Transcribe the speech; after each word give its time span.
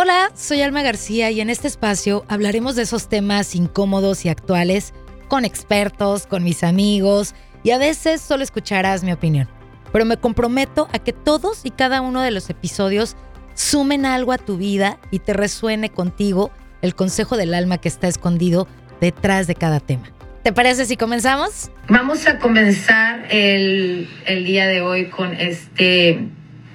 Hola, 0.00 0.30
soy 0.36 0.62
Alma 0.62 0.82
García 0.82 1.32
y 1.32 1.40
en 1.40 1.50
este 1.50 1.66
espacio 1.66 2.24
hablaremos 2.28 2.76
de 2.76 2.82
esos 2.82 3.08
temas 3.08 3.56
incómodos 3.56 4.24
y 4.24 4.28
actuales 4.28 4.94
con 5.26 5.44
expertos, 5.44 6.28
con 6.28 6.44
mis 6.44 6.62
amigos 6.62 7.34
y 7.64 7.72
a 7.72 7.78
veces 7.78 8.20
solo 8.20 8.44
escucharás 8.44 9.02
mi 9.02 9.10
opinión. 9.10 9.48
Pero 9.92 10.04
me 10.04 10.16
comprometo 10.16 10.86
a 10.92 11.00
que 11.00 11.12
todos 11.12 11.66
y 11.66 11.72
cada 11.72 12.00
uno 12.00 12.22
de 12.22 12.30
los 12.30 12.48
episodios 12.48 13.16
sumen 13.54 14.06
algo 14.06 14.30
a 14.30 14.38
tu 14.38 14.56
vida 14.56 15.00
y 15.10 15.18
te 15.18 15.32
resuene 15.32 15.90
contigo 15.90 16.52
el 16.80 16.94
consejo 16.94 17.36
del 17.36 17.52
alma 17.52 17.78
que 17.78 17.88
está 17.88 18.06
escondido 18.06 18.68
detrás 19.00 19.48
de 19.48 19.56
cada 19.56 19.80
tema. 19.80 20.12
¿Te 20.44 20.52
parece 20.52 20.84
si 20.84 20.96
comenzamos? 20.96 21.72
Vamos 21.88 22.24
a 22.28 22.38
comenzar 22.38 23.26
el, 23.30 24.08
el 24.26 24.44
día 24.44 24.68
de 24.68 24.80
hoy 24.80 25.06
con 25.06 25.34
este 25.34 26.20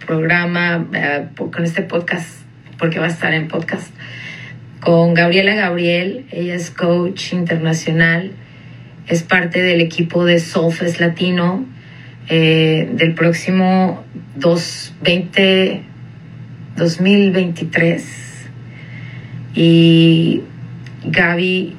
programa, 0.05 0.85
eh, 0.93 1.29
con 1.37 1.63
este 1.63 1.83
podcast, 1.83 2.42
porque 2.83 2.99
va 2.99 3.05
a 3.05 3.09
estar 3.09 3.33
en 3.33 3.47
podcast, 3.47 3.93
con 4.81 5.13
Gabriela 5.13 5.55
Gabriel. 5.55 6.25
Ella 6.31 6.55
es 6.55 6.69
coach 6.69 7.31
internacional, 7.31 8.33
es 9.07 9.23
parte 9.23 9.61
del 9.61 9.79
equipo 9.79 10.25
de 10.25 10.37
Solfes 10.37 10.99
Latino 10.99 11.65
eh, 12.27 12.89
del 12.91 13.13
próximo 13.13 14.03
2020, 14.35 15.81
2023. 16.75 18.49
Y 19.55 20.41
Gaby 21.05 21.77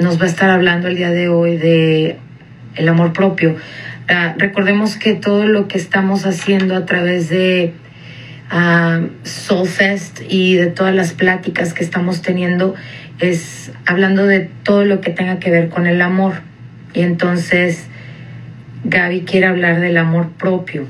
nos 0.00 0.20
va 0.20 0.24
a 0.24 0.28
estar 0.28 0.50
hablando 0.50 0.88
el 0.88 0.96
día 0.96 1.12
de 1.12 1.30
hoy 1.30 1.56
de 1.56 2.18
el 2.74 2.88
amor 2.90 3.14
propio. 3.14 3.56
Ah, 4.06 4.34
recordemos 4.36 4.96
que 4.96 5.14
todo 5.14 5.46
lo 5.46 5.66
que 5.66 5.78
estamos 5.78 6.26
haciendo 6.26 6.76
a 6.76 6.84
través 6.84 7.30
de 7.30 7.72
uh, 8.52 9.08
Soulfest 9.22 10.20
y 10.28 10.56
de 10.56 10.66
todas 10.66 10.94
las 10.94 11.12
pláticas 11.12 11.74
que 11.74 11.84
estamos 11.84 12.22
teniendo 12.22 12.74
es 13.18 13.72
hablando 13.86 14.26
de 14.26 14.40
todo 14.62 14.84
lo 14.84 15.00
que 15.00 15.10
tenga 15.10 15.38
que 15.38 15.50
ver 15.50 15.68
con 15.68 15.86
el 15.86 16.02
amor. 16.02 16.34
Y 16.92 17.02
entonces 17.02 17.86
Gaby 18.84 19.22
quiere 19.22 19.46
hablar 19.46 19.80
del 19.80 19.96
amor 19.96 20.30
propio. 20.32 20.86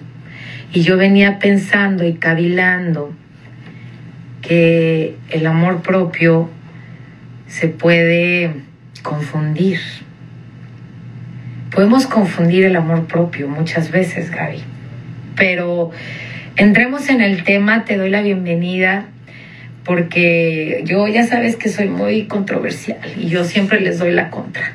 Y 0.73 0.83
yo 0.83 0.97
venía 0.97 1.39
pensando 1.39 2.05
y 2.05 2.14
cavilando 2.14 3.12
que 4.42 5.17
el 5.31 5.47
amor 5.47 5.83
propio 5.83 6.51
se 7.47 7.69
puede 7.69 8.53
confundir. 9.03 9.79
Podemos 11.70 12.07
confundir 12.07 12.64
el 12.64 12.77
amor 12.77 13.07
propio 13.07 13.48
muchas 13.48 13.91
veces, 13.91 14.31
Gaby. 14.31 14.62
Pero 15.36 15.91
entremos 16.57 17.09
en 17.09 17.21
el 17.21 17.45
tema, 17.45 17.85
te 17.85 17.97
doy 17.97 18.11
la 18.11 18.23
bienvenida, 18.23 19.07
porque 19.85 20.83
yo 20.85 21.07
ya 21.09 21.27
sabes 21.27 21.57
que 21.57 21.69
soy 21.69 21.89
muy 21.89 22.25
controversial 22.27 22.99
y 23.17 23.29
yo 23.29 23.45
siempre 23.45 23.81
les 23.81 23.99
doy 23.99 24.13
la 24.13 24.31
contra. 24.31 24.73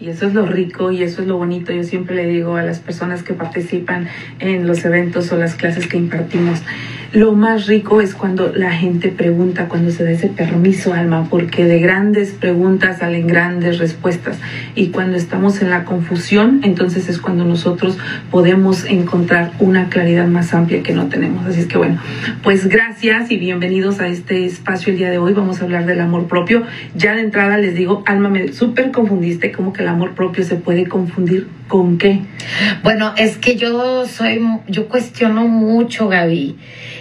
Y 0.00 0.10
eso 0.10 0.28
es 0.28 0.34
lo 0.34 0.46
rico 0.46 0.92
y 0.92 1.02
eso 1.02 1.22
es 1.22 1.28
lo 1.28 1.38
bonito. 1.38 1.72
Yo 1.72 1.82
siempre 1.82 2.14
le 2.14 2.26
digo 2.26 2.54
a 2.54 2.62
las 2.62 2.78
personas 2.78 3.24
que 3.24 3.34
participan 3.34 4.06
en 4.38 4.64
los 4.64 4.84
eventos 4.84 5.32
o 5.32 5.36
las 5.36 5.56
clases 5.56 5.88
que 5.88 5.96
impartimos, 5.96 6.62
lo 7.12 7.32
más 7.32 7.66
rico 7.66 8.02
es 8.02 8.14
cuando 8.14 8.52
la 8.54 8.72
gente 8.72 9.08
pregunta, 9.08 9.66
cuando 9.68 9.90
se 9.90 10.04
da 10.04 10.10
ese 10.10 10.28
permiso, 10.28 10.92
alma, 10.92 11.26
porque 11.30 11.64
de 11.64 11.80
grandes 11.80 12.32
preguntas 12.32 12.98
salen 12.98 13.26
grandes 13.26 13.78
respuestas. 13.78 14.38
Y 14.74 14.88
cuando 14.88 15.16
estamos 15.16 15.62
en 15.62 15.70
la 15.70 15.84
confusión, 15.84 16.60
entonces 16.64 17.08
es 17.08 17.18
cuando 17.18 17.44
nosotros 17.44 17.96
podemos 18.30 18.84
encontrar 18.84 19.52
una 19.58 19.88
claridad 19.88 20.26
más 20.26 20.52
amplia 20.52 20.82
que 20.82 20.92
no 20.92 21.06
tenemos. 21.06 21.46
Así 21.46 21.60
es 21.60 21.66
que 21.66 21.78
bueno, 21.78 21.98
pues 22.42 22.68
gracias 22.68 23.30
y 23.30 23.38
bienvenidos 23.38 24.00
a 24.00 24.08
este 24.08 24.44
espacio 24.44 24.92
el 24.92 24.98
día 24.98 25.10
de 25.10 25.16
hoy. 25.16 25.32
Vamos 25.32 25.62
a 25.62 25.64
hablar 25.64 25.86
del 25.86 26.00
amor 26.00 26.26
propio. 26.26 26.64
Ya 26.94 27.14
de 27.14 27.22
entrada 27.22 27.56
les 27.56 27.74
digo, 27.74 28.02
alma, 28.06 28.28
me 28.28 28.52
súper 28.52 28.90
confundiste, 28.90 29.50
como 29.50 29.72
que 29.72 29.82
el 29.82 29.88
amor 29.88 30.14
propio 30.14 30.44
se 30.44 30.56
puede 30.56 30.86
confundir 30.86 31.48
con 31.68 31.98
qué. 31.98 32.20
Bueno, 32.82 33.14
es 33.16 33.38
que 33.38 33.56
yo 33.56 34.06
soy, 34.06 34.40
yo 34.66 34.88
cuestiono 34.88 35.46
mucho, 35.46 36.08
Gaby. 36.08 36.56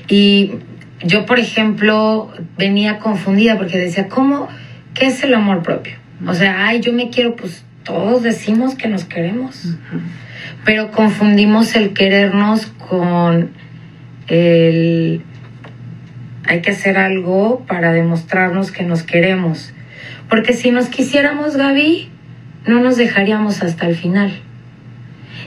Y 0.08 0.56
yo, 1.04 1.26
por 1.26 1.40
ejemplo, 1.40 2.32
venía 2.58 3.00
confundida 3.00 3.58
porque 3.58 3.78
decía, 3.78 4.08
¿cómo? 4.08 4.48
¿Qué 4.94 5.08
es 5.08 5.24
el 5.24 5.34
amor 5.34 5.64
propio? 5.64 5.96
O 6.26 6.34
sea, 6.34 6.68
ay, 6.68 6.82
yo 6.82 6.94
me 6.94 7.10
quiero, 7.10 7.36
pues 7.36 7.64
todos 7.84 8.24
decimos 8.24 8.76
que 8.76 8.88
nos 8.88 9.06
queremos, 9.06 9.76
pero 10.66 10.92
confundimos 10.92 11.76
el 11.76 11.94
querernos 11.94 12.66
con 12.66 13.52
el 14.28 15.22
hay 16.48 16.62
que 16.62 16.72
hacer 16.72 16.98
algo 16.98 17.66
para 17.68 17.92
demostrarnos 17.92 18.72
que 18.72 18.84
nos 18.84 19.04
queremos. 19.04 19.74
Porque 20.30 20.54
si 20.54 20.72
nos 20.72 20.88
quisiéramos, 20.88 21.58
Gaby, 21.58 22.10
no 22.66 22.80
nos 22.80 22.96
dejaríamos 22.96 23.62
hasta 23.62 23.88
el 23.88 23.96
final. 23.96 24.32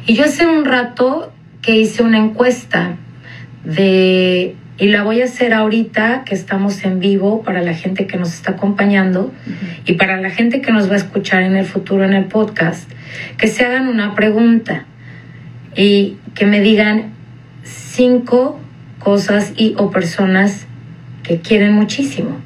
Y 0.06 0.15
yo 0.15 0.25
hace 0.25 0.47
un 0.47 0.65
rato 0.65 1.32
que 1.62 1.77
hice 1.77 2.03
una 2.03 2.19
encuesta 2.19 2.97
de, 3.65 4.56
y 4.78 4.87
la 4.88 5.03
voy 5.03 5.21
a 5.21 5.25
hacer 5.25 5.53
ahorita 5.53 6.25
que 6.25 6.34
estamos 6.34 6.84
en 6.84 7.00
vivo 7.00 7.43
para 7.43 7.62
la 7.62 7.75
gente 7.75 8.06
que 8.06 8.16
nos 8.16 8.32
está 8.32 8.53
acompañando 8.53 9.32
y 9.84 9.94
para 9.94 10.16
la 10.16 10.31
gente 10.31 10.60
que 10.62 10.72
nos 10.72 10.88
va 10.88 10.94
a 10.94 10.97
escuchar 10.97 11.43
en 11.43 11.56
el 11.56 11.66
futuro 11.66 12.04
en 12.04 12.15
el 12.15 12.25
podcast, 12.25 12.91
que 13.37 13.48
se 13.48 13.65
hagan 13.65 13.88
una 13.88 14.15
pregunta 14.15 14.87
y 15.76 16.16
que 16.34 16.47
me 16.47 16.60
digan 16.60 17.12
cinco 17.62 18.59
cosas 18.98 19.53
y 19.56 19.75
o 19.77 19.91
personas 19.91 20.66
que 21.22 21.41
quieren 21.41 21.72
muchísimo. 21.72 22.38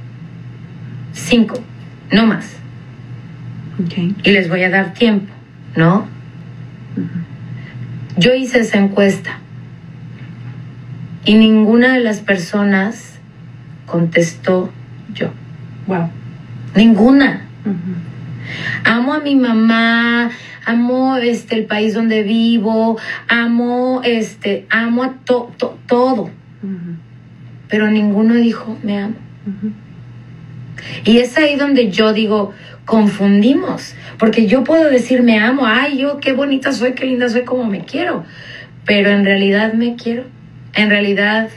Cinco, 1.12 1.62
no 2.10 2.26
más. 2.26 2.56
Y 4.22 4.31
les 4.31 4.48
voy 4.48 4.62
a 4.62 4.70
dar 4.70 4.92
tiempo, 4.94 5.32
¿no? 5.76 6.06
Yo 8.16 8.34
hice 8.34 8.60
esa 8.60 8.78
encuesta 8.78 9.41
y 11.24 11.34
ninguna 11.34 11.94
de 11.94 12.00
las 12.00 12.20
personas 12.20 13.18
contestó 13.86 14.70
yo. 15.12 15.30
Wow. 15.86 16.10
Ninguna. 16.74 17.46
Amo 18.84 19.14
a 19.14 19.20
mi 19.20 19.36
mamá, 19.36 20.30
amo 20.66 21.16
este 21.16 21.56
el 21.56 21.64
país 21.64 21.94
donde 21.94 22.22
vivo, 22.22 22.98
amo 23.28 24.02
este, 24.04 24.66
amo 24.70 25.02
a 25.02 25.14
todo. 25.24 26.30
Pero 27.68 27.90
ninguno 27.90 28.34
dijo 28.34 28.76
me 28.82 28.98
amo. 28.98 29.14
Y 31.04 31.18
es 31.18 31.36
ahí 31.38 31.56
donde 31.56 31.90
yo 31.90 32.12
digo, 32.12 32.52
confundimos, 32.84 33.94
porque 34.18 34.46
yo 34.46 34.64
puedo 34.64 34.90
decir 34.90 35.22
me 35.22 35.38
amo, 35.38 35.62
ay, 35.64 35.98
yo 35.98 36.20
qué 36.20 36.32
bonita 36.32 36.72
soy, 36.72 36.92
qué 36.92 37.06
linda 37.06 37.28
soy, 37.28 37.42
como 37.42 37.64
me 37.64 37.84
quiero, 37.84 38.24
pero 38.84 39.10
en 39.10 39.24
realidad 39.24 39.72
me 39.72 39.96
quiero 39.96 40.24
en 40.74 40.90
realidad 40.90 41.50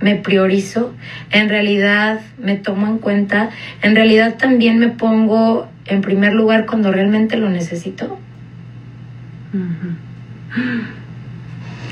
me 0.00 0.16
priorizo, 0.16 0.94
en 1.30 1.48
realidad 1.48 2.20
me 2.38 2.56
tomo 2.56 2.86
en 2.86 2.98
cuenta, 2.98 3.50
en 3.82 3.94
realidad 3.94 4.36
también 4.38 4.78
me 4.78 4.88
pongo 4.88 5.68
en 5.86 6.00
primer 6.00 6.32
lugar 6.32 6.66
cuando 6.66 6.90
realmente 6.90 7.36
lo 7.36 7.50
necesito. 7.50 8.18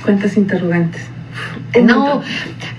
¿Cuántas 0.05 0.37
interrogantes? 0.37 1.03
No, 1.83 2.23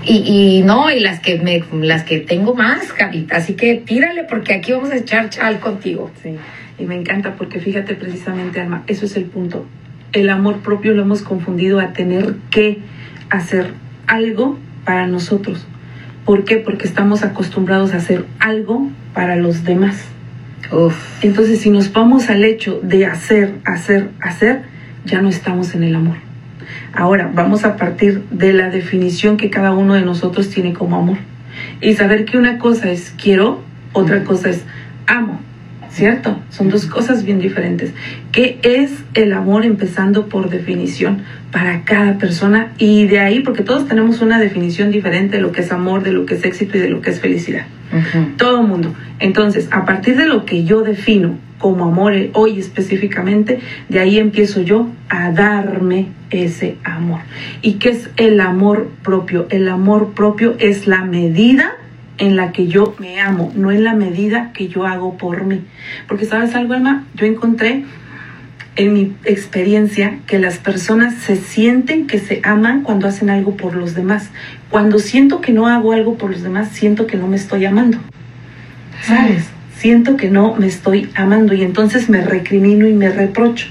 y, 0.04 0.64
no, 0.66 0.90
y 0.90 1.00
las 1.00 1.20
que 1.20 1.40
me, 1.40 1.64
las 1.86 2.04
que 2.04 2.20
tengo 2.20 2.56
más, 2.56 2.92
Javita, 2.92 3.38
así 3.38 3.54
que 3.54 3.76
tírale 3.76 4.24
porque 4.24 4.54
aquí 4.54 4.72
vamos 4.72 4.92
a 4.92 4.98
echar 4.98 5.30
chal 5.30 5.60
contigo. 5.60 6.12
Sí, 6.24 6.36
y 6.78 6.86
me 6.86 6.96
encanta 6.96 7.36
porque 7.36 7.60
fíjate 7.60 7.94
precisamente, 7.96 8.60
Alma, 8.60 8.84
eso 8.88 9.06
es 9.06 9.16
el 9.16 9.26
punto. 9.26 9.66
El 10.12 10.30
amor 10.30 10.60
propio 10.60 10.94
lo 10.94 11.04
hemos 11.04 11.22
confundido 11.22 11.80
a 11.80 11.94
tener 11.94 12.36
que 12.50 12.80
hacer 13.30 13.74
algo 14.08 14.58
para 14.86 15.08
nosotros. 15.08 15.66
¿Por 16.26 16.44
qué? 16.44 16.58
Porque 16.58 16.88
estamos 16.88 17.24
acostumbrados 17.24 17.94
a 17.94 17.98
hacer 17.98 18.26
algo 18.40 18.90
para 19.14 19.36
los 19.36 19.64
demás. 19.64 20.06
Entonces, 21.22 21.62
si 21.62 21.70
nos 21.70 21.92
vamos 21.92 22.30
al 22.30 22.44
hecho 22.44 22.80
de 22.84 23.06
hacer, 23.06 23.56
hacer, 23.66 24.10
hacer, 24.22 24.62
ya 25.06 25.22
no 25.22 25.30
estamos 25.30 25.74
en 25.74 25.84
el 25.84 25.96
amor. 25.96 26.18
Ahora, 26.94 27.32
vamos 27.34 27.66
a 27.66 27.78
partir 27.78 28.24
de 28.30 28.54
la 28.54 28.70
definición 28.70 29.38
que 29.38 29.50
cada 29.50 29.72
uno 29.72 29.96
de 29.96 30.02
nosotros 30.02 30.50
tiene 30.50 30.74
como 30.74 30.98
amor. 30.98 31.18
Y 31.82 31.94
saber 31.96 32.26
que 32.26 32.38
una 32.38 32.60
cosa 32.60 32.92
es 32.92 33.14
quiero, 33.22 33.62
otra 33.94 34.24
cosa 34.24 34.50
es 34.50 34.64
amo. 35.08 35.40
¿Cierto? 35.92 36.40
Son 36.50 36.70
dos 36.70 36.86
cosas 36.86 37.24
bien 37.24 37.40
diferentes. 37.40 37.94
¿Qué 38.32 38.60
es 38.64 38.92
el 39.14 39.34
amor 39.34 39.66
empezando 39.66 40.28
por 40.28 40.50
definición 40.50 41.24
para 41.52 41.84
cada 41.84 42.18
persona? 42.18 42.72
Y 42.78 43.08
de 43.08 43.20
ahí, 43.20 43.42
porque 43.42 43.64
todos 43.64 43.88
tenemos 43.88 44.22
una 44.22 44.40
definición 44.40 44.92
diferente 44.92 45.38
de 45.38 45.42
lo 45.42 45.52
que 45.52 45.62
es 45.62 45.72
amor, 45.72 46.04
de 46.04 46.12
lo 46.12 46.26
que 46.26 46.36
es 46.36 46.46
éxito 46.46 46.78
y 46.78 46.82
de 46.82 46.90
lo 46.90 47.02
que 47.02 47.10
es 47.10 47.20
felicidad. 47.20 47.66
Todo 48.38 48.62
mundo. 48.64 48.94
Entonces, 49.20 49.68
a 49.72 49.86
partir 49.86 50.16
de 50.16 50.28
lo 50.28 50.46
que 50.46 50.64
yo 50.64 50.82
defino 50.82 51.38
como 51.58 51.86
amor 51.86 52.14
hoy 52.34 52.60
específicamente, 52.60 53.60
de 53.90 54.00
ahí 54.00 54.18
empiezo 54.18 54.62
yo 54.62 54.88
a 55.10 55.32
darme 55.32 56.08
ese 56.30 56.78
amor. 56.84 57.22
¿Y 57.62 57.74
qué 57.74 57.90
es 57.90 58.10
el 58.16 58.40
amor 58.40 58.90
propio? 59.04 59.48
El 59.50 59.68
amor 59.68 60.14
propio 60.14 60.56
es 60.60 60.88
la 60.88 61.04
medida 61.04 61.74
en 62.20 62.36
la 62.36 62.52
que 62.52 62.68
yo 62.68 62.96
me 63.00 63.20
amo, 63.20 63.52
no 63.56 63.72
en 63.72 63.84
la 63.84 63.94
medida 63.94 64.52
que 64.54 64.68
yo 64.68 64.86
hago 64.86 65.18
por 65.18 65.46
mí. 65.46 65.64
Porque 66.08 66.26
sabes 66.26 66.54
algo, 66.54 66.74
Alma, 66.74 67.06
yo 67.16 67.26
encontré 67.26 67.86
en 68.76 68.94
mi 68.94 69.14
experiencia 69.26 70.20
que 70.28 70.40
las 70.40 70.58
personas 70.58 71.16
se 71.16 71.36
sienten 71.36 72.08
que 72.08 72.20
se 72.20 72.42
aman 72.44 72.84
cuando 72.84 73.08
hacen 73.08 73.30
algo 73.30 73.58
por 73.58 73.76
los 73.76 73.96
demás. 73.96 74.30
Cuando 74.70 75.00
siento 75.00 75.42
que 75.42 75.52
no 75.52 75.68
hago 75.68 75.92
algo 75.94 76.18
por 76.18 76.32
los 76.32 76.44
demás, 76.44 76.70
siento 76.70 77.08
que 77.08 77.18
no 77.18 77.28
me 77.28 77.36
estoy 77.36 77.66
amando. 77.66 77.98
¿Sabes? 79.02 79.48
Siento 79.80 80.18
que 80.18 80.30
no 80.30 80.56
me 80.56 80.68
estoy 80.68 81.10
amando 81.16 81.54
y 81.54 81.64
entonces 81.64 82.10
me 82.10 82.22
recrimino 82.22 82.86
y 82.86 82.94
me 82.94 83.10
reprocho. 83.10 83.68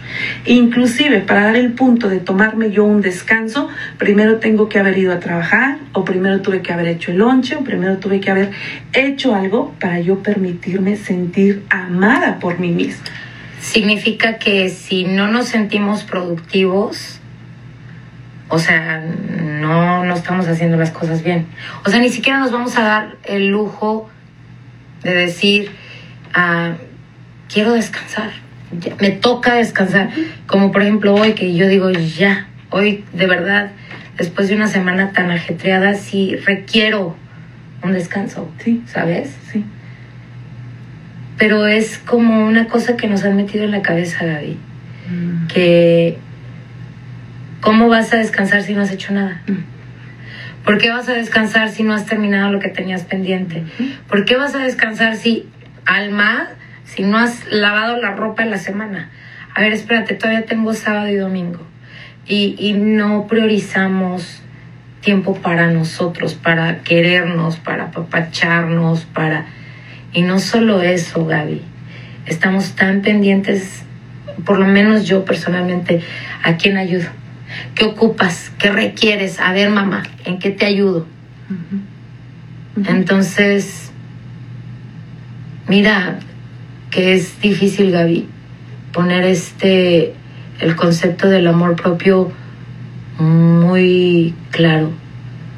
Inclusive 0.46 1.20
para 1.20 1.44
dar 1.44 1.56
el 1.56 1.72
punto 1.72 2.08
de 2.08 2.18
tomarme 2.18 2.70
yo 2.70 2.84
un 2.84 3.02
descanso, 3.02 3.68
primero 3.98 4.38
tengo 4.38 4.70
que 4.70 4.78
haber 4.78 4.96
ido 4.96 5.12
a 5.12 5.20
trabajar 5.20 5.78
o 5.92 6.06
primero 6.06 6.40
tuve 6.40 6.62
que 6.62 6.72
haber 6.72 6.88
hecho 6.88 7.10
el 7.10 7.18
lonche 7.18 7.56
o 7.56 7.62
primero 7.62 7.98
tuve 7.98 8.20
que 8.20 8.30
haber 8.30 8.50
hecho 8.94 9.34
algo 9.34 9.74
para 9.78 10.00
yo 10.00 10.22
permitirme 10.22 10.96
sentir 10.96 11.62
amada 11.68 12.38
por 12.38 12.58
mí 12.58 12.70
misma 12.70 13.04
significa 13.60 14.38
que 14.38 14.68
si 14.68 15.04
no 15.04 15.28
nos 15.28 15.48
sentimos 15.48 16.04
productivos, 16.04 17.20
o 18.48 18.58
sea, 18.58 19.00
no, 19.00 20.04
no 20.04 20.14
estamos 20.14 20.48
haciendo 20.48 20.76
las 20.76 20.90
cosas 20.90 21.22
bien. 21.22 21.46
O 21.84 21.90
sea, 21.90 22.00
ni 22.00 22.08
siquiera 22.08 22.38
nos 22.38 22.50
vamos 22.50 22.76
a 22.76 22.82
dar 22.82 23.16
el 23.24 23.48
lujo 23.48 24.08
de 25.02 25.14
decir, 25.14 25.70
quiero 27.52 27.72
descansar, 27.74 28.30
me 29.00 29.10
toca 29.10 29.54
descansar. 29.54 30.10
Como 30.46 30.72
por 30.72 30.82
ejemplo 30.82 31.14
hoy 31.14 31.32
que 31.32 31.54
yo 31.54 31.68
digo, 31.68 31.90
ya, 31.90 32.48
hoy 32.70 33.04
de 33.12 33.26
verdad, 33.26 33.72
después 34.16 34.48
de 34.48 34.56
una 34.56 34.68
semana 34.68 35.12
tan 35.12 35.30
ajetreada, 35.30 35.94
sí 35.94 36.36
requiero 36.36 37.16
un 37.82 37.92
descanso, 37.92 38.50
sí. 38.64 38.82
¿sabes? 38.86 39.36
Sí 39.52 39.64
pero 41.38 41.66
es 41.66 41.98
como 41.98 42.44
una 42.46 42.66
cosa 42.66 42.96
que 42.96 43.06
nos 43.06 43.24
han 43.24 43.36
metido 43.36 43.64
en 43.64 43.70
la 43.70 43.80
cabeza, 43.80 44.24
Gaby. 44.24 44.58
Mm. 45.08 45.46
Que, 45.46 46.18
¿cómo 47.60 47.88
vas 47.88 48.12
a 48.12 48.18
descansar 48.18 48.62
si 48.62 48.74
no 48.74 48.82
has 48.82 48.90
hecho 48.90 49.14
nada? 49.14 49.40
Mm. 49.46 50.64
¿Por 50.64 50.78
qué 50.78 50.90
vas 50.90 51.08
a 51.08 51.14
descansar 51.14 51.70
si 51.70 51.84
no 51.84 51.94
has 51.94 52.04
terminado 52.06 52.50
lo 52.52 52.58
que 52.58 52.68
tenías 52.68 53.04
pendiente? 53.04 53.62
Mm. 53.78 54.08
¿Por 54.08 54.24
qué 54.24 54.36
vas 54.36 54.54
a 54.56 54.58
descansar 54.58 55.16
si, 55.16 55.46
alma, 55.88 56.50
si 56.84 57.02
no 57.02 57.18
has 57.18 57.50
lavado 57.50 58.00
la 58.00 58.12
ropa 58.12 58.44
en 58.44 58.50
la 58.50 58.58
semana? 58.58 59.10
A 59.54 59.60
ver, 59.62 59.72
espérate, 59.72 60.14
todavía 60.14 60.44
tengo 60.44 60.72
sábado 60.74 61.08
y 61.08 61.16
domingo. 61.16 61.66
Y, 62.26 62.54
y 62.58 62.74
no 62.74 63.26
priorizamos 63.26 64.42
tiempo 65.00 65.34
para 65.34 65.70
nosotros, 65.72 66.34
para 66.34 66.82
querernos, 66.82 67.56
para 67.56 67.84
apapacharnos, 67.84 69.04
para 69.06 69.46
y 70.12 70.22
no 70.22 70.38
solo 70.38 70.80
eso, 70.82 71.26
Gaby, 71.26 71.60
estamos 72.26 72.74
tan 72.74 73.02
pendientes, 73.02 73.82
por 74.44 74.58
lo 74.58 74.66
menos 74.66 75.06
yo 75.06 75.24
personalmente, 75.24 76.00
¿a 76.42 76.56
quién 76.56 76.78
ayudo? 76.78 77.08
¿Qué 77.74 77.84
ocupas? 77.84 78.50
¿Qué 78.58 78.70
requieres? 78.70 79.38
A 79.40 79.52
ver, 79.52 79.70
mamá, 79.70 80.02
¿en 80.24 80.38
qué 80.38 80.50
te 80.50 80.64
ayudo? 80.64 81.06
Entonces, 82.86 83.87
mira 85.68 86.18
que 86.90 87.14
es 87.14 87.40
difícil, 87.40 87.90
Gaby, 87.90 88.26
poner 88.92 89.24
este, 89.24 90.14
el 90.60 90.76
concepto 90.76 91.28
del 91.28 91.46
amor 91.46 91.76
propio 91.76 92.32
muy 93.18 94.34
claro. 94.50 94.90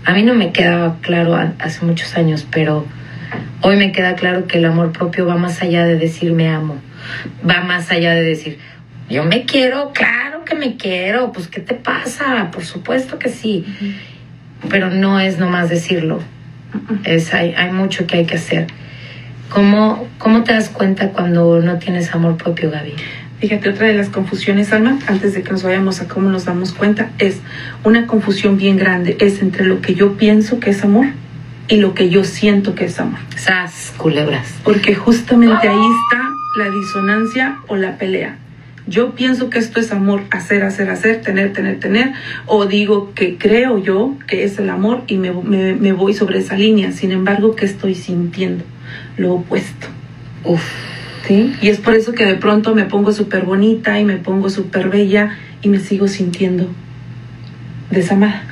A 0.05 0.13
mí 0.13 0.23
no 0.23 0.35
me 0.35 0.53
quedaba 0.53 0.97
claro 1.01 1.37
hace 1.59 1.85
muchos 1.85 2.17
años, 2.17 2.47
pero 2.51 2.87
Hoy 3.63 3.77
me 3.77 3.93
queda 3.93 4.15
claro 4.15 4.47
que 4.47 4.59
el 4.59 4.65
amor 4.65 4.93
propio 4.93 5.27
va 5.27 5.37
más 5.37 5.61
allá 5.61 5.85
de 5.85 5.97
decir 5.97 6.33
me 6.33 6.49
amo, 6.49 6.79
va 7.49 7.61
más 7.63 7.91
allá 7.91 8.15
de 8.15 8.23
decir 8.23 8.59
yo 9.11 9.25
me 9.25 9.45
quiero, 9.45 9.93
claro 9.93 10.45
que 10.45 10.55
me 10.55 10.77
quiero, 10.77 11.33
pues 11.33 11.49
¿qué 11.49 11.61
te 11.61 11.75
pasa? 11.75 12.51
Por 12.53 12.65
supuesto 12.65 13.19
que 13.19 13.29
sí, 13.29 13.67
pero 14.71 14.89
no 14.89 15.19
es 15.21 15.39
nomás 15.39 15.69
decirlo, 15.69 16.21
es, 17.05 17.35
hay, 17.35 17.53
hay 17.55 17.73
mucho 17.73 18.07
que 18.07 18.19
hay 18.19 18.25
que 18.25 18.37
hacer. 18.37 18.69
¿Cómo, 19.51 20.09
¿Cómo 20.19 20.45
te 20.45 20.53
das 20.53 20.71
cuenta 20.71 21.11
cuando 21.11 21.61
no 21.61 21.79
tienes 21.79 22.15
amor 22.15 22.37
propio, 22.37 22.71
Gaby? 22.71 22.95
Fíjate, 23.41 23.71
otra 23.71 23.89
de 23.89 23.95
las 23.95 24.09
confusiones, 24.09 24.73
Alma, 24.73 24.99
antes 25.07 25.35
de 25.35 25.43
que 25.43 25.51
nos 25.51 25.63
vayamos 25.63 26.01
a 26.01 26.09
cómo 26.09 26.29
nos 26.29 26.45
damos 26.45 26.73
cuenta, 26.73 27.11
es 27.19 27.41
una 27.83 28.07
confusión 28.07 28.57
bien 28.57 28.77
grande, 28.77 29.17
es 29.19 29.43
entre 29.43 29.65
lo 29.65 29.81
que 29.81 29.95
yo 29.95 30.17
pienso 30.17 30.61
que 30.61 30.71
es 30.71 30.85
amor 30.85 31.07
y 31.67 31.77
lo 31.77 31.95
que 31.95 32.11
yo 32.11 32.23
siento 32.25 32.75
que 32.75 32.85
es 32.85 33.01
amor. 33.01 33.19
Sas, 33.37 33.93
culebras. 33.97 34.55
Porque 34.63 34.95
justamente 34.95 35.69
ahí 35.69 35.87
está 36.05 36.29
la 36.59 36.71
disonancia 36.71 37.59
o 37.67 37.77
la 37.77 37.97
pelea. 37.97 38.37
Yo 38.87 39.15
pienso 39.15 39.51
que 39.51 39.59
esto 39.59 39.81
es 39.81 39.91
amor, 39.93 40.23
hacer, 40.31 40.63
hacer, 40.63 40.91
hacer, 40.91 41.23
tener, 41.23 41.53
tener, 41.53 41.79
tener, 41.81 42.13
o 42.47 42.67
digo 42.67 43.13
que 43.15 43.39
creo 43.39 43.79
yo 43.79 44.17
que 44.27 44.45
es 44.45 44.59
el 44.59 44.69
amor 44.69 45.03
y 45.07 45.17
me, 45.17 45.33
me, 45.33 45.93
voy 45.93 46.13
sobre 46.13 46.39
esa 46.39 46.57
línea. 46.57 46.93
Sin 46.93 47.13
embargo, 47.13 47.55
¿qué 47.57 47.67
estoy 47.67 47.95
sintiendo? 47.95 48.65
Lo 49.17 49.35
opuesto. 49.35 49.87
Uf. 50.45 50.63
¿Sí? 51.27 51.55
Y 51.61 51.69
es 51.69 51.79
por 51.79 51.95
eso 51.95 52.13
que 52.13 52.25
de 52.25 52.35
pronto 52.35 52.75
me 52.75 52.85
pongo 52.85 53.13
súper 53.13 53.45
bonita 53.45 54.01
y 54.01 54.05
me 54.05 54.17
pongo 54.17 54.51
súper 54.51 54.89
bella 54.89 55.37
y 55.63 55.69
me 55.69 55.79
sigo 55.79 56.09
sintiendo 56.09 56.69
desamada. 57.91 58.45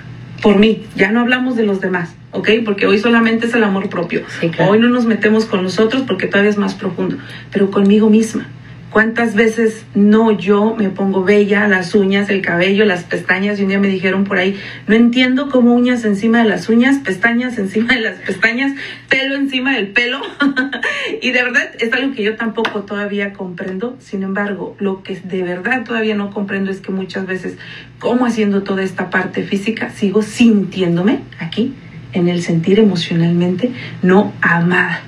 Por 0.42 0.58
mí, 0.58 0.84
ya 0.94 1.10
no 1.10 1.20
hablamos 1.20 1.56
de 1.56 1.64
los 1.64 1.80
demás. 1.80 2.14
¿ok? 2.32 2.48
Porque 2.64 2.86
hoy 2.86 2.98
solamente 2.98 3.46
es 3.46 3.54
el 3.54 3.64
amor 3.64 3.88
propio. 3.88 4.22
Hoy 4.68 4.78
no 4.78 4.88
nos 4.88 5.04
metemos 5.04 5.44
con 5.46 5.62
nosotros 5.62 6.04
porque 6.06 6.26
todavía 6.26 6.50
es 6.50 6.58
más 6.58 6.74
profundo, 6.74 7.16
pero 7.52 7.70
conmigo 7.70 8.10
misma. 8.10 8.46
¿Cuántas 8.90 9.34
veces 9.34 9.84
no 9.94 10.32
yo 10.32 10.74
me 10.74 10.88
pongo 10.88 11.22
bella, 11.22 11.68
las 11.68 11.94
uñas, 11.94 12.30
el 12.30 12.40
cabello, 12.40 12.86
las 12.86 13.04
pestañas? 13.04 13.58
Y 13.58 13.62
un 13.62 13.68
día 13.68 13.78
me 13.78 13.88
dijeron 13.88 14.24
por 14.24 14.38
ahí, 14.38 14.58
no 14.86 14.94
entiendo 14.94 15.50
cómo 15.50 15.74
uñas 15.74 16.04
encima 16.04 16.42
de 16.42 16.48
las 16.48 16.70
uñas, 16.70 16.96
pestañas 16.98 17.58
encima 17.58 17.94
de 17.94 18.00
las 18.00 18.16
pestañas, 18.16 18.72
pelo 19.10 19.36
encima 19.36 19.74
del 19.74 19.88
pelo. 19.88 20.20
y 21.22 21.32
de 21.32 21.42
verdad 21.42 21.70
es 21.78 21.92
algo 21.92 22.14
que 22.14 22.22
yo 22.22 22.36
tampoco 22.36 22.84
todavía 22.84 23.34
comprendo. 23.34 23.96
Sin 24.00 24.22
embargo, 24.22 24.74
lo 24.78 25.02
que 25.02 25.16
de 25.16 25.42
verdad 25.42 25.84
todavía 25.84 26.14
no 26.14 26.30
comprendo 26.30 26.70
es 26.70 26.80
que 26.80 26.90
muchas 26.90 27.26
veces, 27.26 27.58
como 27.98 28.24
haciendo 28.24 28.62
toda 28.62 28.82
esta 28.82 29.10
parte 29.10 29.42
física, 29.42 29.90
sigo 29.90 30.22
sintiéndome 30.22 31.20
aquí 31.38 31.74
en 32.14 32.28
el 32.28 32.42
sentir 32.42 32.78
emocionalmente 32.78 33.70
no 34.02 34.32
amada. 34.40 35.02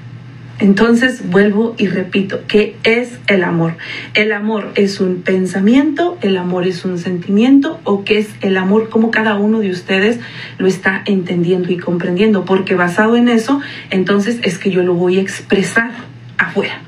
Entonces 0.60 1.30
vuelvo 1.30 1.74
y 1.78 1.86
repito, 1.86 2.42
¿qué 2.46 2.76
es 2.82 3.18
el 3.26 3.44
amor? 3.44 3.76
¿El 4.14 4.32
amor 4.32 4.72
es 4.74 5.00
un 5.00 5.22
pensamiento? 5.22 6.18
¿El 6.20 6.36
amor 6.36 6.66
es 6.66 6.84
un 6.84 6.98
sentimiento? 6.98 7.80
¿O 7.84 8.04
qué 8.04 8.18
es 8.18 8.28
el 8.42 8.58
amor? 8.58 8.90
Como 8.90 9.10
cada 9.10 9.36
uno 9.36 9.60
de 9.60 9.70
ustedes 9.70 10.20
lo 10.58 10.66
está 10.66 11.02
entendiendo 11.06 11.72
y 11.72 11.78
comprendiendo? 11.78 12.44
Porque 12.44 12.74
basado 12.74 13.16
en 13.16 13.30
eso, 13.30 13.60
entonces 13.88 14.38
es 14.42 14.58
que 14.58 14.70
yo 14.70 14.82
lo 14.82 14.94
voy 14.94 15.18
a 15.18 15.22
expresar 15.22 15.92
afuera. 16.36 16.82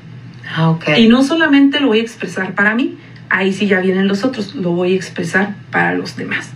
Ah, 0.55 0.77
y 0.95 1.07
no 1.07 1.23
solamente 1.23 1.79
lo 1.79 1.87
voy 1.87 1.99
a 1.99 2.03
expresar 2.03 2.53
para 2.53 2.75
mí, 2.75 2.97
ahí 3.29 3.53
sí 3.53 3.65
ya 3.65 3.79
vienen 3.79 4.07
los 4.07 4.23
otros, 4.23 4.53
lo 4.53 4.71
voy 4.71 4.93
a 4.93 4.95
expresar 4.95 5.55
para 5.71 5.95
los 5.95 6.15
demás. 6.15 6.51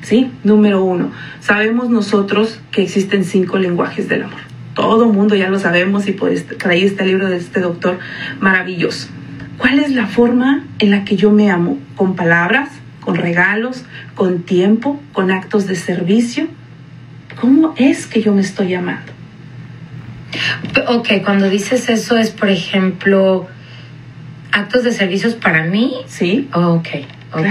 ¿sí? 0.00 0.30
Número 0.44 0.82
uno, 0.82 1.10
sabemos 1.40 1.90
nosotros 1.90 2.58
que 2.70 2.82
existen 2.82 3.24
cinco 3.24 3.58
lenguajes 3.58 4.08
del 4.08 4.22
amor. 4.22 4.47
Todo 4.78 5.08
mundo 5.12 5.34
ya 5.34 5.50
lo 5.50 5.58
sabemos 5.58 6.06
y 6.06 6.12
por, 6.12 6.30
este, 6.30 6.56
ahí 6.68 6.84
este 6.84 7.04
libro 7.04 7.28
de 7.28 7.36
este 7.36 7.58
doctor 7.58 7.98
maravilloso. 8.38 9.08
¿Cuál 9.56 9.80
es 9.80 9.90
la 9.90 10.06
forma 10.06 10.64
en 10.78 10.92
la 10.92 11.04
que 11.04 11.16
yo 11.16 11.32
me 11.32 11.50
amo? 11.50 11.80
¿Con 11.96 12.14
palabras? 12.14 12.70
¿Con 13.00 13.16
regalos? 13.16 13.84
¿Con 14.14 14.42
tiempo? 14.42 15.02
¿Con 15.12 15.32
actos 15.32 15.66
de 15.66 15.74
servicio? 15.74 16.46
¿Cómo 17.40 17.74
es 17.76 18.06
que 18.06 18.22
yo 18.22 18.32
me 18.32 18.40
estoy 18.40 18.72
amando? 18.74 19.12
Ok, 20.86 21.08
cuando 21.24 21.50
dices 21.50 21.88
eso 21.88 22.16
es, 22.16 22.30
por 22.30 22.48
ejemplo, 22.48 23.48
actos 24.52 24.84
de 24.84 24.92
servicios 24.92 25.34
para 25.34 25.64
mí. 25.64 25.92
Sí. 26.06 26.48
ok, 26.52 26.88
ok, 27.32 27.46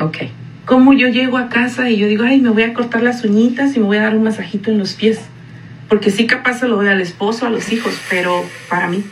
ok 0.00 0.16
cómo 0.64 0.92
yo 0.94 1.06
llego 1.06 1.38
a 1.38 1.48
casa 1.48 1.88
y 1.90 1.96
yo 1.96 2.08
digo, 2.08 2.24
ay, 2.24 2.40
me 2.40 2.50
voy 2.50 2.64
a 2.64 2.74
cortar 2.74 3.04
las 3.04 3.24
uñitas 3.24 3.76
y 3.76 3.78
me 3.78 3.86
voy 3.86 3.98
a 3.98 4.02
dar 4.02 4.16
un 4.16 4.24
masajito 4.24 4.72
en 4.72 4.78
los 4.78 4.94
pies. 4.94 5.20
Porque 5.88 6.10
sí 6.10 6.26
capaz 6.26 6.60
se 6.60 6.68
lo 6.68 6.76
doy 6.76 6.88
al 6.88 7.00
esposo, 7.00 7.46
a 7.46 7.50
los 7.50 7.70
hijos, 7.72 7.94
pero 8.10 8.44
para 8.68 8.88
mí. 8.88 9.04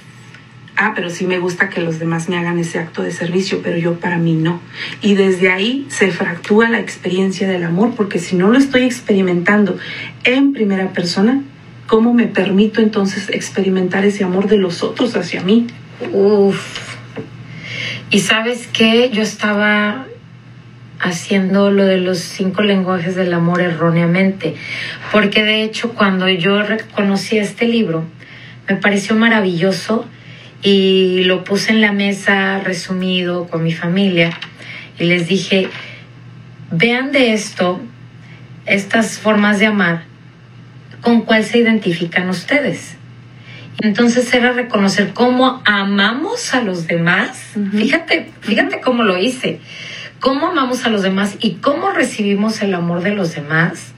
Ah, 0.77 0.93
pero 0.95 1.09
sí 1.09 1.25
me 1.27 1.39
gusta 1.39 1.69
que 1.69 1.81
los 1.81 2.01
demás 2.01 2.29
me 2.29 2.37
hagan 2.37 2.59
ese 2.59 2.81
acto 2.81 3.03
de 3.03 3.13
servicio, 3.13 3.61
pero 3.63 3.79
yo 3.79 4.01
para 4.01 4.19
mí 4.19 4.35
no. 4.35 4.61
Y 5.03 5.15
desde 5.15 5.53
ahí 5.53 5.87
se 5.89 6.11
fractúa 6.11 6.69
la 6.69 6.81
experiencia 6.81 7.47
del 7.47 7.63
amor, 7.63 7.95
porque 7.95 8.19
si 8.19 8.35
no 8.35 8.49
lo 8.49 8.59
estoy 8.59 8.83
experimentando 8.83 9.79
en 10.25 10.53
primera 10.53 10.93
persona, 10.93 11.43
¿cómo 11.87 12.13
me 12.13 12.27
permito 12.27 12.81
entonces 12.81 13.29
experimentar 13.31 14.05
ese 14.05 14.25
amor 14.25 14.49
de 14.49 14.57
los 14.57 14.83
otros 14.83 15.15
hacia 15.15 15.43
mí? 15.43 15.69
Uf, 16.13 16.61
Y 18.11 18.19
sabes 18.19 18.67
qué, 18.73 19.11
yo 19.13 19.23
estaba 19.23 20.07
haciendo 21.05 21.71
lo 21.71 21.85
de 21.85 21.99
los 21.99 22.19
cinco 22.19 22.63
lenguajes 22.63 23.15
del 23.15 23.35
amor 23.35 23.61
erróneamente, 23.61 24.55
porque 25.13 25.45
de 25.45 25.63
hecho 25.63 25.93
cuando 25.93 26.29
yo 26.31 26.63
reconocí 26.63 27.37
este 27.37 27.67
libro, 27.69 28.07
me 28.67 28.77
pareció 28.77 29.15
maravilloso 29.15 30.07
y 30.63 31.25
lo 31.25 31.45
puse 31.45 31.73
en 31.73 31.83
la 31.83 31.93
mesa 31.93 32.59
resumido 32.61 33.47
con 33.49 33.63
mi 33.63 33.73
familia 33.73 34.31
y 34.99 35.05
les 35.05 35.29
dije, 35.29 35.69
vean 36.71 37.13
de 37.13 37.35
esto, 37.35 37.83
estas 38.65 39.19
formas 39.19 39.59
de 39.59 39.67
amar, 39.67 40.05
con 41.03 41.21
cuál 41.21 41.45
se 41.45 41.59
identifican 41.59 42.31
ustedes. 42.31 42.97
Entonces 43.83 44.33
era 44.33 44.53
reconocer 44.53 45.13
cómo 45.13 45.61
amamos 45.67 46.55
a 46.55 46.63
los 46.63 46.87
demás. 46.87 47.53
Fíjate, 47.73 48.31
fíjate 48.41 48.81
cómo 48.81 49.03
lo 49.03 49.19
hice. 49.19 49.61
Cómo 50.25 50.47
amamos 50.47 50.87
a 50.87 50.89
los 50.89 51.03
demás 51.03 51.37
y 51.41 51.57
cómo 51.57 51.91
recibimos 51.91 52.63
el 52.63 52.73
amor 52.73 53.03
de 53.03 53.15
los 53.15 53.35
demás. 53.35 53.93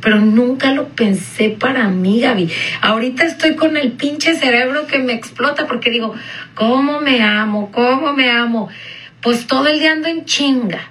Pero 0.00 0.18
nunca 0.18 0.72
lo 0.72 0.88
pensé 0.88 1.50
para 1.50 1.86
mí, 1.86 2.20
Gaby. 2.20 2.50
Ahorita 2.80 3.24
estoy 3.24 3.54
con 3.54 3.76
el 3.76 3.92
pinche 3.92 4.34
cerebro 4.34 4.88
que 4.88 4.98
me 4.98 5.12
explota 5.12 5.68
porque 5.68 5.90
digo, 5.90 6.14
¿cómo 6.56 7.00
me 7.00 7.22
amo? 7.22 7.70
¿Cómo 7.70 8.12
me 8.12 8.28
amo? 8.28 8.70
Pues 9.22 9.46
todo 9.46 9.68
el 9.68 9.78
día 9.78 9.92
ando 9.92 10.08
en 10.08 10.24
chinga. 10.24 10.90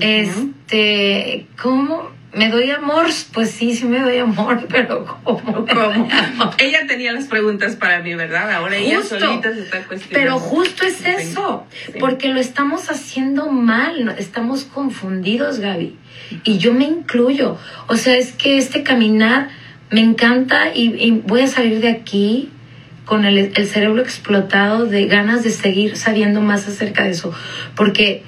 Este, 0.00 1.46
¿cómo? 1.60 2.08
¿Me 2.32 2.48
doy 2.48 2.70
amor? 2.70 3.06
Pues 3.32 3.50
sí, 3.50 3.74
sí 3.74 3.86
me 3.86 4.00
doy 4.00 4.18
amor, 4.18 4.66
pero 4.70 5.04
¿cómo? 5.24 5.66
¿Cómo? 5.66 6.08
ella 6.58 6.86
tenía 6.86 7.12
las 7.12 7.26
preguntas 7.26 7.76
para 7.76 8.00
mí, 8.00 8.14
¿verdad? 8.14 8.52
Ahora 8.52 8.76
ella 8.76 9.02
solita 9.02 9.52
se 9.52 9.62
está 9.62 9.82
cuestionando. 9.84 10.08
Pero 10.12 10.38
justo 10.38 10.86
es 10.86 11.04
eso, 11.04 11.66
porque 11.98 12.28
lo 12.28 12.38
estamos 12.38 12.90
haciendo 12.90 13.50
mal, 13.50 14.14
estamos 14.18 14.64
confundidos, 14.64 15.58
Gaby. 15.58 15.96
Y 16.44 16.58
yo 16.58 16.72
me 16.72 16.84
incluyo. 16.84 17.58
O 17.88 17.96
sea, 17.96 18.16
es 18.16 18.32
que 18.32 18.58
este 18.58 18.84
caminar 18.84 19.48
me 19.90 20.00
encanta 20.00 20.72
y, 20.72 21.10
voy 21.10 21.42
a 21.42 21.48
salir 21.48 21.80
de 21.80 21.88
aquí 21.88 22.50
con 23.06 23.24
el, 23.24 23.38
el 23.38 23.66
cerebro 23.66 24.00
explotado 24.00 24.86
de 24.86 25.06
ganas 25.06 25.42
de 25.42 25.50
seguir 25.50 25.96
sabiendo 25.96 26.40
más 26.40 26.68
acerca 26.68 27.02
de 27.02 27.10
eso. 27.10 27.34
Porque 27.74 28.22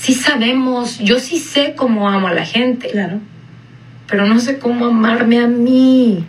sí 0.00 0.14
sabemos, 0.14 0.98
yo 0.98 1.18
sí 1.18 1.38
sé 1.38 1.74
cómo 1.76 2.08
amo 2.08 2.28
a 2.28 2.34
la 2.34 2.44
gente. 2.44 2.88
Claro. 2.88 3.20
Pero 4.06 4.26
no 4.26 4.40
sé 4.40 4.58
cómo 4.58 4.86
amarme 4.86 5.38
a 5.40 5.46
mí. 5.46 6.24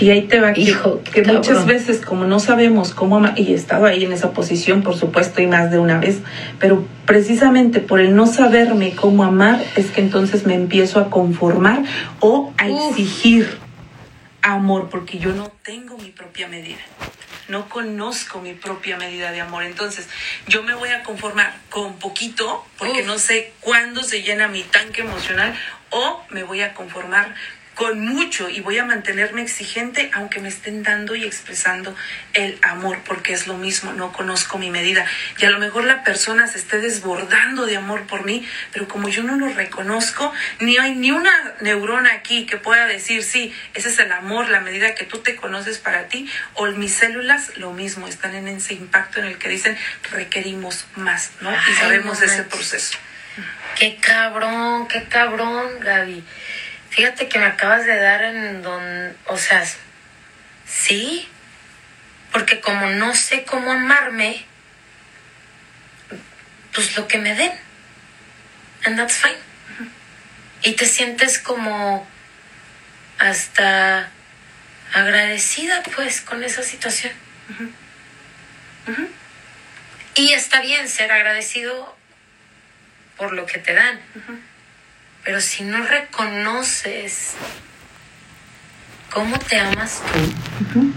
Y 0.00 0.10
ahí 0.10 0.22
te 0.22 0.40
va, 0.40 0.56
Hijo, 0.56 1.00
que, 1.02 1.22
muchas 1.22 1.66
veces 1.66 2.00
como 2.00 2.24
no 2.24 2.40
sabemos 2.40 2.92
cómo 2.92 3.18
amar, 3.18 3.38
y 3.38 3.52
he 3.52 3.54
estado 3.54 3.86
ahí 3.86 4.04
en 4.04 4.12
esa 4.12 4.32
posición, 4.32 4.82
por 4.82 4.96
supuesto, 4.96 5.40
y 5.40 5.46
más 5.46 5.70
de 5.70 5.78
una 5.78 5.98
vez, 5.98 6.20
pero 6.58 6.84
precisamente 7.06 7.78
por 7.78 8.00
el 8.00 8.16
no 8.16 8.26
saberme 8.26 8.96
cómo 8.96 9.22
amar 9.22 9.62
es 9.76 9.90
que 9.90 10.00
entonces 10.00 10.44
me 10.44 10.54
empiezo 10.54 10.98
a 10.98 11.08
conformar 11.08 11.84
o 12.18 12.52
a 12.56 12.68
exigir 12.68 13.58
amor, 14.40 14.88
porque 14.90 15.18
yo 15.18 15.32
no 15.34 15.52
tengo 15.62 15.96
mi 15.98 16.08
propia 16.08 16.48
medida 16.48 16.80
no 17.52 17.68
conozco 17.68 18.40
mi 18.40 18.54
propia 18.54 18.96
medida 18.96 19.30
de 19.30 19.42
amor. 19.42 19.62
Entonces, 19.64 20.08
yo 20.48 20.62
me 20.62 20.74
voy 20.74 20.88
a 20.88 21.02
conformar 21.02 21.54
con 21.68 21.98
poquito 21.98 22.66
porque 22.78 23.02
no 23.02 23.18
sé 23.18 23.52
cuándo 23.60 24.02
se 24.02 24.22
llena 24.22 24.48
mi 24.48 24.62
tanque 24.62 25.02
emocional 25.02 25.54
o 25.90 26.24
me 26.30 26.44
voy 26.44 26.62
a 26.62 26.72
conformar 26.72 27.34
con 27.74 28.04
mucho 28.04 28.48
y 28.48 28.60
voy 28.60 28.78
a 28.78 28.84
mantenerme 28.84 29.42
exigente 29.42 30.10
aunque 30.12 30.40
me 30.40 30.48
estén 30.48 30.82
dando 30.82 31.14
y 31.14 31.24
expresando 31.24 31.94
el 32.34 32.58
amor, 32.62 33.00
porque 33.04 33.32
es 33.32 33.46
lo 33.46 33.56
mismo, 33.56 33.92
no 33.92 34.12
conozco 34.12 34.58
mi 34.58 34.70
medida. 34.70 35.06
Y 35.38 35.44
a 35.44 35.50
lo 35.50 35.58
mejor 35.58 35.84
la 35.84 36.04
persona 36.04 36.46
se 36.46 36.58
esté 36.58 36.78
desbordando 36.78 37.66
de 37.66 37.76
amor 37.76 38.06
por 38.06 38.24
mí, 38.24 38.46
pero 38.72 38.88
como 38.88 39.08
yo 39.08 39.22
no 39.22 39.36
lo 39.36 39.48
reconozco, 39.48 40.32
ni 40.60 40.76
hay 40.78 40.94
ni 40.94 41.10
una 41.10 41.32
neurona 41.60 42.12
aquí 42.12 42.46
que 42.46 42.56
pueda 42.56 42.86
decir, 42.86 43.22
sí, 43.22 43.54
ese 43.74 43.88
es 43.88 43.98
el 43.98 44.12
amor, 44.12 44.48
la 44.48 44.60
medida 44.60 44.94
que 44.94 45.04
tú 45.04 45.18
te 45.18 45.36
conoces 45.36 45.78
para 45.78 46.08
ti, 46.08 46.30
o 46.54 46.66
mis 46.66 46.92
células 46.92 47.56
lo 47.56 47.72
mismo, 47.72 48.06
están 48.06 48.34
en 48.34 48.48
ese 48.48 48.74
impacto 48.74 49.20
en 49.20 49.26
el 49.26 49.38
que 49.38 49.48
dicen, 49.48 49.76
requerimos 50.10 50.86
más, 50.96 51.32
¿no? 51.40 51.52
y 51.52 51.74
sabemos 51.74 52.20
ese 52.22 52.44
proceso. 52.44 52.98
Qué 53.76 53.96
cabrón, 53.96 54.86
qué 54.88 55.04
cabrón, 55.04 55.80
Gaby. 55.80 56.22
Fíjate 56.92 57.26
que 57.26 57.38
me 57.38 57.46
acabas 57.46 57.86
de 57.86 57.96
dar 57.96 58.22
en 58.22 58.62
donde, 58.62 59.16
o 59.26 59.38
sea, 59.38 59.64
sí, 60.66 61.26
porque 62.32 62.60
como 62.60 62.86
no 62.86 63.14
sé 63.14 63.44
cómo 63.44 63.72
amarme, 63.72 64.44
pues 66.74 66.94
lo 66.96 67.08
que 67.08 67.16
me 67.16 67.34
den. 67.34 67.52
And 68.84 68.98
that's 68.98 69.16
fine. 69.16 69.38
Y 70.62 70.72
te 70.72 70.84
sientes 70.84 71.38
como 71.38 72.06
hasta 73.18 74.10
agradecida 74.92 75.82
pues 75.94 76.20
con 76.20 76.44
esa 76.44 76.62
situación. 76.62 77.14
Y 80.14 80.32
está 80.34 80.60
bien 80.60 80.90
ser 80.90 81.10
agradecido 81.10 81.96
por 83.16 83.32
lo 83.32 83.46
que 83.46 83.58
te 83.58 83.72
dan. 83.72 83.98
Pero 85.24 85.40
si 85.40 85.62
no 85.62 85.84
reconoces 85.84 87.34
cómo 89.12 89.38
te 89.38 89.58
amas 89.58 90.02
tú, 90.72 90.92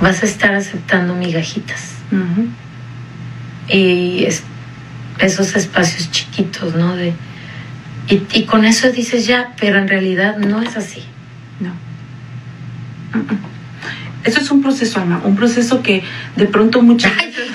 vas 0.00 0.22
a 0.22 0.26
estar 0.26 0.54
aceptando 0.54 1.14
migajitas. 1.14 1.92
Y 3.68 4.26
esos 5.18 5.56
espacios 5.56 6.10
chiquitos, 6.10 6.74
¿no? 6.74 6.94
De, 6.96 7.14
y, 8.08 8.44
con 8.44 8.64
eso 8.64 8.90
dices 8.92 9.26
ya, 9.26 9.54
pero 9.58 9.78
en 9.78 9.88
realidad 9.88 10.36
no 10.36 10.62
es 10.62 10.76
así. 10.76 11.02
No. 11.58 11.72
Eso 14.22 14.40
es 14.40 14.50
un 14.50 14.62
proceso, 14.62 15.00
Alma, 15.00 15.22
un 15.24 15.34
proceso 15.34 15.82
que 15.82 16.04
de 16.36 16.46
pronto 16.46 16.82
muchas 16.82 17.12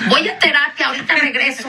Voy 0.08 0.28
a 0.28 0.38
terapia, 0.38 0.88
ahorita 0.88 1.14
regreso. 1.14 1.68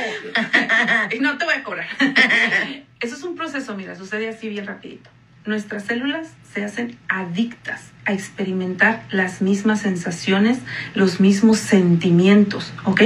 y 1.16 1.20
no 1.20 1.38
te 1.38 1.46
voy 1.46 1.54
a 1.54 1.64
cobrar. 1.64 1.88
Eso 3.04 3.16
es 3.16 3.24
un 3.24 3.36
proceso, 3.36 3.76
mira, 3.76 3.98
sucede 3.98 4.30
así 4.30 4.48
bien 4.48 4.66
rapidito. 4.66 5.10
Nuestras 5.46 5.84
células 5.84 6.30
se 6.54 6.64
hacen 6.64 6.98
adictas 7.10 7.92
a 8.06 8.14
experimentar 8.14 9.04
las 9.12 9.42
mismas 9.42 9.82
sensaciones, 9.82 10.60
los 10.96 11.20
mismos 11.20 11.58
sentimientos, 11.58 12.72
¿ok? 12.86 13.02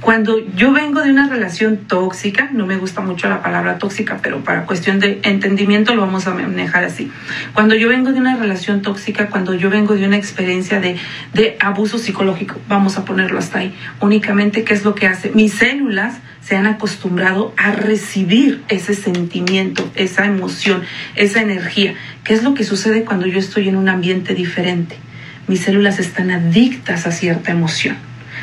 Cuando 0.00 0.38
yo 0.54 0.72
vengo 0.72 1.02
de 1.02 1.10
una 1.10 1.28
relación 1.28 1.76
tóxica, 1.86 2.48
no 2.50 2.64
me 2.64 2.78
gusta 2.78 3.02
mucho 3.02 3.28
la 3.28 3.42
palabra 3.42 3.76
tóxica, 3.76 4.20
pero 4.22 4.42
para 4.42 4.64
cuestión 4.64 5.00
de 5.00 5.20
entendimiento 5.22 5.94
lo 5.94 6.00
vamos 6.00 6.26
a 6.26 6.34
manejar 6.34 6.84
así. 6.84 7.12
Cuando 7.52 7.74
yo 7.74 7.90
vengo 7.90 8.12
de 8.12 8.20
una 8.20 8.36
relación 8.36 8.80
tóxica, 8.80 9.28
cuando 9.28 9.52
yo 9.52 9.68
vengo 9.68 9.96
de 9.96 10.06
una 10.06 10.16
experiencia 10.16 10.80
de, 10.80 10.96
de 11.34 11.58
abuso 11.60 11.98
psicológico, 11.98 12.58
vamos 12.68 12.96
a 12.96 13.04
ponerlo 13.04 13.38
hasta 13.38 13.58
ahí, 13.58 13.74
únicamente, 14.00 14.64
¿qué 14.64 14.72
es 14.72 14.82
lo 14.82 14.94
que 14.94 15.06
hace? 15.06 15.30
Mis 15.32 15.52
células 15.52 16.20
se 16.46 16.54
han 16.54 16.66
acostumbrado 16.66 17.52
a 17.56 17.72
recibir 17.72 18.62
ese 18.68 18.94
sentimiento, 18.94 19.90
esa 19.96 20.26
emoción, 20.26 20.82
esa 21.16 21.40
energía. 21.40 21.94
¿Qué 22.22 22.34
es 22.34 22.44
lo 22.44 22.54
que 22.54 22.62
sucede 22.62 23.04
cuando 23.04 23.26
yo 23.26 23.40
estoy 23.40 23.68
en 23.68 23.74
un 23.74 23.88
ambiente 23.88 24.32
diferente? 24.32 24.96
Mis 25.48 25.62
células 25.62 25.98
están 25.98 26.30
adictas 26.30 27.04
a 27.08 27.10
cierta 27.10 27.50
emoción. 27.50 27.96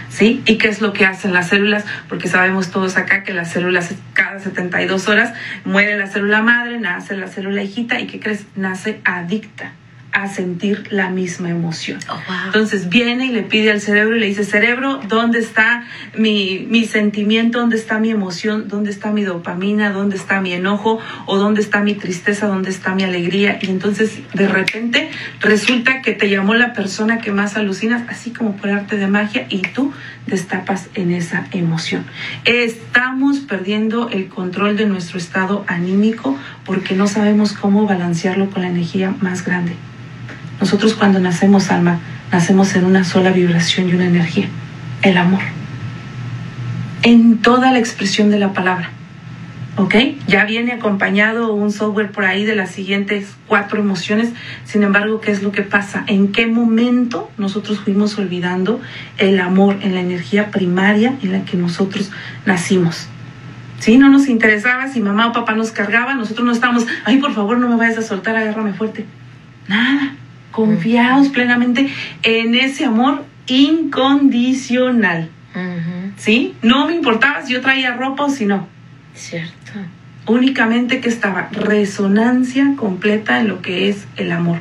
¿Sí? 0.09 0.41
¿Y 0.45 0.57
qué 0.57 0.67
es 0.67 0.81
lo 0.81 0.91
que 0.91 1.05
hacen 1.05 1.31
las 1.31 1.47
células? 1.47 1.85
Porque 2.09 2.27
sabemos 2.27 2.71
todos 2.71 2.97
acá 2.97 3.23
que 3.23 3.33
las 3.33 3.51
células 3.51 3.93
cada 4.13 4.37
72 4.39 5.07
horas 5.07 5.33
muere 5.63 5.97
la 5.97 6.07
célula 6.07 6.41
madre, 6.41 6.79
nace 6.79 7.15
la 7.15 7.27
célula 7.27 7.63
hijita 7.63 8.01
y 8.01 8.07
¿qué 8.07 8.19
crees? 8.19 8.45
Nace 8.55 8.99
adicta 9.05 9.71
a 10.13 10.27
sentir 10.27 10.87
la 10.91 11.09
misma 11.09 11.49
emoción. 11.49 11.99
Oh, 12.07 12.19
Entonces 12.45 12.87
viene 12.87 13.25
y 13.25 13.29
le 13.29 13.41
pide 13.41 13.71
al 13.71 13.81
cerebro 13.81 14.15
y 14.15 14.19
le 14.19 14.27
dice, 14.27 14.43
cerebro, 14.43 14.99
¿dónde 15.07 15.39
está 15.39 15.85
mi, 16.15 16.65
mi, 16.69 16.85
sentimiento? 16.85 17.59
¿Dónde 17.59 17.77
está 17.77 17.99
mi 17.99 18.11
emoción? 18.11 18.67
¿Dónde 18.67 18.91
está 18.91 19.11
mi 19.11 19.23
dopamina? 19.23 19.91
¿Dónde 19.91 20.15
está 20.15 20.39
mi 20.39 20.53
enojo? 20.53 20.99
¿O 21.25 21.37
dónde 21.37 21.61
está 21.61 21.81
mi 21.81 21.95
tristeza? 21.95 22.45
¿Dónde 22.45 22.69
está 22.69 22.93
mi 22.93 23.03
alegría? 23.03 23.57
Y 23.59 23.69
entonces 23.69 24.19
de 24.33 24.47
repente 24.47 25.09
resulta 25.39 26.01
que 26.03 26.13
te 26.13 26.29
llamó 26.29 26.53
la 26.53 26.73
persona 26.73 27.17
que 27.17 27.31
más 27.31 27.57
alucinas, 27.57 28.03
así 28.07 28.31
como 28.31 28.55
por 28.55 28.69
arte 28.69 28.97
de 28.97 29.07
magia, 29.07 29.47
y 29.49 29.61
tú 29.61 29.93
destapas 30.27 30.89
en 30.93 31.11
esa 31.11 31.47
emoción. 31.51 32.05
Estamos 32.45 33.39
perdiendo 33.39 34.09
el 34.09 34.27
control 34.27 34.77
de 34.77 34.85
nuestro 34.85 35.17
estado 35.17 35.65
anímico 35.67 36.37
porque 36.65 36.93
no 36.93 37.07
sabemos 37.07 37.53
cómo 37.53 37.87
balancearlo 37.87 38.49
con 38.51 38.61
la 38.61 38.69
energía 38.69 39.13
más 39.21 39.43
grande. 39.43 39.75
Nosotros 40.63 40.93
cuando 40.93 41.19
nacemos, 41.19 41.71
alma, 41.71 41.99
nacemos 42.31 42.73
en 42.75 42.85
una 42.85 43.03
sola 43.03 43.31
vibración 43.31 43.89
y 43.89 43.95
una 43.95 44.05
energía, 44.05 44.47
el 45.01 45.17
amor. 45.17 45.41
En 47.01 47.39
toda 47.39 47.73
la 47.73 47.79
expresión 47.79 48.31
de 48.31 48.39
la 48.39 48.53
palabra. 48.53 48.89
¿ok? 49.75 49.93
Ya 50.25 50.45
viene 50.45 50.71
acompañado 50.71 51.53
un 51.53 51.69
software 51.69 52.13
por 52.13 52.23
ahí 52.23 52.45
de 52.45 52.55
las 52.55 52.71
siguientes 52.71 53.35
cuatro 53.45 53.81
emociones. 53.81 54.31
Sin 54.63 54.83
embargo, 54.83 55.19
¿qué 55.19 55.31
es 55.31 55.43
lo 55.43 55.51
que 55.51 55.63
pasa? 55.63 56.05
¿En 56.07 56.31
qué 56.31 56.47
momento 56.47 57.29
nosotros 57.37 57.81
fuimos 57.81 58.17
olvidando 58.17 58.79
el 59.17 59.41
amor 59.41 59.79
en 59.81 59.95
la 59.95 59.99
energía 59.99 60.49
primaria 60.49 61.13
en 61.21 61.33
la 61.33 61.43
que 61.43 61.57
nosotros 61.57 62.09
nacimos? 62.45 63.09
¿Sí? 63.79 63.97
No 63.97 64.07
nos 64.07 64.29
interesaba 64.29 64.87
si 64.87 65.01
mamá 65.01 65.27
o 65.27 65.33
papá 65.33 65.55
nos 65.55 65.73
cargaba, 65.73 66.13
nosotros 66.13 66.45
no 66.45 66.53
estábamos, 66.53 66.85
ay, 67.03 67.17
por 67.17 67.33
favor, 67.33 67.57
no 67.57 67.67
me 67.67 67.75
vayas 67.75 67.97
a 67.97 68.01
soltar, 68.01 68.37
agárrame 68.37 68.71
fuerte. 68.71 69.05
Nada. 69.67 70.15
Confiados 70.53 71.29
plenamente 71.29 71.89
en 72.21 72.53
ese 72.53 72.85
amor 72.85 73.25
incondicional. 73.47 75.29
¿Sí? 76.15 76.53
No 76.61 76.87
me 76.87 76.93
importaba 76.93 77.41
si 77.41 77.53
yo 77.53 77.61
traía 77.61 77.95
ropa 77.95 78.25
o 78.25 78.29
si 78.29 78.45
no. 78.45 78.67
Cierto. 79.15 79.71
Únicamente 80.27 81.01
que 81.01 81.09
estaba 81.09 81.49
resonancia 81.51 82.75
completa 82.77 83.39
en 83.39 83.47
lo 83.47 83.63
que 83.63 83.89
es 83.89 84.05
el 84.15 84.31
amor. 84.31 84.59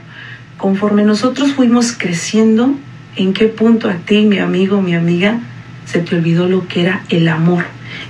Conforme 0.56 1.04
nosotros 1.04 1.52
fuimos 1.52 1.92
creciendo, 1.92 2.74
¿en 3.16 3.34
qué 3.34 3.48
punto 3.48 3.90
a 3.90 3.94
ti, 3.94 4.24
mi 4.24 4.38
amigo, 4.38 4.80
mi 4.80 4.94
amiga, 4.94 5.40
se 5.84 6.00
te 6.00 6.16
olvidó 6.16 6.48
lo 6.48 6.66
que 6.68 6.80
era 6.82 7.02
el 7.10 7.28
amor? 7.28 7.64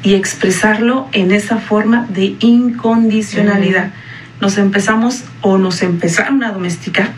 Y 0.04 0.14
expresarlo 0.14 1.08
en 1.12 1.32
esa 1.32 1.58
forma 1.58 2.06
de 2.10 2.36
incondicionalidad. 2.38 3.90
Nos 4.40 4.56
empezamos 4.56 5.24
o 5.40 5.58
nos 5.58 5.82
empezaron 5.82 6.44
a 6.44 6.52
domesticar 6.52 7.10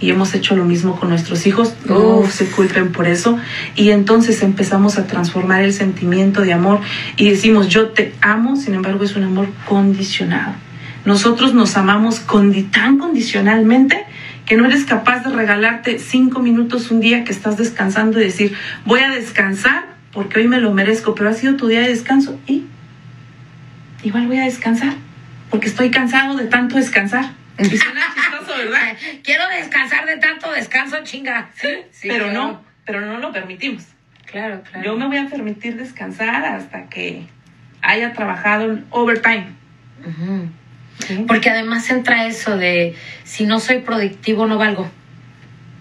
y 0.00 0.10
hemos 0.10 0.34
hecho 0.34 0.56
lo 0.56 0.64
mismo 0.64 0.98
con 0.98 1.08
nuestros 1.08 1.46
hijos, 1.46 1.74
no 1.86 2.26
se 2.26 2.46
culpen 2.46 2.92
por 2.92 3.06
eso, 3.06 3.38
y 3.74 3.90
entonces 3.90 4.42
empezamos 4.42 4.98
a 4.98 5.06
transformar 5.06 5.62
el 5.62 5.72
sentimiento 5.72 6.42
de 6.42 6.52
amor 6.52 6.80
y 7.16 7.30
decimos 7.30 7.68
yo 7.68 7.88
te 7.88 8.14
amo, 8.20 8.56
sin 8.56 8.74
embargo 8.74 9.04
es 9.04 9.16
un 9.16 9.24
amor 9.24 9.48
condicionado. 9.66 10.54
Nosotros 11.04 11.54
nos 11.54 11.76
amamos 11.76 12.22
tan 12.72 12.98
condicionalmente 12.98 14.04
que 14.44 14.56
no 14.56 14.66
eres 14.66 14.84
capaz 14.84 15.20
de 15.20 15.30
regalarte 15.30 15.98
cinco 15.98 16.40
minutos 16.40 16.90
un 16.90 17.00
día 17.00 17.24
que 17.24 17.32
estás 17.32 17.56
descansando 17.56 18.20
y 18.20 18.24
decir 18.24 18.54
voy 18.84 19.00
a 19.00 19.10
descansar 19.10 19.86
porque 20.12 20.40
hoy 20.40 20.48
me 20.48 20.60
lo 20.60 20.72
merezco, 20.72 21.14
pero 21.14 21.30
ha 21.30 21.32
sido 21.32 21.56
tu 21.56 21.68
día 21.68 21.80
de 21.80 21.88
descanso 21.88 22.38
y 22.46 22.64
igual 24.02 24.26
voy 24.26 24.38
a 24.38 24.44
descansar 24.44 24.94
porque 25.50 25.68
estoy 25.68 25.90
cansado 25.90 26.36
de 26.36 26.46
tanto 26.46 26.76
descansar. 26.76 27.30
Suena 27.58 28.06
chistoso, 28.14 28.58
¿verdad? 28.58 28.96
Quiero 29.24 29.48
descansar 29.48 30.06
de 30.06 30.18
tanto 30.18 30.50
descanso, 30.52 30.98
chinga. 31.02 31.50
Sí, 31.54 31.68
sí 31.90 32.08
pero 32.08 32.30
no, 32.32 32.62
pero 32.84 33.00
no 33.00 33.18
lo 33.18 33.32
permitimos. 33.32 33.84
Claro, 34.26 34.62
claro. 34.62 34.84
Yo 34.84 34.96
me 34.96 35.06
voy 35.06 35.18
a 35.18 35.26
permitir 35.28 35.76
descansar 35.76 36.44
hasta 36.44 36.88
que 36.88 37.26
haya 37.80 38.12
trabajado 38.12 38.72
en 38.72 38.86
overtime. 38.90 39.46
Porque 41.26 41.50
además 41.50 41.88
entra 41.90 42.26
eso 42.26 42.56
de 42.56 42.94
si 43.24 43.46
no 43.46 43.60
soy 43.60 43.78
productivo 43.78 44.46
no 44.46 44.58
valgo. 44.58 44.90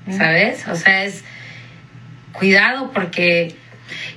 ¿Sabes? 0.09 0.67
O 0.67 0.75
sea, 0.75 1.03
es 1.03 1.23
cuidado 2.31 2.91
porque 2.91 3.55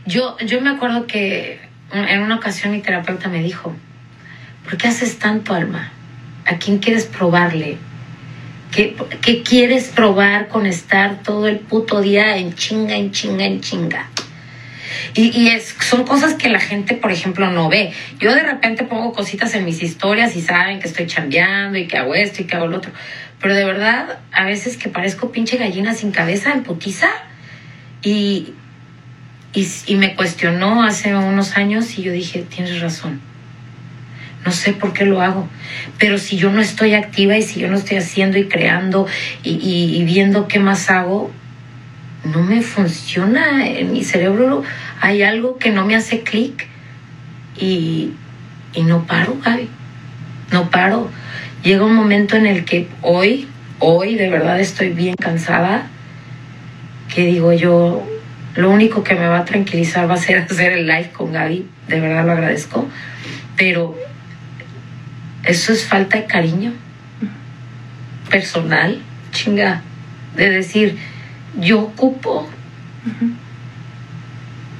yo, 0.05 0.37
yo 0.39 0.61
me 0.61 0.71
acuerdo 0.71 1.07
que 1.07 1.61
en 1.93 2.21
una 2.21 2.37
ocasión 2.37 2.73
mi 2.73 2.83
terapeuta 2.83 3.29
me 3.29 3.43
dijo, 3.43 3.75
¿por 4.65 4.77
qué 4.77 4.89
haces 4.89 5.19
tanto, 5.19 5.55
Alma? 5.55 5.93
¿A 6.49 6.57
quién 6.57 6.79
quieres 6.79 7.05
probarle? 7.05 7.77
¿Qué, 8.73 8.97
¿Qué, 9.21 9.43
quieres 9.43 9.89
probar 9.89 10.49
con 10.49 10.65
estar 10.65 11.23
todo 11.23 11.47
el 11.47 11.59
puto 11.59 12.01
día 12.01 12.39
en 12.39 12.55
chinga, 12.55 12.97
en 12.97 13.13
chinga, 13.13 13.45
en 13.45 13.61
chinga? 13.61 14.09
Y, 15.15 15.49
es, 15.49 15.75
son 15.81 16.05
cosas 16.05 16.35
que 16.35 16.49
la 16.49 16.59
gente, 16.59 16.95
por 16.95 17.13
ejemplo, 17.13 17.51
no 17.51 17.69
ve. 17.69 17.93
Yo 18.19 18.35
de 18.35 18.43
repente 18.43 18.85
pongo 18.85 19.13
cositas 19.13 19.55
en 19.55 19.67
mis 19.67 19.83
historias 19.83 20.37
y 20.37 20.41
saben 20.41 20.81
que 20.81 20.89
estoy 20.89 21.07
chambeando 21.07 21.77
y 21.77 21.87
que 21.87 21.99
hago 21.99 22.15
esto 22.15 22.41
y 22.41 22.47
que 22.47 22.57
hago 22.57 22.67
lo 22.67 22.79
otro. 22.79 22.93
Pero 23.43 23.55
de 23.55 23.67
verdad, 23.67 24.21
a 24.33 24.45
veces 24.45 24.79
que 24.79 24.89
parezco 24.89 25.31
pinche 25.31 25.59
gallina 25.59 25.93
sin 25.93 26.13
cabeza 26.13 26.53
en 26.53 26.63
putiza. 26.63 27.09
Y, 28.03 28.55
y 29.53 29.97
me 29.97 30.15
cuestionó 30.15 30.83
hace 30.83 31.15
unos 31.15 31.59
años 31.59 31.99
y 31.99 32.03
yo 32.05 32.13
dije, 32.13 32.47
tienes 32.49 32.81
razón 32.81 33.21
no 34.45 34.53
sé 34.53 34.73
por 34.73 34.93
qué 34.93 35.05
lo 35.05 35.21
hago. 35.21 35.49
Pero 35.99 36.19
si 36.19 36.37
yo 36.37 36.51
no 36.51 36.61
estoy 36.61 36.95
activa 36.95 37.37
y 37.37 37.43
si 37.43 37.61
yo 37.61 37.69
no 37.69 37.77
estoy 37.77 37.99
haciendo 37.99 38.39
y 38.39 38.49
creando 38.49 39.07
y, 39.43 40.03
viendo 40.05 40.49
qué 40.49 40.59
más 40.59 40.91
hago, 40.91 41.31
no 42.25 42.43
me 42.43 42.63
funciona. 42.63 43.67
En 43.67 43.93
mi 43.93 44.05
cerebro 44.05 44.63
hay 45.01 45.23
algo 45.23 45.59
que 45.59 45.71
no 45.71 45.85
me 45.85 45.97
hace 45.97 46.21
clic 46.21 46.67
y, 47.59 48.13
y 48.75 48.83
no 48.83 49.05
paro, 49.07 49.37
Gaby. 49.45 49.69
No 50.53 50.71
paro. 50.71 51.11
Llega 51.63 51.85
un 51.85 51.95
momento 51.95 52.37
en 52.37 52.47
el 52.47 52.65
que 52.65 52.89
hoy, 53.03 53.49
hoy 53.81 54.15
de 54.15 54.31
verdad 54.31 54.61
estoy 54.61 54.91
bien 54.91 55.15
cansada, 55.15 55.89
que 57.13 57.27
digo 57.27 57.53
yo, 57.53 58.07
lo 58.55 58.71
único 58.71 59.03
que 59.03 59.15
me 59.15 59.27
va 59.27 59.41
a 59.41 59.45
tranquilizar 59.45 60.09
va 60.09 60.15
a 60.15 60.19
ser 60.19 60.39
hacer 60.51 60.73
el 60.73 60.87
live 60.87 61.11
con 61.13 61.33
Gaby, 61.33 61.67
de 61.89 62.01
verdad 62.01 62.25
lo 62.25 62.33
agradezco, 62.33 62.89
pero 63.57 63.97
eso 65.49 65.73
es 65.73 65.87
falta 65.87 66.19
de 66.19 66.27
cariño 66.27 66.73
personal, 68.29 69.01
chinga, 69.33 69.81
de 70.37 70.51
decir, 70.51 70.99
yo 71.59 71.81
ocupo. 71.81 72.47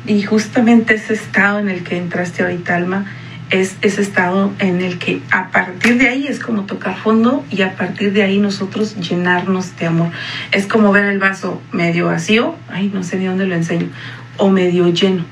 Y 0.07 0.23
justamente 0.23 0.95
ese 0.95 1.15
estado 1.15 1.59
en 1.59 1.71
el 1.71 1.85
que 1.85 1.97
entraste 1.97 2.43
ahorita, 2.43 2.77
Alma, 2.77 3.07
es 3.49 3.77
ese 3.81 4.03
estado 4.03 4.53
en 4.59 4.83
el 4.83 4.99
que 4.99 5.23
a 5.31 5.51
partir 5.51 5.97
de 5.97 6.09
ahí 6.09 6.27
es 6.27 6.39
como 6.39 6.65
tocar 6.65 6.99
fondo 6.99 7.47
y 7.51 7.63
a 7.63 7.75
partir 7.75 8.13
de 8.13 8.23
ahí 8.23 8.39
nosotros 8.39 8.95
llenarnos 8.97 9.75
de 9.79 9.87
amor. 9.87 10.11
Es 10.53 10.67
como 10.67 10.93
ver 10.93 11.05
el 11.05 11.19
vaso 11.19 11.63
medio 11.73 12.09
vacío, 12.09 12.57
ay, 12.69 12.91
no 12.93 13.03
sé 13.03 13.17
ni 13.17 13.25
dónde 13.25 13.47
lo 13.47 13.55
enseño, 13.55 13.89
o 14.37 14.51
medio 14.51 14.87
lleno, 14.89 15.25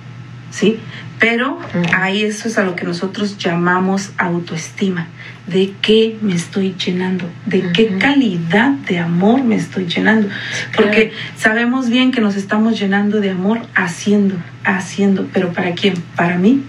¿sí? 0.51 0.81
Pero 1.19 1.59
ahí 1.95 2.23
eso 2.23 2.49
es 2.49 2.57
a 2.57 2.65
lo 2.65 2.75
que 2.75 2.87
nosotros 2.87 3.37
llamamos 3.37 4.13
autoestima. 4.17 5.09
¿De 5.47 5.73
qué 5.81 6.19
me 6.21 6.35
estoy 6.35 6.75
llenando? 6.75 7.29
¿De 7.47 7.71
qué 7.73 7.99
calidad 7.99 8.71
de 8.71 8.99
amor 8.99 9.45
me 9.45 9.55
estoy 9.55 9.87
llenando? 9.87 10.29
Porque 10.75 11.13
sabemos 11.37 11.89
bien 11.89 12.11
que 12.11 12.21
nos 12.21 12.35
estamos 12.37 12.79
llenando 12.79 13.21
de 13.21 13.31
amor 13.31 13.61
haciendo, 13.75 14.35
haciendo. 14.65 15.29
¿Pero 15.33 15.53
para 15.53 15.73
quién? 15.73 15.95
¿Para 16.17 16.37
mí? 16.37 16.63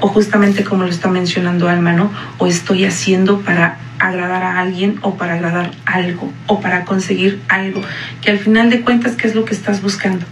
O 0.00 0.08
justamente 0.08 0.64
como 0.64 0.84
lo 0.84 0.90
está 0.90 1.08
mencionando 1.08 1.68
Alma, 1.68 1.92
¿no? 1.92 2.10
O 2.38 2.46
estoy 2.46 2.84
haciendo 2.84 3.40
para 3.40 3.78
agradar 3.98 4.42
a 4.42 4.60
alguien 4.60 4.98
o 5.02 5.16
para 5.16 5.34
agradar 5.34 5.72
algo 5.84 6.32
o 6.46 6.60
para 6.60 6.84
conseguir 6.84 7.40
algo. 7.48 7.82
Que 8.22 8.30
al 8.30 8.38
final 8.38 8.70
de 8.70 8.80
cuentas, 8.80 9.16
¿qué 9.16 9.26
es 9.26 9.34
lo 9.34 9.44
que 9.44 9.54
estás 9.54 9.82
buscando? 9.82 10.24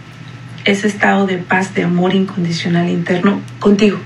ese 0.67 0.87
estado 0.87 1.25
de 1.25 1.37
paz, 1.37 1.73
de 1.73 1.83
amor 1.83 2.13
incondicional 2.13 2.89
interno 2.89 3.41
contigo. 3.59 3.99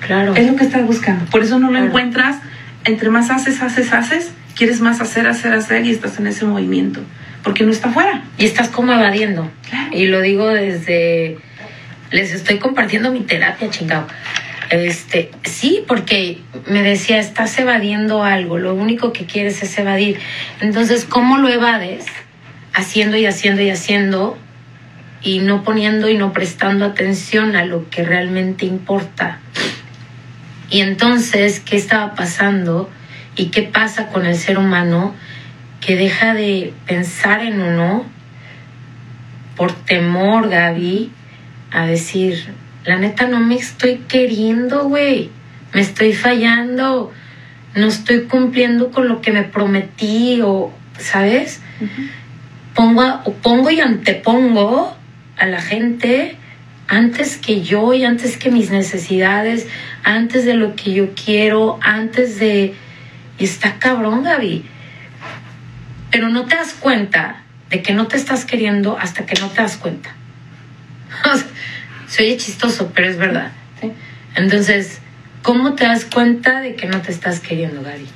Claro. 0.00 0.34
Es 0.34 0.50
lo 0.50 0.56
que 0.56 0.64
estás 0.64 0.84
buscando. 0.84 1.24
Por 1.26 1.42
eso 1.42 1.60
no 1.60 1.70
lo 1.70 1.78
encuentras. 1.78 2.38
Entre 2.84 3.10
más 3.10 3.30
haces, 3.30 3.62
haces, 3.62 3.92
haces, 3.92 4.30
quieres 4.56 4.80
más 4.80 5.00
hacer, 5.00 5.26
hacer, 5.26 5.52
hacer 5.52 5.86
y 5.86 5.90
estás 5.90 6.18
en 6.18 6.26
ese 6.26 6.44
movimiento. 6.44 7.00
Porque 7.42 7.64
no 7.64 7.70
está 7.70 7.88
afuera. 7.88 8.22
Y 8.38 8.44
estás 8.44 8.68
como 8.68 8.92
evadiendo. 8.92 9.50
Claro. 9.68 9.96
Y 9.96 10.06
lo 10.06 10.20
digo 10.20 10.48
desde. 10.48 11.38
Les 12.10 12.32
estoy 12.32 12.58
compartiendo 12.58 13.10
mi 13.10 13.20
terapia, 13.20 13.70
chingado. 13.70 14.06
Este, 14.72 15.30
sí, 15.44 15.84
porque 15.86 16.38
me 16.66 16.82
decía, 16.82 17.18
estás 17.18 17.58
evadiendo 17.58 18.24
algo, 18.24 18.58
lo 18.58 18.74
único 18.74 19.12
que 19.12 19.26
quieres 19.26 19.62
es 19.62 19.78
evadir. 19.78 20.18
Entonces, 20.62 21.04
¿cómo 21.04 21.36
lo 21.36 21.48
evades? 21.50 22.06
Haciendo 22.72 23.18
y 23.18 23.26
haciendo 23.26 23.60
y 23.60 23.68
haciendo 23.68 24.38
y 25.20 25.40
no 25.40 25.62
poniendo 25.62 26.08
y 26.08 26.16
no 26.16 26.32
prestando 26.32 26.86
atención 26.86 27.54
a 27.54 27.66
lo 27.66 27.90
que 27.90 28.02
realmente 28.02 28.64
importa. 28.64 29.40
Y 30.72 30.80
entonces, 30.80 31.60
¿qué 31.60 31.76
estaba 31.76 32.14
pasando? 32.14 32.90
¿Y 33.36 33.46
qué 33.50 33.62
pasa 33.62 34.08
con 34.08 34.24
el 34.24 34.36
ser 34.36 34.56
humano 34.56 35.14
que 35.82 35.96
deja 35.96 36.32
de 36.32 36.72
pensar 36.86 37.42
en 37.42 37.60
uno 37.60 38.06
por 39.54 39.72
temor, 39.72 40.48
Gaby, 40.48 41.10
a 41.70 41.84
decir, 41.84 42.54
la 42.84 42.98
neta 42.98 43.28
no 43.28 43.38
me 43.38 43.56
estoy 43.56 43.98
queriendo, 44.08 44.88
güey, 44.88 45.30
me 45.74 45.82
estoy 45.82 46.14
fallando, 46.14 47.12
no 47.74 47.86
estoy 47.86 48.22
cumpliendo 48.22 48.90
con 48.90 49.08
lo 49.08 49.20
que 49.20 49.30
me 49.30 49.42
prometí 49.42 50.40
o, 50.42 50.72
¿sabes? 50.98 51.60
pongo, 52.74 53.22
pongo 53.42 53.70
y 53.70 53.80
antepongo 53.80 54.96
a 55.36 55.46
la 55.46 55.60
gente 55.60 56.38
antes 56.92 57.36
que 57.36 57.62
yo 57.62 57.92
y 57.94 58.04
antes 58.04 58.36
que 58.36 58.50
mis 58.50 58.70
necesidades, 58.70 59.66
antes 60.04 60.44
de 60.44 60.54
lo 60.54 60.76
que 60.76 60.92
yo 60.92 61.10
quiero, 61.14 61.78
antes 61.82 62.38
de... 62.38 62.74
Está 63.38 63.78
cabrón, 63.78 64.22
Gaby. 64.22 64.64
Pero 66.10 66.28
no 66.28 66.44
te 66.44 66.54
das 66.54 66.74
cuenta 66.74 67.42
de 67.70 67.82
que 67.82 67.92
no 67.94 68.06
te 68.06 68.16
estás 68.16 68.44
queriendo 68.44 68.98
hasta 68.98 69.26
que 69.26 69.40
no 69.40 69.48
te 69.48 69.62
das 69.62 69.76
cuenta. 69.76 70.14
se 72.06 72.22
oye 72.22 72.36
chistoso, 72.36 72.92
pero 72.94 73.08
es 73.08 73.16
verdad. 73.16 73.50
Entonces, 74.36 75.02
¿Cómo 75.42 75.74
te 75.74 75.84
das 75.84 76.04
cuenta 76.04 76.60
de 76.60 76.76
que 76.76 76.86
no 76.86 77.02
te 77.02 77.10
estás 77.10 77.40
queriendo, 77.40 77.82
Gaby? 77.82 78.06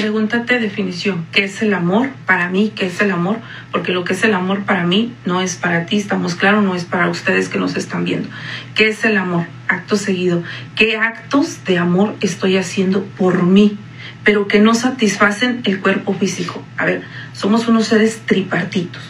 Pregúntate 0.00 0.58
definición, 0.58 1.26
¿qué 1.32 1.44
es 1.44 1.62
el 1.62 1.72
amor 1.72 2.10
para 2.26 2.48
mí? 2.50 2.72
¿Qué 2.74 2.86
es 2.86 3.00
el 3.00 3.10
amor? 3.10 3.38
Porque 3.70 3.92
lo 3.92 4.04
que 4.04 4.12
es 4.12 4.24
el 4.24 4.34
amor 4.34 4.64
para 4.64 4.84
mí 4.84 5.14
no 5.24 5.40
es 5.40 5.56
para 5.56 5.86
ti, 5.86 5.96
estamos 5.96 6.34
claros, 6.34 6.62
no 6.62 6.74
es 6.74 6.84
para 6.84 7.08
ustedes 7.08 7.48
que 7.48 7.58
nos 7.58 7.76
están 7.76 8.04
viendo. 8.04 8.28
¿Qué 8.74 8.88
es 8.88 9.04
el 9.04 9.16
amor? 9.16 9.46
Acto 9.68 9.96
seguido. 9.96 10.42
¿Qué 10.76 10.96
actos 10.96 11.64
de 11.64 11.78
amor 11.78 12.14
estoy 12.20 12.56
haciendo 12.56 13.04
por 13.04 13.42
mí? 13.44 13.78
Pero 14.22 14.48
que 14.48 14.58
no 14.58 14.74
satisfacen 14.74 15.62
el 15.64 15.80
cuerpo 15.80 16.12
físico. 16.14 16.62
A 16.76 16.84
ver, 16.84 17.02
somos 17.32 17.66
unos 17.68 17.86
seres 17.86 18.20
tripartitos. 18.26 19.02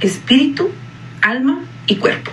Espíritu, 0.00 0.70
alma 1.22 1.62
y 1.86 1.96
cuerpo. 1.96 2.32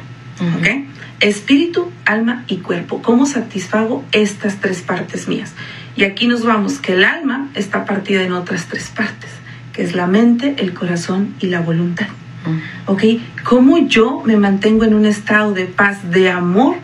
Espíritu, 1.19 1.91
alma 2.05 2.43
y 2.47 2.57
cuerpo. 2.57 3.01
¿Cómo 3.01 3.25
satisfago 3.25 4.05
estas 4.11 4.61
tres 4.61 4.81
partes 4.81 5.27
mías? 5.27 5.53
Y 5.99 6.05
aquí 6.05 6.27
nos 6.27 6.45
vamos, 6.45 6.79
que 6.79 6.93
el 6.93 7.03
alma 7.03 7.49
está 7.55 7.83
partida 7.83 8.23
en 8.23 8.31
otras 8.31 8.67
tres 8.67 8.87
partes, 8.87 9.29
que 9.73 9.83
es 9.83 9.95
la 9.95 10.07
mente, 10.07 10.55
el 10.59 10.73
corazón 10.73 11.35
y 11.41 11.47
la 11.47 11.59
voluntad. 11.59 12.07
¿Ok? 12.85 13.03
¿Cómo 13.43 13.85
yo 13.85 14.23
me 14.25 14.37
mantengo 14.37 14.85
en 14.85 14.93
un 14.93 15.05
estado 15.05 15.51
de 15.51 15.65
paz, 15.65 16.09
de 16.09 16.29
amor 16.29 16.77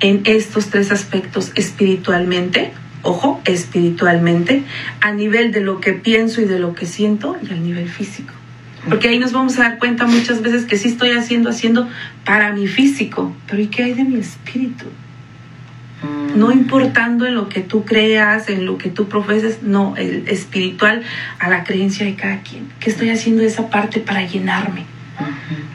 en 0.00 0.22
estos 0.24 0.70
tres 0.70 0.90
aspectos 0.90 1.52
espiritualmente? 1.54 2.72
Ojo, 3.02 3.42
espiritualmente, 3.44 4.62
a 5.02 5.12
nivel 5.12 5.52
de 5.52 5.60
lo 5.60 5.78
que 5.78 5.92
pienso 5.92 6.40
y 6.40 6.46
de 6.46 6.58
lo 6.58 6.74
que 6.74 6.86
siento 6.86 7.36
y 7.46 7.52
al 7.52 7.62
nivel 7.62 7.90
físico. 7.90 8.32
Porque 8.88 9.08
ahí 9.08 9.18
nos 9.18 9.32
vamos 9.32 9.58
a 9.58 9.64
dar 9.64 9.78
cuenta 9.78 10.06
muchas 10.06 10.40
veces 10.40 10.64
que 10.64 10.78
sí 10.78 10.88
estoy 10.88 11.10
haciendo, 11.10 11.50
haciendo 11.50 11.90
para 12.24 12.54
mi 12.54 12.66
físico, 12.66 13.36
pero 13.46 13.60
¿y 13.60 13.66
qué 13.66 13.82
hay 13.82 13.92
de 13.92 14.04
mi 14.04 14.18
espíritu? 14.18 14.86
No 16.34 16.52
importando 16.52 17.26
en 17.26 17.34
lo 17.34 17.48
que 17.48 17.60
tú 17.60 17.84
creas, 17.84 18.48
en 18.48 18.66
lo 18.66 18.78
que 18.78 18.90
tú 18.90 19.08
profeses, 19.08 19.62
no, 19.62 19.94
el 19.96 20.28
espiritual 20.28 21.02
a 21.38 21.48
la 21.48 21.64
creencia 21.64 22.06
de 22.06 22.14
cada 22.14 22.40
quien. 22.42 22.68
¿Qué 22.80 22.90
estoy 22.90 23.10
haciendo 23.10 23.42
esa 23.42 23.68
parte 23.70 24.00
para 24.00 24.26
llenarme? 24.26 24.84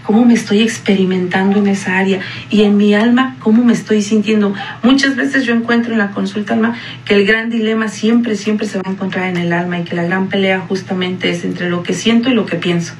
¿Cómo 0.03 0.25
me 0.25 0.33
estoy 0.33 0.61
experimentando 0.61 1.59
en 1.59 1.67
esa 1.67 1.97
área? 1.97 2.19
Y 2.49 2.63
en 2.63 2.75
mi 2.75 2.93
alma, 2.93 3.35
¿cómo 3.39 3.63
me 3.63 3.73
estoy 3.73 4.01
sintiendo? 4.01 4.53
Muchas 4.83 5.15
veces 5.15 5.45
yo 5.45 5.53
encuentro 5.53 5.93
en 5.93 5.99
la 5.99 6.11
consulta 6.11 6.53
alma 6.53 6.75
que 7.05 7.13
el 7.13 7.25
gran 7.25 7.49
dilema 7.49 7.87
siempre, 7.87 8.35
siempre 8.35 8.67
se 8.67 8.77
va 8.77 8.83
a 8.87 8.91
encontrar 8.91 9.29
en 9.29 9.37
el 9.37 9.53
alma 9.53 9.79
y 9.79 9.83
que 9.83 9.95
la 9.95 10.03
gran 10.03 10.27
pelea 10.27 10.61
justamente 10.61 11.29
es 11.29 11.43
entre 11.43 11.69
lo 11.69 11.83
que 11.83 11.93
siento 11.93 12.29
y 12.29 12.33
lo 12.33 12.45
que 12.45 12.55
pienso 12.55 12.93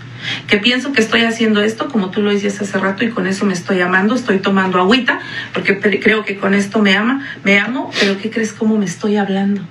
que 0.48 0.58
pienso 0.58 0.92
que 0.94 1.02
estoy 1.02 1.22
haciendo 1.22 1.62
esto, 1.62 1.90
como 1.90 2.10
tú 2.10 2.22
lo 2.22 2.32
decías 2.32 2.60
hace 2.62 2.78
rato, 2.78 3.04
y 3.04 3.10
con 3.10 3.28
eso 3.28 3.46
me 3.46 3.54
estoy 3.54 3.82
amando, 3.82 4.16
estoy 4.16 4.40
tomando 4.40 4.80
agüita, 4.80 5.20
porque 5.54 5.80
creo 5.80 6.26
que 6.26 6.38
con 6.38 6.54
esto 6.54 6.82
me 6.82 6.96
ama, 6.96 7.26
me 7.44 7.60
amo, 7.60 7.92
pero 8.00 8.18
¿qué 8.18 8.30
crees 8.30 8.54
cómo 8.54 8.78
me 8.78 8.86
estoy 8.86 9.18
hablando? 9.18 9.62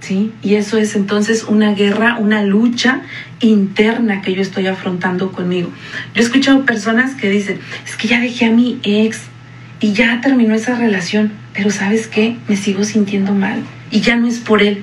¿Sí? 0.00 0.32
Y 0.42 0.54
eso 0.54 0.78
es 0.78 0.96
entonces 0.96 1.44
una 1.44 1.74
guerra, 1.74 2.16
una 2.18 2.42
lucha 2.42 3.02
interna 3.40 4.22
que 4.22 4.34
yo 4.34 4.40
estoy 4.40 4.66
afrontando 4.66 5.30
conmigo. 5.30 5.70
Yo 6.14 6.22
he 6.22 6.24
escuchado 6.24 6.64
personas 6.64 7.14
que 7.14 7.28
dicen, 7.28 7.60
es 7.86 7.96
que 7.96 8.08
ya 8.08 8.20
dejé 8.20 8.46
a 8.46 8.50
mi 8.50 8.80
ex 8.82 9.20
y 9.78 9.92
ya 9.92 10.20
terminó 10.20 10.54
esa 10.54 10.74
relación, 10.76 11.32
pero 11.52 11.70
¿sabes 11.70 12.06
qué? 12.06 12.36
Me 12.48 12.56
sigo 12.56 12.84
sintiendo 12.84 13.34
mal 13.34 13.62
y 13.90 14.00
ya 14.00 14.16
no 14.16 14.26
es 14.26 14.38
por 14.38 14.62
él, 14.62 14.82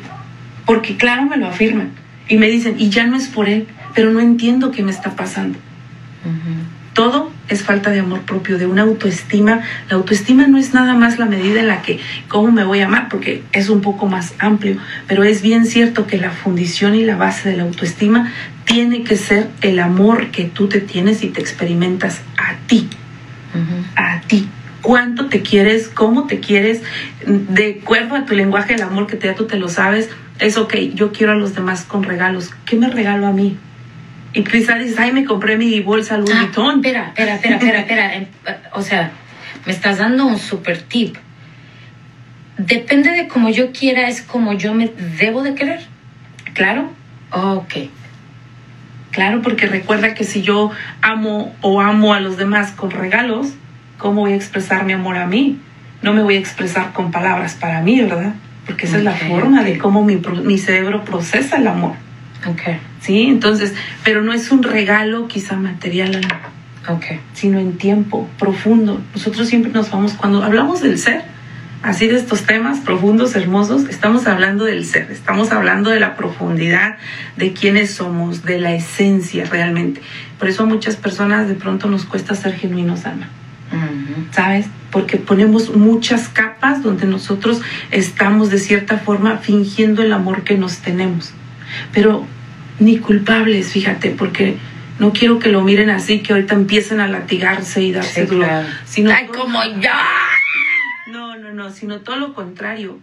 porque 0.65 0.97
claro 0.97 1.25
me 1.25 1.37
lo 1.37 1.47
afirman 1.47 1.91
y 2.29 2.37
me 2.37 2.47
dicen, 2.47 2.75
y 2.77 2.89
ya 2.89 3.07
no 3.07 3.15
es 3.15 3.27
por 3.27 3.47
él, 3.47 3.67
pero 3.97 4.11
no 4.11 4.19
entiendo 4.19 4.69
qué 4.69 4.83
me 4.83 4.91
está 4.91 5.15
pasando. 5.15 5.57
Todo 6.93 7.31
es 7.49 7.63
falta 7.63 7.89
de 7.89 8.01
amor 8.01 8.21
propio, 8.21 8.59
de 8.59 8.67
una 8.67 8.83
autoestima. 8.83 9.61
La 9.89 9.95
autoestima 9.95 10.45
no 10.45 10.59
es 10.59 10.71
nada 10.75 10.93
más 10.93 11.17
la 11.17 11.25
medida 11.25 11.61
en 11.61 11.67
la 11.67 11.81
que 11.81 11.99
cómo 12.27 12.51
me 12.51 12.63
voy 12.63 12.81
a 12.81 12.85
amar, 12.85 13.09
porque 13.09 13.41
es 13.53 13.69
un 13.69 13.81
poco 13.81 14.05
más 14.05 14.35
amplio, 14.37 14.77
pero 15.07 15.23
es 15.23 15.41
bien 15.41 15.65
cierto 15.65 16.05
que 16.05 16.19
la 16.19 16.29
fundición 16.29 16.93
y 16.93 17.05
la 17.05 17.15
base 17.15 17.49
de 17.49 17.57
la 17.57 17.63
autoestima 17.63 18.31
tiene 18.65 19.03
que 19.03 19.17
ser 19.17 19.49
el 19.61 19.79
amor 19.79 20.27
que 20.27 20.43
tú 20.43 20.67
te 20.69 20.79
tienes 20.79 21.23
y 21.23 21.29
te 21.29 21.41
experimentas 21.41 22.21
a 22.37 22.53
ti, 22.67 22.87
a 23.95 24.21
ti. 24.27 24.47
Cuánto 24.83 25.25
te 25.25 25.41
quieres, 25.41 25.87
cómo 25.87 26.27
te 26.27 26.39
quieres, 26.39 26.83
de 27.25 27.79
acuerdo 27.81 28.15
a 28.15 28.25
tu 28.25 28.35
lenguaje 28.35 28.73
del 28.75 28.83
amor 28.83 29.07
que 29.07 29.15
te 29.15 29.25
da, 29.25 29.33
tú 29.33 29.47
te 29.47 29.57
lo 29.57 29.69
sabes, 29.69 30.11
es 30.37 30.55
ok, 30.55 30.75
yo 30.93 31.11
quiero 31.11 31.31
a 31.31 31.35
los 31.35 31.55
demás 31.55 31.81
con 31.81 32.03
regalos. 32.03 32.51
¿Qué 32.63 32.75
me 32.75 32.89
regalo 32.89 33.25
a 33.25 33.31
mí? 33.31 33.57
Y 34.37 34.43
quizás 34.43 34.77
dices, 34.77 34.99
ay, 34.99 35.11
me 35.13 35.25
compré 35.25 35.57
mi 35.57 35.79
bolsa 35.79 36.15
Louis 36.15 36.31
ah, 36.35 36.41
Vuitton. 36.43 36.75
Espera, 36.75 37.07
espera, 37.07 37.35
espera, 37.35 37.79
espera, 37.79 38.15
espera. 38.15 38.59
O 38.73 38.83
sea, 38.83 39.11
me 39.65 39.71
estás 39.71 39.97
dando 39.97 40.27
un 40.27 40.37
super 40.37 40.79
tip. 40.79 41.15
Depende 42.59 43.09
de 43.09 43.27
cómo 43.27 43.49
yo 43.49 43.71
quiera, 43.71 44.07
es 44.07 44.21
como 44.21 44.53
yo 44.53 44.75
me 44.75 44.91
debo 45.19 45.41
de 45.41 45.55
querer. 45.55 45.81
Claro. 46.53 46.91
Ok. 47.31 47.73
Claro, 49.09 49.41
porque 49.41 49.65
recuerda 49.65 50.13
que 50.13 50.23
si 50.23 50.43
yo 50.43 50.69
amo 51.01 51.55
o 51.61 51.81
amo 51.81 52.13
a 52.13 52.19
los 52.19 52.37
demás 52.37 52.69
con 52.73 52.91
regalos, 52.91 53.55
¿cómo 53.97 54.21
voy 54.21 54.33
a 54.33 54.35
expresar 54.35 54.85
mi 54.85 54.93
amor 54.93 55.17
a 55.17 55.25
mí? 55.25 55.57
No 56.03 56.13
me 56.13 56.21
voy 56.21 56.35
a 56.35 56.39
expresar 56.39 56.93
con 56.93 57.09
palabras 57.09 57.55
para 57.55 57.81
mí, 57.81 58.01
¿verdad? 58.01 58.35
Porque 58.67 58.85
esa 58.85 58.97
es 58.97 59.03
la 59.03 59.13
forma 59.13 59.63
de 59.63 59.79
cómo 59.79 60.03
mi, 60.03 60.17
mi 60.43 60.59
cerebro 60.59 61.03
procesa 61.05 61.57
el 61.57 61.65
amor. 61.65 61.95
Okay. 62.47 62.79
Sí, 63.01 63.23
entonces, 63.23 63.73
pero 64.03 64.21
no 64.21 64.33
es 64.33 64.51
un 64.51 64.63
regalo 64.63 65.27
quizá 65.27 65.57
material, 65.57 66.21
okay. 66.87 67.19
sino 67.33 67.59
en 67.59 67.77
tiempo 67.77 68.29
profundo. 68.39 69.01
Nosotros 69.13 69.47
siempre 69.47 69.71
nos 69.71 69.91
vamos, 69.91 70.13
cuando 70.13 70.43
hablamos 70.43 70.81
del 70.81 70.97
ser, 70.97 71.23
así 71.81 72.07
de 72.07 72.15
estos 72.15 72.43
temas 72.43 72.79
profundos, 72.79 73.35
hermosos, 73.35 73.89
estamos 73.89 74.27
hablando 74.27 74.63
del 74.63 74.85
ser, 74.85 75.11
estamos 75.11 75.51
hablando 75.51 75.89
de 75.89 75.99
la 75.99 76.15
profundidad, 76.15 76.97
de 77.35 77.51
quiénes 77.51 77.91
somos, 77.91 78.43
de 78.43 78.59
la 78.59 78.73
esencia 78.73 79.45
realmente. 79.45 80.01
Por 80.39 80.47
eso 80.47 80.63
a 80.63 80.65
muchas 80.65 80.95
personas 80.95 81.49
de 81.49 81.55
pronto 81.55 81.89
nos 81.89 82.05
cuesta 82.05 82.33
ser 82.35 82.53
genuinos, 82.53 83.05
Ana. 83.05 83.29
¿Sabes? 84.31 84.67
Porque 84.91 85.17
ponemos 85.17 85.75
muchas 85.75 86.29
capas 86.29 86.81
donde 86.81 87.05
nosotros 87.05 87.59
estamos 87.91 88.49
de 88.49 88.59
cierta 88.59 88.97
forma 88.97 89.39
fingiendo 89.39 90.01
el 90.01 90.13
amor 90.13 90.43
que 90.43 90.57
nos 90.57 90.77
tenemos 90.77 91.33
pero 91.93 92.25
ni 92.79 92.97
culpables, 92.97 93.71
fíjate, 93.71 94.11
porque 94.11 94.57
no 94.99 95.13
quiero 95.13 95.39
que 95.39 95.49
lo 95.49 95.61
miren 95.61 95.89
así, 95.89 96.19
que 96.19 96.33
ahorita 96.33 96.55
empiecen 96.55 96.99
a 96.99 97.07
latigarse 97.07 97.81
y 97.81 97.91
darse 97.91 98.25
duro. 98.25 98.47
Sino 98.85 99.11
Ay, 99.11 99.27
como 99.27 99.59
ya. 99.79 100.05
No, 101.11 101.37
no, 101.37 101.53
no, 101.53 101.71
sino 101.71 101.99
todo 102.01 102.17
lo 102.17 102.33
contrario. 102.33 102.99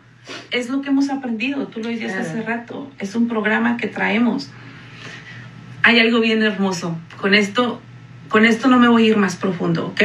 Es 0.50 0.70
lo 0.70 0.80
que 0.80 0.88
hemos 0.88 1.10
aprendido, 1.10 1.66
tú 1.66 1.80
lo 1.80 1.88
decías 1.88 2.14
hace 2.14 2.42
rato, 2.42 2.90
es 2.98 3.14
un 3.14 3.28
programa 3.28 3.76
que 3.76 3.88
traemos. 3.88 4.50
Hay 5.82 6.00
algo 6.00 6.20
bien 6.20 6.42
hermoso. 6.42 6.96
Con 7.20 7.34
esto, 7.34 7.80
con 8.28 8.46
esto 8.46 8.68
no 8.68 8.78
me 8.78 8.88
voy 8.88 9.04
a 9.04 9.06
ir 9.10 9.16
más 9.18 9.36
profundo, 9.36 9.88
¿ok? 9.88 10.02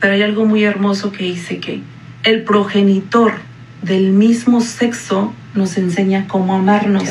Pero 0.00 0.14
hay 0.14 0.22
algo 0.22 0.44
muy 0.44 0.64
hermoso 0.64 1.12
que 1.12 1.24
dice 1.24 1.60
que 1.60 1.82
el 2.24 2.42
progenitor 2.42 3.34
del 3.82 4.10
mismo 4.10 4.60
sexo 4.60 5.32
nos 5.54 5.76
enseña 5.76 6.26
cómo 6.26 6.54
amarnos. 6.54 7.08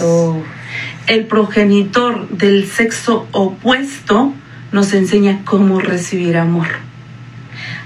El 1.08 1.26
progenitor 1.26 2.30
del 2.30 2.68
sexo 2.68 3.28
opuesto 3.32 4.34
nos 4.72 4.94
enseña 4.94 5.42
cómo 5.46 5.80
recibir 5.80 6.38
amor. 6.38 6.68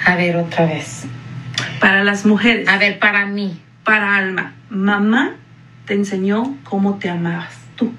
A 0.05 0.15
ver, 0.15 0.35
otra 0.35 0.65
vez. 0.65 1.05
Para 1.79 2.03
las 2.03 2.25
mujeres. 2.25 2.67
A 2.67 2.77
ver, 2.77 2.99
para 2.99 3.25
mí. 3.25 3.59
Para 3.83 4.15
Alma. 4.15 4.53
Mamá 4.69 5.35
te 5.85 5.93
enseñó 5.93 6.57
cómo 6.63 6.97
te 6.97 7.09
amabas 7.09 7.55
tú. 7.75 7.93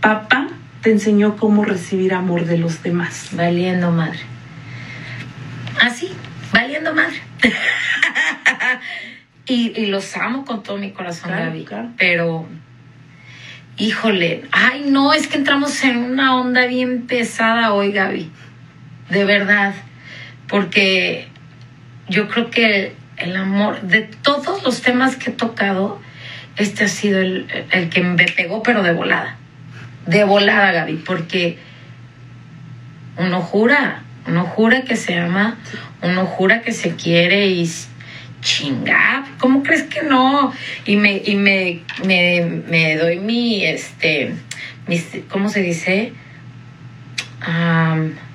Papá 0.00 0.48
te 0.82 0.90
enseñó 0.90 1.36
cómo 1.36 1.64
recibir 1.64 2.14
amor 2.14 2.44
de 2.44 2.58
los 2.58 2.82
demás. 2.82 3.30
Valiendo 3.32 3.90
madre. 3.90 4.20
Así, 5.80 6.10
¿Ah, 6.12 6.48
valiendo 6.52 6.94
madre. 6.94 7.20
Y, 9.48 9.86
los 9.86 10.16
amo 10.16 10.44
con 10.44 10.64
todo 10.64 10.76
mi 10.76 10.90
corazón, 10.90 11.30
Gaby. 11.30 11.66
Pero, 11.96 12.48
híjole, 13.76 14.44
ay, 14.52 14.86
no, 14.88 15.12
es 15.12 15.26
que 15.26 15.36
entramos 15.36 15.82
en 15.84 15.98
una 15.98 16.36
onda 16.36 16.66
bien 16.66 17.06
pesada 17.06 17.72
hoy, 17.72 17.92
Gaby. 17.92 18.30
De 19.10 19.24
verdad. 19.24 19.74
Porque 20.48 21.28
yo 22.08 22.28
creo 22.28 22.50
que 22.50 22.94
el, 23.16 23.36
amor, 23.36 23.80
de 23.82 24.02
todos 24.02 24.62
los 24.62 24.82
temas 24.82 25.16
que 25.16 25.30
he 25.30 25.32
tocado, 25.34 26.00
este 26.56 26.84
ha 26.84 26.88
sido 26.88 27.20
el, 27.20 27.46
el 27.70 27.88
que 27.88 28.02
me 28.02 28.24
pegó, 28.24 28.62
pero 28.62 28.82
de 28.82 28.92
volada. 28.92 29.36
De 30.06 30.24
volada, 30.24 30.72
Gaby, 30.72 31.02
porque 31.04 31.58
uno 33.16 33.40
jura, 33.40 34.02
uno 34.26 34.44
jura 34.44 34.82
que 34.82 34.96
se 34.96 35.18
ama, 35.18 35.56
uno 36.02 36.26
jura 36.26 36.62
que 36.62 36.72
se 36.72 36.94
quiere 36.94 37.48
y 37.48 37.70
chinga, 38.46 39.26
¿cómo 39.38 39.64
crees 39.64 39.82
que 39.82 40.02
no? 40.02 40.52
Y 40.84 40.94
me, 40.96 41.20
y 41.24 41.34
me, 41.34 41.82
me, 42.04 42.96
doy 42.96 43.18
mi, 43.18 43.64
este, 43.64 44.34
¿cómo 45.28 45.48
se 45.48 45.62
dice? 45.62 46.12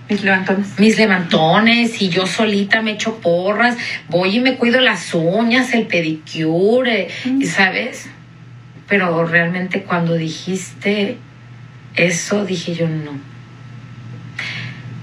Mis 0.09 0.23
levantones. 0.23 0.77
Mis 0.77 0.97
levantones 0.97 2.01
y 2.01 2.09
yo 2.09 2.27
solita 2.27 2.81
me 2.81 2.91
echo 2.91 3.21
porras, 3.21 3.77
voy 4.09 4.35
y 4.35 4.39
me 4.41 4.57
cuido 4.57 4.81
las 4.81 5.13
uñas, 5.13 5.73
el 5.73 5.87
pedicure, 5.87 7.07
mm. 7.23 7.43
¿sabes? 7.43 8.09
Pero 8.89 9.25
realmente 9.25 9.83
cuando 9.83 10.15
dijiste 10.15 11.17
eso, 11.95 12.43
dije 12.43 12.75
yo 12.75 12.89
no. 12.89 13.17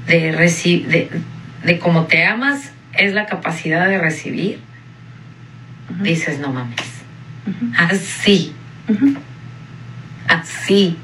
De, 0.06 0.32
de, 0.32 1.10
de 1.64 1.78
cómo 1.78 2.04
te 2.04 2.24
amas 2.24 2.72
es 2.92 3.14
la 3.14 3.24
capacidad 3.24 3.88
de 3.88 3.96
recibir. 3.96 4.67
Dices, 5.88 6.38
no 6.38 6.52
mames. 6.52 6.76
Así. 7.76 8.52
Así. 10.28 10.96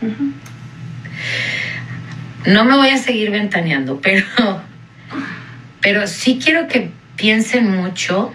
No 2.46 2.64
me 2.64 2.76
voy 2.76 2.90
a 2.90 2.98
seguir 2.98 3.30
ventaneando, 3.30 4.00
pero, 4.00 4.26
pero 5.80 6.06
sí 6.06 6.38
quiero 6.42 6.68
que 6.68 6.90
piensen 7.16 7.70
mucho 7.70 8.34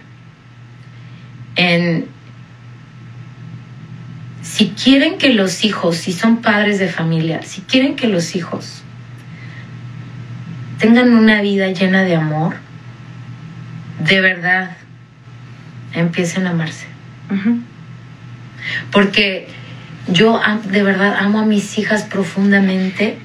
en 1.56 2.08
si 4.42 4.70
quieren 4.70 5.18
que 5.18 5.34
los 5.34 5.64
hijos, 5.64 5.98
si 5.98 6.12
son 6.12 6.42
padres 6.42 6.80
de 6.80 6.88
familia, 6.88 7.44
si 7.44 7.62
quieren 7.62 7.96
que 7.96 8.08
los 8.08 8.36
hijos 8.36 8.82
tengan 10.80 11.14
una 11.14 11.42
vida 11.42 11.68
llena 11.68 12.04
de 12.04 12.16
amor, 12.16 12.56
de 14.00 14.22
verdad, 14.22 14.76
empiecen 15.94 16.48
a 16.48 16.52
amarse. 16.52 16.88
Porque 18.92 19.48
yo 20.08 20.40
de 20.66 20.84
verdad 20.84 21.16
amo 21.20 21.40
a 21.40 21.46
mis 21.46 21.78
hijas 21.78 22.04
profundamente 22.04 23.18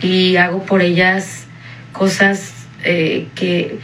y 0.00 0.36
hago 0.36 0.64
por 0.64 0.82
ellas 0.82 1.46
cosas 1.92 2.52
eh, 2.84 3.28
que, 3.34 3.78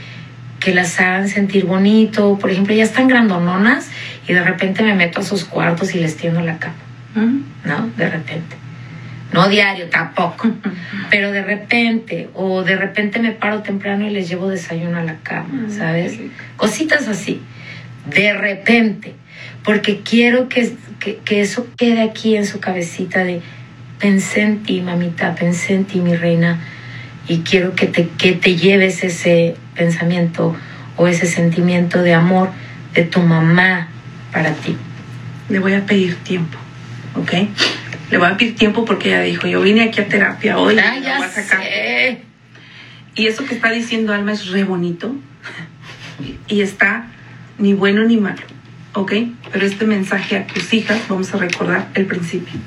que 0.61 0.75
las 0.75 1.01
hagan 1.01 1.29
sentir 1.29 1.65
bonito. 1.65 2.39
Por 2.39 2.51
ejemplo, 2.51 2.75
ellas 2.75 2.91
están 2.91 3.09
grandononas 3.09 3.89
y 4.29 4.33
de 4.33 4.43
repente 4.43 4.83
me 4.83 4.95
meto 4.95 5.21
a 5.21 5.23
sus 5.23 5.45
cuartos 5.45 5.95
y 5.95 5.99
les 5.99 6.17
tiendo 6.17 6.41
la 6.41 6.59
cama. 6.59 6.75
¿No? 7.65 7.91
De 7.97 8.09
repente. 8.09 8.57
No 9.33 9.49
diario 9.49 9.89
tampoco, 9.89 10.51
pero 11.11 11.31
de 11.31 11.43
repente, 11.43 12.29
o 12.35 12.65
de 12.65 12.77
repente 12.77 13.21
me 13.21 13.33
paro 13.33 13.63
temprano 13.63 14.07
y 14.07 14.11
les 14.11 14.29
llevo 14.29 14.49
desayuno 14.49 14.99
a 14.99 15.05
la 15.05 15.17
cama, 15.23 15.69
¿sabes? 15.69 16.19
Cositas 16.57 17.07
así, 17.07 17.41
de 18.07 18.33
repente, 18.33 19.15
porque 19.65 20.01
quiero 20.01 20.49
que, 20.49 20.75
que 21.25 21.41
eso 21.41 21.67
quede 21.77 22.03
aquí 22.03 22.37
en 22.37 22.47
su 22.47 22.61
cabecita 22.61 23.25
de, 23.25 23.43
pensé 23.99 24.43
en 24.43 24.63
ti, 24.63 24.81
mamita, 24.81 25.35
pensé 25.35 25.75
en 25.75 25.85
ti, 25.85 26.01
mi 26.01 26.17
reina, 26.17 26.61
y 27.29 27.41
quiero 27.41 27.75
que 27.75 27.87
te, 27.87 28.09
que 28.09 28.33
te 28.33 28.57
lleves 28.57 29.05
ese 29.05 29.55
pensamiento 29.75 30.57
o 30.97 31.07
ese 31.07 31.27
sentimiento 31.27 32.03
de 32.03 32.15
amor 32.15 32.51
de 32.95 33.05
tu 33.05 33.21
mamá 33.21 33.89
para 34.33 34.53
ti. 34.55 34.77
Le 35.49 35.59
voy 35.59 35.75
a 35.75 35.87
pedir 35.87 36.17
tiempo, 36.17 36.59
¿ok? 37.15 37.33
Le 38.11 38.19
voy 38.19 38.29
a 38.29 38.37
pedir 38.37 38.57
tiempo 38.57 38.85
porque 38.85 39.11
ella 39.11 39.23
dijo, 39.23 39.47
yo 39.47 39.61
vine 39.61 39.83
aquí 39.83 40.01
a 40.01 40.09
terapia 40.09 40.59
hoy. 40.59 40.77
Ah, 40.79 40.99
ya 40.99 41.19
voy 41.19 41.27
a 41.27 41.31
sacar. 41.31 41.61
Y 43.15 43.27
eso 43.27 43.45
que 43.45 43.55
está 43.55 43.71
diciendo 43.71 44.13
Alma 44.13 44.33
es 44.33 44.49
re 44.49 44.65
bonito 44.65 45.15
y 46.49 46.63
está 46.63 47.07
ni 47.61 47.75
bueno 47.75 48.05
ni 48.05 48.17
malo, 48.17 48.43
¿ok? 48.95 49.13
Pero 49.53 49.67
este 49.67 49.87
mensaje 49.87 50.37
a 50.37 50.47
tus 50.47 50.73
hijas, 50.73 51.01
vamos 51.09 51.33
a 51.35 51.37
recordar 51.37 51.89
el 51.95 52.07
principio. 52.07 52.59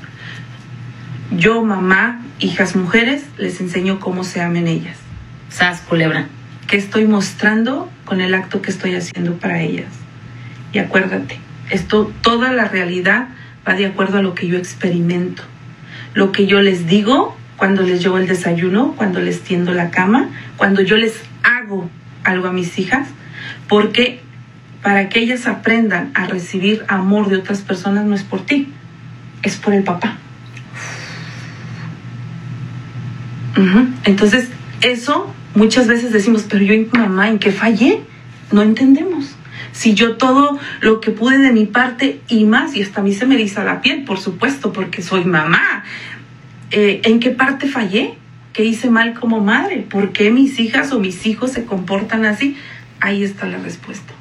Yo, 1.32 1.62
mamá, 1.64 2.22
hijas 2.38 2.76
mujeres, 2.76 3.24
les 3.36 3.60
enseño 3.60 3.98
cómo 3.98 4.24
se 4.24 4.40
amen 4.40 4.68
ellas. 4.68 4.96
Sas, 5.50 5.80
culebra. 5.80 6.28
¿Qué 6.68 6.76
estoy 6.76 7.06
mostrando 7.06 7.90
con 8.04 8.20
el 8.20 8.34
acto 8.34 8.62
que 8.62 8.70
estoy 8.70 8.94
haciendo 8.94 9.34
para 9.34 9.60
ellas? 9.60 9.92
Y 10.72 10.78
acuérdate, 10.78 11.38
esto, 11.70 12.12
toda 12.22 12.52
la 12.52 12.66
realidad 12.66 13.28
va 13.66 13.74
de 13.74 13.86
acuerdo 13.86 14.18
a 14.18 14.22
lo 14.22 14.34
que 14.34 14.46
yo 14.46 14.56
experimento. 14.56 15.42
Lo 16.14 16.32
que 16.32 16.46
yo 16.46 16.60
les 16.60 16.86
digo 16.86 17.36
cuando 17.56 17.82
les 17.82 18.02
llevo 18.02 18.18
el 18.18 18.26
desayuno, 18.26 18.94
cuando 18.96 19.20
les 19.20 19.42
tiendo 19.42 19.72
la 19.72 19.90
cama, 19.90 20.30
cuando 20.56 20.82
yo 20.82 20.96
les 20.96 21.20
hago 21.42 21.88
algo 22.24 22.48
a 22.48 22.52
mis 22.52 22.78
hijas, 22.78 23.08
porque 23.68 24.23
para 24.84 25.08
que 25.08 25.18
ellas 25.18 25.46
aprendan 25.46 26.10
a 26.12 26.26
recibir 26.26 26.84
amor 26.88 27.30
de 27.30 27.38
otras 27.38 27.62
personas 27.62 28.04
no 28.04 28.14
es 28.14 28.22
por 28.22 28.44
ti, 28.44 28.68
es 29.42 29.56
por 29.56 29.72
el 29.72 29.82
papá. 29.82 30.18
Entonces, 34.04 34.50
eso 34.82 35.32
muchas 35.54 35.86
veces 35.86 36.12
decimos, 36.12 36.44
pero 36.46 36.62
yo, 36.62 36.74
mamá, 36.92 37.30
¿en 37.30 37.38
qué 37.38 37.50
fallé? 37.50 38.02
No 38.52 38.60
entendemos. 38.60 39.34
Si 39.72 39.94
yo 39.94 40.18
todo 40.18 40.58
lo 40.82 41.00
que 41.00 41.12
pude 41.12 41.38
de 41.38 41.52
mi 41.52 41.64
parte 41.64 42.20
y 42.28 42.44
más, 42.44 42.76
y 42.76 42.82
hasta 42.82 43.00
a 43.00 43.04
mí 43.04 43.14
se 43.14 43.24
me 43.24 43.36
eriza 43.36 43.64
la 43.64 43.80
piel, 43.80 44.04
por 44.04 44.20
supuesto, 44.20 44.74
porque 44.74 45.00
soy 45.00 45.24
mamá, 45.24 45.82
eh, 46.72 47.00
¿en 47.04 47.20
qué 47.20 47.30
parte 47.30 47.68
fallé? 47.68 48.18
¿Qué 48.52 48.64
hice 48.66 48.90
mal 48.90 49.14
como 49.14 49.40
madre? 49.40 49.78
¿Por 49.88 50.12
qué 50.12 50.30
mis 50.30 50.60
hijas 50.60 50.92
o 50.92 51.00
mis 51.00 51.24
hijos 51.24 51.52
se 51.52 51.64
comportan 51.64 52.26
así? 52.26 52.58
Ahí 53.00 53.24
está 53.24 53.46
la 53.46 53.56
respuesta. 53.56 54.12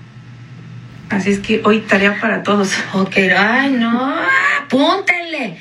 Así 1.14 1.30
es 1.30 1.40
que 1.40 1.62
hoy 1.64 1.82
tarea 1.82 2.20
para 2.20 2.42
todos. 2.42 2.74
Ok, 2.94 3.18
ay, 3.38 3.72
no, 3.72 4.16
apúntenle. 4.64 5.58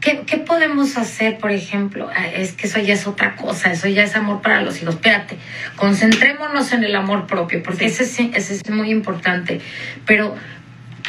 ¿Qué, 0.00 0.36
podemos 0.46 0.98
hacer, 0.98 1.38
por 1.38 1.50
ejemplo? 1.50 2.10
Ah, 2.14 2.26
es 2.26 2.52
que 2.52 2.66
eso 2.66 2.78
ya 2.78 2.92
es 2.92 3.06
otra 3.06 3.36
cosa, 3.36 3.72
eso 3.72 3.88
ya 3.88 4.02
es 4.02 4.14
amor 4.14 4.42
para 4.42 4.60
los 4.60 4.82
hijos. 4.82 4.96
Espérate, 4.96 5.38
concentrémonos 5.76 6.72
en 6.72 6.84
el 6.84 6.94
amor 6.94 7.26
propio, 7.26 7.62
porque 7.62 7.86
ese, 7.86 8.02
ese 8.02 8.54
es 8.54 8.70
muy 8.70 8.90
importante. 8.90 9.62
Pero, 10.04 10.36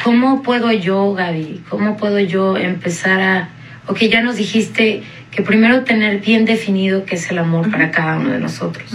¿cómo 0.02 0.42
puedo 0.42 0.72
yo, 0.72 1.12
Gaby? 1.12 1.64
¿Cómo 1.68 1.98
puedo 1.98 2.18
yo 2.20 2.56
empezar 2.56 3.20
a... 3.20 3.48
Ok, 3.86 3.98
ya 4.04 4.22
nos 4.22 4.36
dijiste 4.36 5.02
que 5.30 5.42
primero 5.42 5.84
tener 5.84 6.20
bien 6.20 6.46
definido 6.46 7.04
qué 7.04 7.16
es 7.16 7.30
el 7.30 7.36
amor 7.36 7.70
para 7.70 7.90
cada 7.90 8.16
uno 8.16 8.30
de 8.30 8.38
nosotros. 8.38 8.90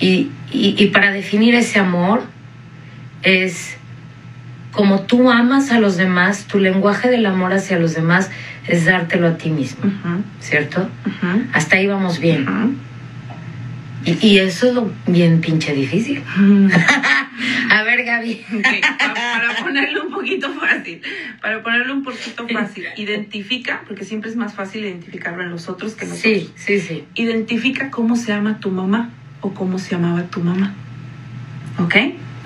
y, 0.00 0.30
y 0.50 0.86
para 0.86 1.12
definir 1.12 1.54
ese 1.54 1.78
amor 1.78 2.22
es 3.22 3.76
como 4.72 5.02
tú 5.02 5.30
amas 5.30 5.72
a 5.72 5.80
los 5.80 5.96
demás, 5.96 6.44
tu 6.44 6.58
lenguaje 6.58 7.10
del 7.10 7.26
amor 7.26 7.52
hacia 7.52 7.78
los 7.78 7.94
demás 7.94 8.30
es 8.68 8.84
dártelo 8.84 9.26
a 9.26 9.36
ti 9.36 9.50
mismo, 9.50 9.90
¿cierto? 10.40 10.88
Hasta 11.52 11.76
ahí 11.76 11.86
vamos 11.86 12.20
bien. 12.20 12.46
y, 14.04 14.38
eso 14.38 14.68
es 14.68 14.74
lo 14.74 14.92
bien 15.06 15.40
pinche 15.40 15.74
difícil. 15.74 16.22
a 17.70 17.82
ver, 17.82 18.04
Gaby. 18.04 18.44
para, 18.98 19.56
ponerlo 19.64 20.04
un 20.04 20.12
poquito 20.12 20.52
fácil, 20.52 21.02
para 21.40 21.62
ponerlo 21.62 21.94
un 21.94 22.04
poquito 22.04 22.46
fácil, 22.46 22.84
identifica, 22.96 23.82
porque 23.88 24.04
siempre 24.04 24.30
es 24.30 24.36
más 24.36 24.54
fácil 24.54 24.84
identificarlo 24.84 25.42
en 25.42 25.50
los 25.50 25.68
otros 25.68 25.94
que 25.94 26.04
en 26.04 26.10
nosotros. 26.10 26.34
Sí, 26.34 26.52
sí, 26.54 26.80
sí. 26.80 27.04
Identifica 27.14 27.90
cómo 27.90 28.16
se 28.16 28.28
llama 28.28 28.60
tu 28.60 28.70
mamá 28.70 29.10
o 29.40 29.54
cómo 29.54 29.78
se 29.78 29.92
llamaba 29.92 30.24
tu 30.24 30.40
mamá. 30.40 30.74
¿Ok? 31.78 31.96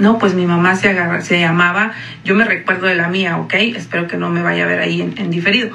No, 0.03 0.19
pues 0.19 0.35
mi 0.35 0.47
mamá 0.47 0.75
se, 0.75 0.97
se 1.23 1.39
llamaba, 1.39 1.93
yo 2.25 2.35
me 2.35 2.45
recuerdo 2.45 2.89
de 2.89 2.97
la 2.97 3.07
mía, 3.07 3.39
¿ok? 3.39 3.55
Espero 3.77 4.09
que 4.09 4.17
no 4.17 4.31
me 4.31 4.43
vaya 4.43 4.65
a 4.65 4.67
ver 4.67 4.81
ahí 4.81 5.01
en, 5.01 5.31
diferido. 5.31 5.71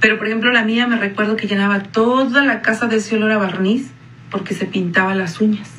Pero 0.00 0.18
por 0.18 0.26
ejemplo 0.26 0.52
la 0.52 0.64
mía 0.64 0.86
me 0.86 0.98
recuerdo 0.98 1.34
que 1.34 1.46
llenaba 1.46 1.80
toda 1.80 2.44
la 2.44 2.60
casa 2.60 2.88
de 2.88 2.96
ese 2.96 3.16
olor 3.16 3.32
a 3.32 3.38
barniz 3.38 3.90
porque 4.30 4.52
se 4.52 4.66
pintaba 4.66 5.14
las 5.14 5.40
uñas, 5.40 5.70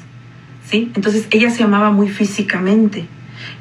¿sí? 0.65 0.91
Entonces 0.95 1.27
ella 1.29 1.51
se 1.51 1.61
amaba 1.61 1.91
muy 1.91 2.09
físicamente. 2.09 3.05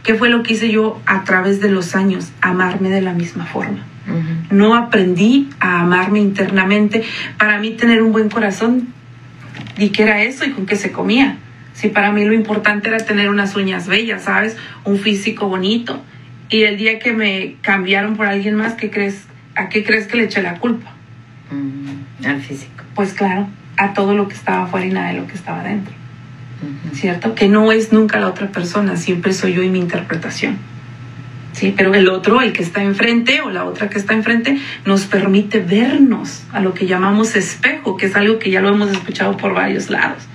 ¿Qué 0.03 0.14
fue 0.14 0.31
lo 0.31 0.42
que 0.42 0.55
hice 0.55 0.70
yo 0.70 0.98
a 1.05 1.24
través 1.24 1.61
de 1.61 1.70
los 1.70 1.94
años? 1.94 2.33
Amarme 2.40 2.88
de 2.88 3.03
la 3.03 3.12
misma 3.12 3.44
forma. 3.44 3.85
No 4.50 4.74
aprendí 4.74 5.50
a 5.61 5.81
amarme 5.81 6.18
internamente. 6.18 7.05
Para 7.37 7.59
mí 7.59 7.72
tener 7.72 8.00
un 8.00 8.12
buen 8.12 8.31
corazón, 8.31 8.88
¿y 9.76 9.90
qué 9.90 10.05
era 10.05 10.22
eso 10.22 10.46
y 10.46 10.53
con 10.53 10.64
qué 10.64 10.76
se 10.76 10.92
comía? 10.92 11.37
Si 11.74 11.88
para 11.88 12.12
mí 12.12 12.24
lo 12.24 12.35
importante 12.35 12.88
era 12.88 12.98
tener 12.98 13.30
unas 13.30 13.56
uñas 13.56 13.87
bellas, 13.87 14.24
¿sabes? 14.24 14.56
Un 14.85 14.98
físico 14.98 15.48
bonito. 15.48 16.02
Y 16.48 16.64
el 16.64 16.76
día 16.76 16.98
que 16.98 17.12
me 17.12 17.56
cambiaron 17.62 18.16
por 18.16 18.26
alguien 18.26 18.56
más, 18.56 18.74
¿qué 18.74 18.90
crees? 18.90 19.24
¿A 19.54 19.68
qué 19.68 19.85
crees 19.85 20.06
que 20.06 20.16
le 20.16 20.24
eché 20.24 20.42
la 20.42 20.59
culpa? 20.59 20.92
Mm, 21.50 22.26
al 22.26 22.40
físico. 22.40 22.85
Pues 22.94 23.12
claro, 23.12 23.48
a 23.76 23.94
todo 23.94 24.14
lo 24.14 24.28
que 24.28 24.35
estaba 24.35 24.64
afuera 24.64 24.87
y 24.87 24.90
nada 24.90 25.09
de 25.09 25.20
lo 25.20 25.26
que 25.26 25.35
estaba 25.35 25.62
dentro. 25.62 25.94
¿Cierto? 26.92 27.35
Que 27.35 27.48
no 27.48 27.72
es 27.72 27.92
nunca 27.92 28.20
la 28.20 28.28
otra 28.28 28.48
persona, 28.48 28.96
siempre 28.96 29.33
soy 29.33 29.54
yo 29.54 29.62
y 29.62 29.70
mi 29.70 29.78
interpretación. 29.78 30.59
Sí, 31.52 31.74
pero 31.76 31.94
el 31.94 32.09
otro, 32.09 32.40
el 32.40 32.52
que 32.52 32.62
está 32.62 32.83
enfrente 32.83 33.40
o 33.40 33.50
la 33.50 33.64
otra 33.64 33.88
que 33.88 33.98
está 33.98 34.14
enfrente, 34.14 34.59
nos 34.85 35.06
permite 35.06 35.61
vernos 35.61 36.44
a 36.52 36.61
lo 36.61 36.74
que 36.74 36.87
llamamos 36.87 37.35
espejo, 37.35 37.96
que 37.96 38.06
es 38.06 38.16
algo 38.16 38.38
que 38.38 38.50
ya 38.50 38.61
lo 38.61 38.68
hemos 38.68 38.90
escuchado 38.90 39.37
por 39.37 39.54
varios 39.54 39.90
lados. 39.90 40.28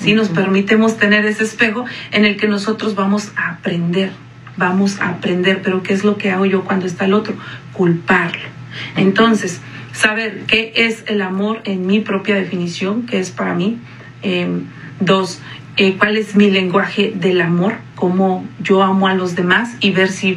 Si 0.00 0.14
nos 0.14 0.28
permitemos 0.28 0.96
tener 0.96 1.24
ese 1.26 1.44
espejo 1.44 1.84
en 2.10 2.24
el 2.24 2.36
que 2.36 2.48
nosotros 2.48 2.94
vamos 2.94 3.32
a 3.36 3.50
aprender, 3.50 4.10
vamos 4.56 5.00
a 5.00 5.08
aprender, 5.08 5.60
pero 5.62 5.82
¿qué 5.82 5.92
es 5.92 6.04
lo 6.04 6.16
que 6.16 6.30
hago 6.30 6.46
yo 6.46 6.64
cuando 6.64 6.86
está 6.86 7.04
el 7.04 7.14
otro? 7.14 7.34
Culparlo. 7.72 8.48
Entonces, 8.96 9.60
saber 9.92 10.42
qué 10.46 10.72
es 10.74 11.04
el 11.06 11.22
amor 11.22 11.60
en 11.64 11.86
mi 11.86 12.00
propia 12.00 12.34
definición, 12.34 13.06
qué 13.06 13.18
es 13.18 13.30
para 13.30 13.54
mí, 13.54 13.78
Em, 14.22 14.66
dos, 15.00 15.40
eh, 15.76 15.96
cuál 15.98 16.16
es 16.16 16.36
mi 16.36 16.50
lenguaje 16.50 17.12
del 17.14 17.40
amor, 17.40 17.76
cómo 17.94 18.46
yo 18.62 18.82
amo 18.82 19.08
a 19.08 19.14
los 19.14 19.34
demás 19.34 19.74
y 19.80 19.92
ver 19.92 20.08
si 20.08 20.36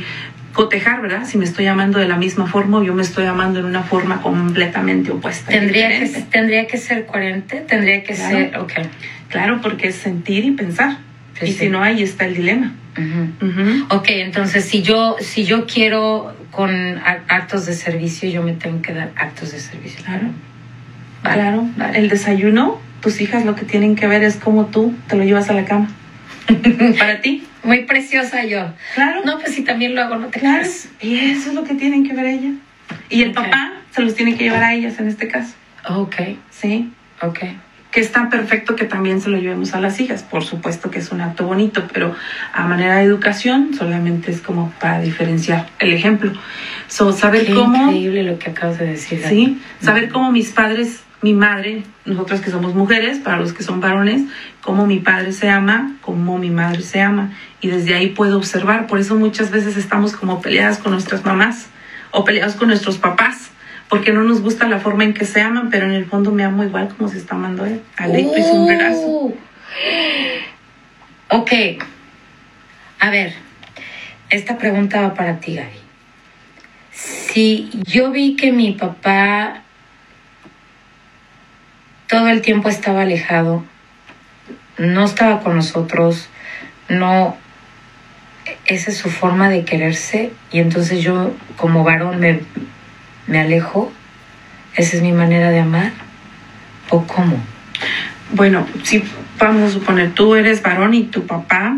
cotejar, 0.54 1.02
¿verdad? 1.02 1.26
Si 1.26 1.38
me 1.38 1.45
estoy 1.45 1.65
amando 1.65 1.99
de 1.99 2.08
la 2.08 2.15
misma 2.15 2.47
forma 2.47 2.78
o 2.78 2.84
yo 2.84 2.93
me 2.93 3.02
estoy 3.02 3.26
amando 3.26 3.60
en 3.60 3.65
una 3.65 3.84
forma 3.84 4.21
completamente 4.21 5.12
opuesta. 5.12 5.52
Tendría, 5.52 5.89
que, 5.89 6.08
tendría 6.30 6.67
que 6.67 6.78
ser 6.78 7.06
coherente, 7.06 7.62
tendría 7.62 8.04
que 8.04 8.15
ser, 8.15 8.58
ok. 8.58 8.71
Claro, 9.34 9.62
porque 9.62 9.88
es 9.88 9.96
sentir 9.96 10.46
y 10.46 10.52
pensar. 10.52 10.98
y 11.41 11.52
si 11.52 11.67
no, 11.67 11.82
ahí 11.82 12.04
está 12.04 12.26
el 12.26 12.36
dilema. 12.36 12.72
Ok, 13.89 14.06
entonces 14.10 14.65
si 14.65 14.84
yo, 14.84 15.15
si 15.19 15.43
yo 15.43 15.65
quiero 15.65 16.36
con 16.52 16.69
actos 17.04 17.65
de 17.65 17.74
servicio, 17.74 18.30
yo 18.30 18.43
me 18.43 18.54
tengo 18.54 18.84
que 18.84 18.93
dar 18.93 19.12
actos 19.15 19.52
de 19.52 19.60
servicio. 19.60 20.04
Claro. 20.06 20.28
Claro. 21.24 21.67
El 21.96 22.10
desayuno, 22.10 22.80
tus 23.02 23.22
hijas 23.22 23.43
lo 23.43 23.56
que 23.56 23.65
tienen 23.65 23.96
que 23.96 24.06
ver 24.06 24.24
es 24.24 24.36
cómo 24.36 24.67
tú 24.67 24.93
te 25.08 25.15
lo 25.15 25.24
llevas 25.24 25.50
a 25.50 25.54
la 25.54 25.65
cama. 25.65 25.89
Para 27.00 27.22
ti. 27.22 27.43
Muy 27.63 27.86
preciosa 27.86 28.46
yo. 28.46 28.72
Claro. 28.93 29.22
No, 29.26 29.39
pues 29.39 29.56
si 29.56 29.63
también 29.63 29.96
lo 29.96 30.02
hago, 30.04 30.17
no 30.17 30.28
te 30.28 30.39
claro. 30.41 30.67
Y 31.02 31.17
eso 31.17 31.50
es 31.50 31.56
lo 31.56 31.63
que 31.63 31.74
tienen 31.74 32.06
que 32.06 32.13
ver 32.13 32.28
ellas. 32.28 32.54
Y 33.10 33.24
el 33.24 33.32
papá 33.32 33.74
se 33.89 34.02
los 34.02 34.13
tiene 34.13 34.36
que 34.36 34.43
llevar 34.43 34.63
a 34.63 34.76
ellas 34.76 35.00
en 35.00 35.08
este 35.08 35.28
caso. 35.28 35.56
Ok. 35.89 36.15
Sí. 36.52 36.91
Ok. 37.22 37.39
Que 37.94 38.00
está 38.00 38.30
perfecto 38.30 38.76
que 38.76 38.86
también 38.86 39.22
se 39.22 39.30
lo 39.30 39.38
llevemos 39.38 39.74
a 39.76 39.80
las 39.80 40.00
hijas. 40.00 40.24
Por 40.24 40.44
supuesto 40.44 40.90
que 40.90 41.00
es 41.00 41.12
un 41.12 41.22
acto 41.22 41.46
bonito, 41.46 41.84
pero 41.94 42.16
a 42.52 42.66
manera 42.66 42.98
de 42.98 43.04
educación 43.04 43.74
solamente 43.78 44.32
es 44.32 44.42
como 44.42 44.74
para 44.80 45.00
diferenciar 45.00 45.70
el 45.80 45.94
ejemplo. 45.94 46.32
So, 46.88 47.14
saber 47.14 47.46
Qué 47.46 47.54
cómo. 47.54 47.84
increíble 47.84 48.24
lo 48.24 48.40
que 48.40 48.50
acabas 48.50 48.80
de 48.80 48.88
decir. 48.88 49.22
Sí. 49.30 49.62
Saber 49.80 50.10
cómo 50.10 50.32
mis 50.32 50.50
padres 50.50 51.04
mi 51.24 51.34
madre, 51.34 51.84
nosotros 52.04 52.42
que 52.42 52.52
somos 52.52 52.76
mujeres, 52.76 53.18
para 53.18 53.38
los 53.38 53.54
que 53.54 53.64
son 53.64 53.80
varones, 53.80 54.24
cómo 54.62 54.86
mi 54.86 55.00
padre 55.00 55.32
se 55.32 55.50
ama, 55.50 55.94
cómo 56.02 56.38
mi 56.38 56.50
madre 56.50 56.82
se 56.82 57.00
ama. 57.00 57.32
Y 57.62 57.70
desde 57.70 57.96
ahí 57.96 58.10
puedo 58.10 58.38
observar. 58.38 58.88
Por 58.88 59.00
eso 59.00 59.16
muchas 59.16 59.50
veces 59.50 59.78
estamos 59.78 60.12
como 60.12 60.42
peleadas 60.42 60.80
con 60.80 60.92
nuestras 60.92 61.24
mamás 61.24 61.68
o 62.12 62.26
peleados 62.26 62.56
con 62.56 62.68
nuestros 62.68 62.98
papás, 62.98 63.52
porque 63.94 64.12
no 64.12 64.24
nos 64.24 64.42
gusta 64.42 64.68
la 64.68 64.80
forma 64.80 65.04
en 65.04 65.14
que 65.14 65.24
se 65.24 65.40
aman, 65.40 65.70
pero 65.70 65.86
en 65.86 65.92
el 65.92 66.08
fondo 66.08 66.32
me 66.32 66.44
amo 66.44 66.64
igual 66.64 66.92
como 66.98 67.10
se 67.10 67.20
está 67.20 67.36
amando 67.36 67.64
él. 67.64 67.80
Alecto 67.96 68.40
y 68.40 68.42
sombrerazo. 68.42 69.32
Ok. 71.30 71.52
A 73.00 73.12
ver, 73.12 73.36
esta 74.32 74.58
pregunta 74.58 75.00
va 75.00 75.14
para 75.14 75.40
ti, 75.40 75.58
Gaby. 75.58 75.78
Si 76.90 77.70
yo 77.86 78.10
vi 78.10 78.36
que 78.36 78.52
mi 78.52 78.72
papá 78.72 79.62
todo 82.08 82.30
el 82.30 82.42
tiempo 82.42 82.70
estaba 82.70 83.04
alejado, 83.04 83.64
no 84.80 85.06
estaba 85.06 85.42
con 85.42 85.56
nosotros, 85.56 86.30
no, 86.90 87.38
esa 88.66 88.90
es 88.90 88.98
su 88.98 89.12
forma 89.12 89.50
de 89.50 89.66
quererse 89.66 90.34
y 90.52 90.62
entonces 90.62 91.04
yo 91.04 91.36
como 91.58 91.84
varón 91.84 92.20
me, 92.20 92.40
me 93.28 93.40
alejo, 93.40 93.92
esa 94.76 94.98
es 94.98 95.04
mi 95.04 95.12
manera 95.12 95.50
de 95.50 95.60
amar 95.60 95.92
o 96.90 97.06
cómo. 97.06 97.38
Bueno, 98.32 98.66
si 98.84 99.04
vamos 99.38 99.70
a 99.70 99.74
suponer, 99.74 100.12
tú 100.12 100.36
eres 100.36 100.62
varón 100.62 100.94
y 100.94 101.04
tu 101.04 101.26
papá, 101.26 101.76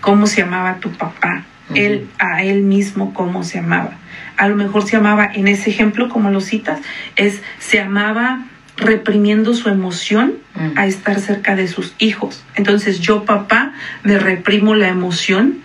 ¿cómo 0.00 0.26
se 0.26 0.42
llamaba 0.42 0.76
tu 0.76 0.90
papá? 0.92 1.44
Él 1.74 2.08
a 2.18 2.42
él 2.42 2.62
mismo, 2.62 3.12
¿cómo 3.12 3.44
se 3.44 3.58
amaba? 3.58 3.92
A 4.38 4.48
lo 4.48 4.56
mejor 4.56 4.86
se 4.88 4.96
amaba, 4.96 5.26
en 5.26 5.48
ese 5.48 5.68
ejemplo, 5.68 6.08
como 6.08 6.30
lo 6.30 6.40
citas, 6.40 6.80
es 7.16 7.42
se 7.58 7.80
amaba 7.80 8.44
reprimiendo 8.76 9.54
su 9.54 9.68
emoción 9.68 10.34
a 10.76 10.86
estar 10.86 11.20
cerca 11.20 11.56
de 11.56 11.68
sus 11.68 11.94
hijos. 11.98 12.44
Entonces 12.54 13.00
yo, 13.00 13.24
papá, 13.24 13.72
me 14.02 14.18
reprimo 14.18 14.74
la 14.74 14.88
emoción 14.88 15.58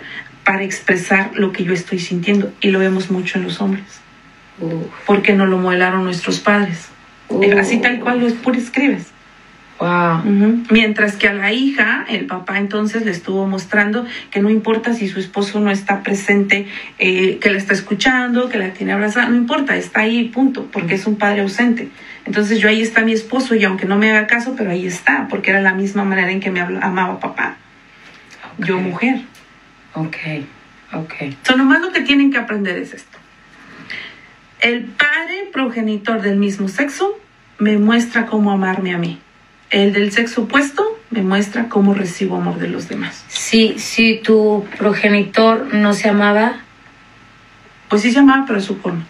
para 0.43 0.63
expresar 0.63 1.31
lo 1.35 1.51
que 1.51 1.63
yo 1.63 1.73
estoy 1.73 1.99
sintiendo. 1.99 2.51
Y 2.59 2.71
lo 2.71 2.79
vemos 2.79 3.11
mucho 3.11 3.37
en 3.37 3.45
los 3.45 3.61
hombres. 3.61 4.02
Porque 5.05 5.33
no 5.33 5.45
lo 5.45 5.57
modelaron 5.57 6.03
nuestros 6.03 6.39
padres. 6.39 6.89
Así 7.57 7.79
tal 7.79 7.99
cual 7.99 8.19
lo 8.19 8.27
escribes. 8.27 9.13
Mientras 10.69 11.17
que 11.17 11.27
a 11.27 11.33
la 11.33 11.51
hija, 11.51 12.05
el 12.07 12.25
papá 12.25 12.57
entonces 12.57 13.03
le 13.03 13.11
estuvo 13.11 13.47
mostrando 13.47 14.05
que 14.31 14.39
no 14.39 14.49
importa 14.49 14.93
si 14.93 15.09
su 15.09 15.19
esposo 15.19 15.59
no 15.59 15.71
está 15.71 16.03
presente, 16.03 16.67
eh, 16.99 17.37
que 17.39 17.49
la 17.49 17.57
está 17.57 17.73
escuchando, 17.73 18.49
que 18.49 18.57
la 18.57 18.71
tiene 18.71 18.93
abrazada, 18.93 19.27
no 19.27 19.35
importa, 19.35 19.75
está 19.75 20.01
ahí, 20.01 20.29
punto, 20.29 20.69
porque 20.71 20.95
es 20.95 21.05
un 21.05 21.17
padre 21.17 21.41
ausente. 21.41 21.89
Entonces 22.25 22.59
yo 22.59 22.69
ahí 22.69 22.81
está 22.81 23.03
mi 23.03 23.11
esposo 23.11 23.55
y 23.55 23.65
aunque 23.65 23.85
no 23.85 23.97
me 23.97 24.09
haga 24.09 24.27
caso, 24.27 24.53
pero 24.57 24.71
ahí 24.71 24.85
está, 24.85 25.27
porque 25.29 25.51
era 25.51 25.61
la 25.61 25.73
misma 25.73 26.05
manera 26.05 26.31
en 26.31 26.39
que 26.39 26.51
me 26.51 26.61
amaba 26.61 27.19
papá. 27.19 27.57
Yo 28.59 28.79
mujer. 28.79 29.21
Ok, 29.95 30.17
ok. 30.93 31.13
So, 31.43 31.57
nomás 31.57 31.81
lo 31.81 31.91
que 31.91 32.01
tienen 32.01 32.31
que 32.31 32.37
aprender 32.37 32.77
es 32.77 32.93
esto. 32.93 33.17
El 34.63 34.85
padre 34.85 35.49
progenitor 35.51 36.21
del 36.21 36.37
mismo 36.37 36.69
sexo 36.69 37.19
me 37.59 37.77
muestra 37.77 38.25
cómo 38.25 38.49
amarme 38.49 38.93
a 38.93 38.97
mí. 38.97 39.19
El 39.69 39.91
del 39.91 40.13
sexo 40.13 40.43
opuesto 40.43 40.85
me 41.09 41.21
muestra 41.21 41.67
cómo 41.67 41.93
recibo 41.93 42.37
amor 42.37 42.59
de 42.59 42.69
los 42.69 42.87
demás. 42.87 43.25
Si, 43.27 43.77
si 43.77 44.21
tu 44.23 44.65
progenitor 44.77 45.73
no 45.73 45.93
se 45.93 46.07
amaba. 46.07 46.61
Pues 47.89 48.03
sí 48.03 48.13
se 48.13 48.19
amaba, 48.19 48.45
pero 48.47 48.59
a 48.59 48.61
su 48.61 48.77
forma. 48.77 49.05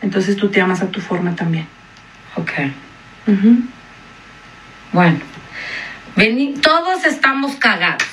Entonces 0.00 0.36
tú 0.36 0.48
te 0.48 0.60
amas 0.60 0.80
a 0.80 0.92
tu 0.92 1.00
forma 1.00 1.34
también. 1.34 1.66
Ok. 2.36 2.52
Bueno, 4.92 5.18
todos 6.62 7.04
estamos 7.04 7.56
cagados, 7.56 8.06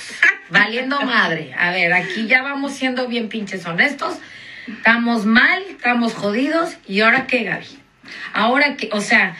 valiendo 0.50 1.00
madre. 1.04 1.54
A 1.54 1.70
ver, 1.70 1.94
aquí 1.94 2.26
ya 2.26 2.42
vamos 2.42 2.74
siendo 2.74 3.08
bien 3.08 3.30
pinches 3.30 3.68
honestos. 3.68 4.18
Estamos 4.68 5.26
mal, 5.26 5.64
estamos 5.70 6.14
jodidos. 6.14 6.78
¿Y 6.88 7.02
ahora 7.02 7.28
qué, 7.28 7.44
Gaby? 7.44 7.68
Ahora 8.34 8.76
que, 8.76 8.90
o 8.94 9.02
sea, 9.02 9.36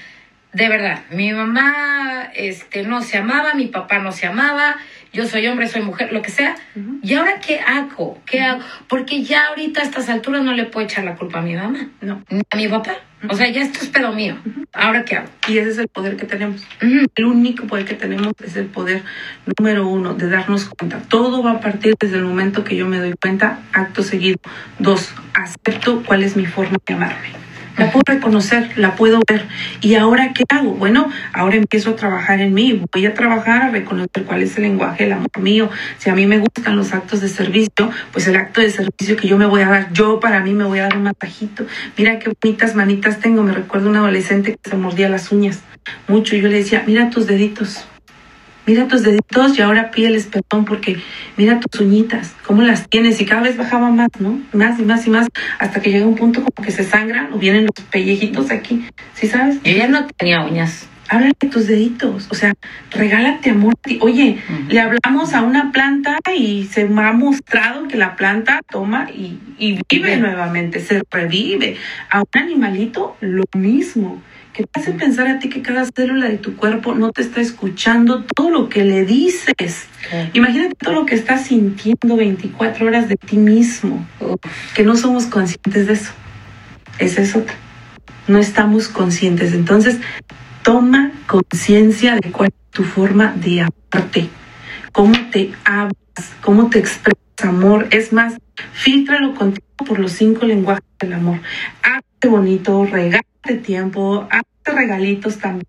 de 0.54 0.70
verdad, 0.70 1.02
mi 1.10 1.34
mamá 1.34 2.30
este, 2.36 2.84
no 2.84 3.02
se 3.02 3.18
amaba, 3.18 3.56
mi 3.56 3.68
papá 3.68 4.00
no 4.00 4.12
se 4.12 4.28
amaba, 4.28 4.78
yo 5.12 5.28
soy 5.28 5.46
hombre, 5.48 5.68
soy 5.68 5.82
mujer, 5.82 6.12
lo 6.12 6.22
que 6.22 6.32
sea. 6.32 6.56
¿Y 7.02 7.14
ahora 7.16 7.40
qué 7.40 7.60
hago? 7.60 8.20
¿Qué 8.26 8.42
hago? 8.42 8.62
Porque 8.88 9.24
ya 9.24 9.48
ahorita 9.48 9.82
a 9.82 9.84
estas 9.84 10.10
alturas 10.10 10.44
no 10.44 10.54
le 10.54 10.66
puedo 10.66 10.86
echar 10.86 11.04
la 11.04 11.16
culpa 11.16 11.40
a 11.40 11.42
mi 11.42 11.56
mamá, 11.56 11.88
no. 12.02 12.24
a 12.50 12.56
mi 12.56 12.68
papá. 12.68 12.98
O 13.30 13.36
sea, 13.36 13.50
ya 13.50 13.62
esto 13.62 13.80
es 13.82 13.90
pedo 13.90 14.12
mío. 14.12 14.38
¿Ahora 14.74 15.06
qué 15.06 15.18
hago? 15.18 15.30
Y 15.48 15.58
ese 15.58 15.70
es 15.70 15.78
el 15.78 15.88
poder 15.88 16.18
que 16.18 16.26
tenemos. 16.26 16.68
El 17.16 17.26
único 17.26 17.66
poder 17.68 17.86
que 17.86 17.94
tenemos 17.96 18.34
es 18.44 18.56
el 18.56 18.66
poder 18.66 19.04
número 19.58 19.88
uno, 19.88 20.14
de 20.14 20.30
darnos 20.30 20.66
cuenta. 20.66 21.00
Todo 21.02 21.42
va 21.42 21.52
a 21.52 21.60
partir 21.60 21.96
desde 22.00 22.18
el 22.18 22.24
momento 22.24 22.64
que 22.64 22.76
yo 22.76 22.88
me 22.88 23.00
doy 23.00 23.14
cuenta, 23.20 23.60
acto 23.72 24.04
seguido. 24.04 24.40
Dos, 24.80 25.14
acepto 25.34 26.04
cuál 26.04 26.24
es 26.24 26.36
mi 26.36 26.46
forma 26.46 26.78
de 26.86 26.94
amarme 26.94 27.43
la 27.78 27.92
puedo 27.92 28.04
reconocer, 28.08 28.78
la 28.78 28.96
puedo 28.96 29.20
ver. 29.28 29.48
¿Y 29.82 29.96
ahora 29.96 30.34
qué 30.34 30.44
hago? 30.50 30.72
Bueno, 30.72 31.10
ahora 31.34 31.56
empiezo 31.56 31.92
a 31.92 31.96
trabajar 31.96 32.40
en 32.40 32.54
mí, 32.54 32.82
voy 32.92 33.06
a 33.06 33.14
trabajar 33.14 33.64
a 33.64 33.70
reconocer 33.70 34.24
cuál 34.26 34.42
es 34.44 34.56
el 34.58 34.64
lenguaje 34.64 35.04
del 35.04 35.14
amor 35.14 35.40
mío. 35.40 35.70
Si 35.98 36.10
a 36.10 36.16
mí 36.16 36.26
me 36.26 36.40
gustan 36.40 36.76
los 36.76 36.94
actos 36.94 37.22
de 37.22 37.30
servicio, 37.30 37.92
pues 38.12 38.28
el 38.28 38.36
acto 38.36 38.62
de 38.62 38.70
servicio 38.70 39.16
que 39.16 39.28
yo 39.28 39.38
me 39.38 39.46
voy 39.46 39.62
a 39.62 39.70
dar, 39.70 39.94
yo 39.94 40.20
para 40.20 40.40
mí 40.42 40.54
me 40.54 40.66
voy 40.66 40.80
a 40.80 40.84
dar 40.84 40.98
un 40.98 41.04
matajito. 41.04 41.66
Mira 41.98 42.20
qué 42.20 42.32
bonitas 42.42 42.76
manitas 42.76 43.20
tengo, 43.20 43.44
me 43.44 43.54
recuerdo 43.54 43.90
un 43.90 43.96
adolescente 43.96 44.58
que 44.62 44.70
se 44.70 44.78
mordía 44.78 45.10
las 45.10 45.32
uñas 45.32 45.62
mucho. 46.08 46.36
Yo 46.36 46.48
le 46.48 46.58
decía, 46.58 46.84
mira 46.86 47.10
tus 47.10 47.28
deditos, 47.28 47.86
mira 48.66 48.88
tus 48.88 49.04
deditos 49.04 49.58
y 49.58 49.62
ahora 49.62 49.92
pídeles 49.92 50.28
perdón 50.28 50.66
porque 50.66 50.98
mira 51.38 51.60
tus 51.60 51.82
uñitas, 51.82 52.34
cómo 52.46 52.62
las 52.62 52.88
tienes 52.90 53.20
y 53.22 53.26
cada 53.26 53.42
vez 53.42 53.58
bajaba 53.58 53.90
más, 53.90 54.10
¿no? 54.20 54.40
Más 54.54 54.80
y 54.80 54.84
más 54.84 55.06
y 55.08 55.10
más 55.10 55.28
hasta 55.60 55.82
que 55.82 55.92
llega 55.92 56.06
un 56.06 56.16
punto 56.16 56.44
como 56.44 56.66
que 56.66 56.72
se 56.72 56.84
sangran 56.84 57.34
o 57.34 57.38
vienen 57.38 57.66
los 57.66 57.86
pellejitos 57.90 58.52
aquí, 58.52 58.86
¿sí 59.14 59.28
sabes? 59.28 59.62
Yo 59.64 59.72
ya 59.74 59.88
no 59.88 60.08
tenía 60.08 60.44
uñas. 60.44 60.88
Háblale 61.10 61.34
de 61.40 61.50
tus 61.50 61.68
deditos, 61.68 62.28
o 62.32 62.34
sea, 62.34 62.54
regálate 62.92 63.50
amor. 63.50 63.76
Oye, 64.00 64.38
le 64.70 64.80
hablamos 64.80 65.34
a 65.34 65.42
una 65.42 65.72
planta 65.72 66.18
y 66.36 66.64
se 66.64 66.86
me 66.86 67.04
ha 67.04 67.12
mostrado 67.12 67.88
que 67.88 67.98
la 67.98 68.16
planta 68.16 68.62
toma 68.72 69.10
y, 69.12 69.38
y 69.60 69.80
vive 69.92 70.18
nuevamente, 70.18 70.80
se 70.80 71.04
revive. 71.12 71.76
A 72.10 72.22
un 72.22 72.42
animalito, 72.42 73.18
lo 73.20 73.44
mismo 73.54 74.22
que 74.54 74.64
te 74.64 74.80
hace 74.80 74.92
pensar 74.92 75.28
a 75.28 75.40
ti 75.40 75.50
que 75.50 75.62
cada 75.62 75.86
célula 75.86 76.30
de 76.30 76.38
tu 76.38 76.56
cuerpo 76.56 76.94
no 76.96 77.12
te 77.12 77.22
está 77.22 77.42
escuchando 77.42 78.24
todo 78.24 78.50
lo 78.50 78.70
que 78.70 78.84
le 78.84 79.04
dices. 79.04 79.88
Imagínate 80.34 80.76
todo 80.76 80.94
lo 80.94 81.06
que 81.06 81.16
estás 81.16 81.46
sintiendo 81.48 82.16
24 82.16 82.86
horas 82.86 83.10
de 83.10 83.18
ti 83.18 83.38
mismo, 83.38 84.06
que 84.76 84.84
no 84.84 84.96
somos 84.96 85.26
conscientes 85.26 85.88
de 85.88 85.94
eso. 85.94 86.12
Esa 87.00 87.22
es 87.22 87.36
otra. 87.36 87.56
No 88.28 88.38
estamos 88.38 88.88
conscientes. 88.88 89.54
Entonces, 89.54 90.00
toma 90.62 91.12
conciencia 91.28 92.16
de 92.16 92.32
cuál 92.32 92.50
es 92.50 92.72
tu 92.72 92.84
forma 92.84 93.34
de 93.36 93.62
amarte, 93.62 94.30
cómo 94.92 95.14
te 95.32 95.52
hablas, 95.66 95.96
cómo 96.42 96.70
te 96.70 96.80
expresas 96.80 97.24
amor. 97.42 97.88
Es 97.92 98.14
más, 98.14 98.38
filtralo 98.74 99.36
contigo 99.36 99.68
por 99.86 100.00
los 100.00 100.14
cinco 100.14 100.46
lenguajes 100.46 100.86
del 101.00 101.14
amor. 101.14 101.40
Hazte 101.82 102.13
bonito, 102.28 102.86
regálate 102.86 103.56
tiempo, 103.64 104.28
hazte 104.32 104.72
regalitos 104.72 105.40
también, 105.40 105.66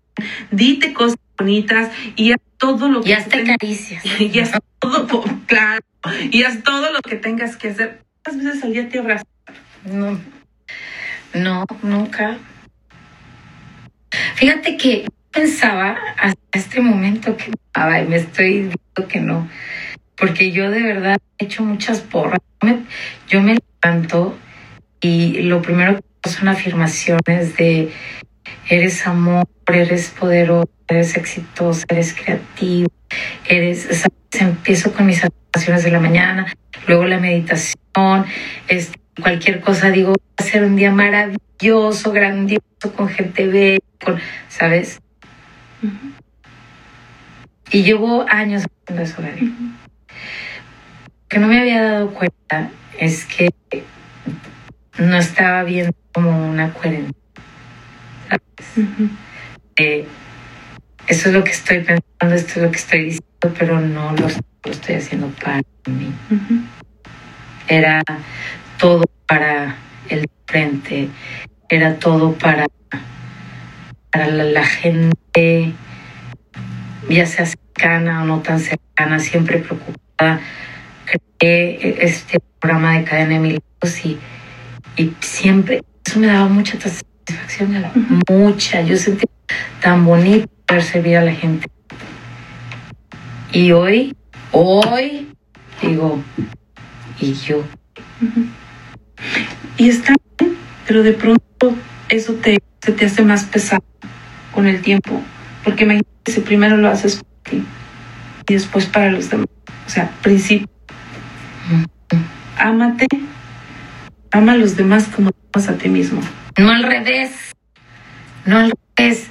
dite 0.51 0.93
cosas 0.93 1.17
bonitas 1.37 1.91
y 2.15 2.31
haz 2.31 2.39
todo 2.57 2.87
lo 2.89 3.01
que 3.01 3.09
Y 3.09 3.13
hasta 3.13 3.37
tengas- 3.37 3.57
caricias. 3.57 4.03
y 4.19 4.39
haz 4.39 4.51
todo, 4.79 5.07
po- 5.07 5.25
claro, 5.47 5.81
y 6.31 6.43
haz 6.43 6.63
todo 6.63 6.91
lo 6.91 6.99
que 7.01 7.15
tengas 7.17 7.57
que 7.57 7.69
hacer. 7.69 8.01
¿Cuántas 8.23 8.43
veces 8.45 8.63
al 8.63 8.73
día 8.73 8.89
te 8.89 8.99
abrazas? 8.99 9.27
No, 9.85 10.19
no, 11.33 11.65
nunca. 11.83 12.37
Fíjate 14.35 14.77
que 14.77 15.05
pensaba 15.31 15.97
hasta 16.17 16.39
este 16.53 16.79
momento 16.81 17.35
que 17.37 17.51
ay, 17.73 18.07
me 18.07 18.17
estoy 18.17 18.53
diciendo 18.53 19.07
que 19.09 19.19
no, 19.19 19.49
porque 20.15 20.51
yo 20.51 20.71
de 20.71 20.81
verdad 20.81 21.17
he 21.37 21.45
hecho 21.45 21.63
muchas 21.63 21.99
porras. 22.01 22.39
Yo 22.61 22.67
me, 22.67 22.83
yo 23.27 23.41
me 23.41 23.57
levanto 23.83 24.37
y 25.01 25.41
lo 25.43 25.61
primero 25.61 25.95
que 25.97 26.01
son 26.29 26.47
afirmaciones 26.47 27.55
de 27.57 27.91
eres 28.69 29.05
amor, 29.07 29.47
eres 29.67 30.09
poderoso, 30.09 30.69
eres 30.87 31.15
exitoso, 31.17 31.85
eres 31.89 32.13
creativo, 32.13 32.89
eres, 33.47 33.83
¿sabes? 33.83 34.11
empiezo 34.39 34.91
con 34.91 35.05
mis 35.05 35.23
afirmaciones 35.23 35.83
de 35.83 35.91
la 35.91 35.99
mañana, 35.99 36.53
luego 36.87 37.05
la 37.05 37.19
meditación, 37.19 38.25
este, 38.67 38.99
cualquier 39.21 39.61
cosa 39.61 39.91
digo, 39.91 40.11
va 40.11 40.15
a 40.37 40.43
ser 40.43 40.63
un 40.63 40.75
día 40.75 40.91
maravilloso, 40.91 42.11
grandioso, 42.11 42.93
con 42.95 43.07
gente 43.09 43.47
bella, 43.47 43.79
con, 44.03 44.19
¿sabes? 44.49 44.99
Y 47.71 47.83
llevo 47.83 48.25
años 48.29 48.63
haciendo 48.63 49.03
eso, 49.03 49.21
Gaby. 49.21 49.45
Lo 49.45 51.29
que 51.29 51.39
no 51.39 51.47
me 51.47 51.59
había 51.59 51.81
dado 51.81 52.09
cuenta 52.11 52.69
es 52.99 53.25
que 53.25 53.49
no 54.97 55.17
estaba 55.17 55.63
viendo 55.63 55.93
como 56.13 56.49
una 56.49 56.73
coherencia. 56.73 57.13
¿sabes? 58.29 58.89
Eh, 59.77 60.07
eso 61.07 61.29
es 61.29 61.35
lo 61.35 61.43
que 61.43 61.51
estoy 61.51 61.79
pensando, 61.79 62.35
esto 62.35 62.53
es 62.55 62.65
lo 62.65 62.71
que 62.71 62.77
estoy 62.77 62.99
diciendo, 63.03 63.53
pero 63.57 63.79
no 63.79 64.11
lo, 64.13 64.27
lo 64.27 64.71
estoy 64.71 64.95
haciendo 64.95 65.27
para 65.43 65.61
mí. 65.87 66.11
Era 67.67 68.01
todo 68.77 69.03
para 69.27 69.75
el 70.09 70.29
frente, 70.47 71.09
era 71.69 71.95
todo 71.95 72.33
para, 72.33 72.67
para 74.11 74.27
la, 74.27 74.43
la 74.45 74.65
gente, 74.65 75.73
ya 77.09 77.25
sea 77.25 77.45
cercana 77.45 78.23
o 78.23 78.25
no 78.25 78.39
tan 78.39 78.59
cercana, 78.59 79.19
siempre 79.19 79.59
preocupada. 79.59 80.39
Creé 81.37 82.03
este 82.03 82.39
programa 82.59 82.97
de 82.97 83.03
cadena 83.03 83.33
de 83.33 83.39
milagros 83.39 84.05
y, 84.05 84.17
y 84.97 85.13
siempre, 85.19 85.81
eso 86.05 86.19
me 86.19 86.27
daba 86.27 86.47
mucha 86.47 86.79
satisfacción, 86.79 87.73
Gala, 87.73 87.91
mucha. 88.29 88.81
Yo 88.81 88.97
sentí 88.97 89.25
tan 89.81 90.05
bonito 90.05 90.49
servir 90.81 91.17
a 91.17 91.21
la 91.21 91.33
gente. 91.33 91.67
Y 93.51 93.71
hoy, 93.71 94.15
hoy, 94.51 95.27
digo, 95.81 96.21
y 97.19 97.33
yo. 97.33 97.63
Y 99.77 99.89
está 99.89 100.13
bien, 100.37 100.57
pero 100.87 101.03
de 101.03 101.13
pronto 101.13 101.75
eso 102.09 102.33
te, 102.33 102.59
se 102.81 102.91
te 102.91 103.05
hace 103.05 103.23
más 103.23 103.43
pesado 103.45 103.83
con 104.51 104.67
el 104.67 104.81
tiempo. 104.81 105.21
Porque 105.63 105.83
imagínate 105.83 106.31
si 106.31 106.41
primero 106.41 106.77
lo 106.77 106.89
haces 106.89 107.17
para 107.17 107.51
ti 107.51 107.63
y 108.47 108.53
después 108.53 108.85
para 108.85 109.11
los 109.11 109.29
demás. 109.29 109.47
O 109.85 109.89
sea, 109.89 110.11
principio, 110.21 110.67
ámate, 112.57 113.07
ama 114.35 114.51
a 114.51 114.57
los 114.57 114.75
demás 114.75 115.07
como 115.07 115.31
amas 115.53 115.69
a 115.69 115.77
ti 115.77 115.87
mismo. 115.87 116.21
No 116.57 116.69
al 116.69 116.83
revés, 116.83 117.31
no 118.45 118.57
al 118.57 118.73
revés. 118.97 119.27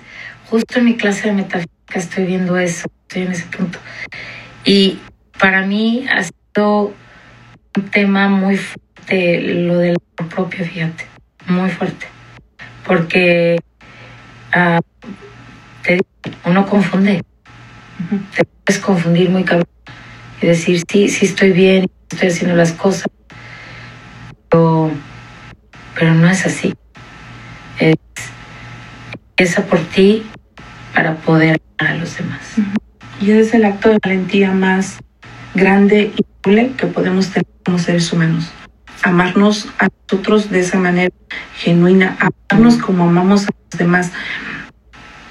Justo 0.48 0.78
en 0.78 0.86
mi 0.86 0.96
clase 0.96 1.28
de 1.28 1.34
metafísica 1.34 1.98
estoy 1.98 2.24
viendo 2.24 2.56
eso, 2.56 2.86
estoy 3.02 3.22
en 3.22 3.32
ese 3.32 3.44
punto. 3.46 3.78
Y 4.64 4.98
para 5.38 5.66
mí 5.66 6.06
ha 6.10 6.22
sido 6.22 6.94
un 7.76 7.90
tema 7.90 8.28
muy 8.28 8.56
fuerte 8.56 9.40
lo 9.40 9.78
del 9.78 9.96
amor 10.16 10.34
propio, 10.34 10.64
fíjate, 10.64 11.06
muy 11.48 11.70
fuerte. 11.70 12.06
Porque 12.86 13.58
ah, 14.52 14.80
te 15.82 15.94
digo, 15.94 16.06
uno 16.46 16.66
confunde, 16.66 17.22
te 18.36 18.44
puedes 18.44 18.80
confundir 18.80 19.28
muy 19.28 19.44
cabrón 19.44 19.68
y 20.40 20.46
decir, 20.46 20.80
sí, 20.90 21.08
sí 21.08 21.26
estoy 21.26 21.52
bien, 21.52 21.90
estoy 22.10 22.28
haciendo 22.28 22.56
las 22.56 22.72
cosas, 22.72 23.06
pero, 24.54 24.88
pero 25.98 26.14
no 26.14 26.28
es 26.28 26.46
así. 26.46 26.74
Es, 27.80 27.96
empieza 29.30 29.66
por 29.66 29.80
ti 29.80 30.24
para 30.94 31.16
poder 31.16 31.60
amar 31.78 31.94
a 31.94 31.96
los 31.96 32.16
demás. 32.16 32.40
Y 33.20 33.32
ese 33.32 33.40
es 33.40 33.54
el 33.54 33.64
acto 33.64 33.88
de 33.88 33.98
valentía 34.00 34.52
más 34.52 34.98
grande 35.54 36.12
y 36.16 36.24
noble 36.44 36.72
que 36.76 36.86
podemos 36.86 37.30
tener 37.30 37.46
como 37.64 37.80
seres 37.80 38.12
humanos. 38.12 38.52
Amarnos 39.02 39.68
a 39.80 39.88
nosotros 40.08 40.50
de 40.50 40.60
esa 40.60 40.78
manera 40.78 41.12
genuina, 41.56 42.16
amarnos 42.48 42.76
como 42.76 43.08
amamos 43.08 43.48
a 43.48 43.50
los 43.72 43.78
demás. 43.78 44.12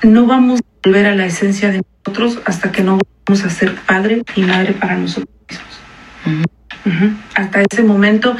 No 0.01 0.25
vamos 0.25 0.59
a 0.59 0.63
volver 0.83 1.05
a 1.05 1.15
la 1.15 1.25
esencia 1.27 1.71
de 1.71 1.81
nosotros 2.05 2.41
hasta 2.43 2.73
que 2.73 2.83
no 2.83 2.99
vamos 3.25 3.45
a 3.45 3.49
ser 3.49 3.73
padre 3.73 4.23
y 4.35 4.41
madre 4.41 4.73
para 4.73 4.97
nosotros 4.97 5.33
mismos. 5.47 7.15
Hasta 7.35 7.61
ese 7.61 7.83
momento, 7.83 8.35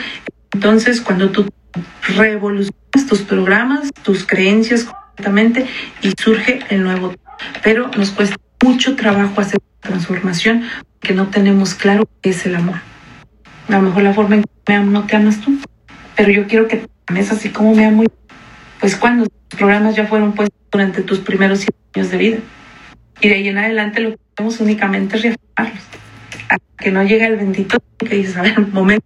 entonces, 0.54 1.02
cuando 1.02 1.32
tú 1.32 1.48
revolucionas 2.16 3.08
tus 3.08 3.22
programas, 3.22 3.90
tus 4.04 4.26
creencias 4.26 4.84
completamente 4.84 5.66
y 6.02 6.14
surge 6.22 6.60
el 6.70 6.84
nuevo. 6.84 7.14
Pero 7.64 7.90
nos 7.98 8.12
cuesta 8.12 8.36
mucho 8.64 8.96
trabajo 8.96 9.42
hacer 9.42 9.60
transformación 9.80 10.64
porque 11.00 11.14
no 11.14 11.28
tenemos 11.28 11.74
claro 11.74 12.08
qué 12.22 12.30
es 12.30 12.46
el 12.46 12.56
amor. 12.56 12.78
A 13.68 13.72
lo 13.74 13.82
mejor 13.82 14.04
la 14.04 14.14
forma 14.14 14.36
en 14.36 14.44
que 14.44 14.50
me 14.68 14.76
amo 14.76 14.92
no 14.92 15.06
te 15.06 15.16
amas 15.16 15.42
tú, 15.42 15.58
pero 16.16 16.32
yo 16.32 16.48
quiero 16.48 16.68
que 16.68 16.78
te 16.78 16.90
ames 17.08 17.32
así 17.32 17.50
como 17.50 17.74
me 17.74 17.86
amo. 17.86 18.04
yo. 18.04 18.10
Pues 18.80 18.96
cuando 18.96 19.26
tus 19.26 19.58
programas 19.58 19.96
ya 19.96 20.06
fueron 20.06 20.34
puestos 20.34 20.60
durante 20.72 21.02
tus 21.02 21.20
primeros 21.20 21.60
siete 21.60 21.78
años 21.96 22.12
de 22.12 22.18
vida. 22.18 22.38
Y 23.22 23.30
de 23.30 23.36
ahí 23.36 23.48
en 23.48 23.58
adelante 23.58 24.02
lo 24.02 24.12
que 24.12 24.20
hacemos 24.34 24.60
únicamente 24.60 25.18
es 25.18 25.24
reafirmarlos. 25.24 25.84
Hasta 26.50 26.84
que 26.84 26.92
no 26.92 27.04
llega 27.04 27.28
el 27.28 27.38
bendito 27.38 27.78
que 27.98 28.16
dices, 28.16 28.38
a 28.38 28.42
ver, 28.42 28.60
un 28.60 28.74
momento, 28.74 29.06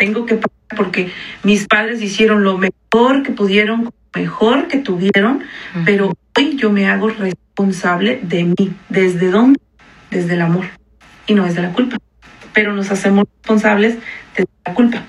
tengo 0.00 0.24
que 0.24 0.36
parar 0.36 0.56
porque 0.74 1.12
mis 1.42 1.66
padres 1.66 2.00
hicieron 2.00 2.42
lo 2.42 2.56
mejor 2.56 3.22
que 3.22 3.32
pudieron, 3.32 3.84
lo 3.84 3.92
mejor 4.14 4.66
que 4.66 4.78
tuvieron, 4.78 5.44
pero 5.84 6.16
hoy 6.38 6.56
yo 6.56 6.70
me 6.72 6.88
hago 6.88 7.10
responsable 7.10 8.18
de 8.22 8.44
mí. 8.44 8.72
¿Desde 8.88 9.30
dónde? 9.30 9.60
Desde 10.10 10.34
el 10.34 10.40
amor 10.40 10.64
y 11.26 11.34
no 11.34 11.44
desde 11.44 11.60
la 11.60 11.72
culpa. 11.72 11.98
Pero 12.54 12.72
nos 12.72 12.90
hacemos 12.90 13.26
responsables 13.36 13.98
de 14.36 14.46
la 14.64 14.72
culpa. 14.72 15.02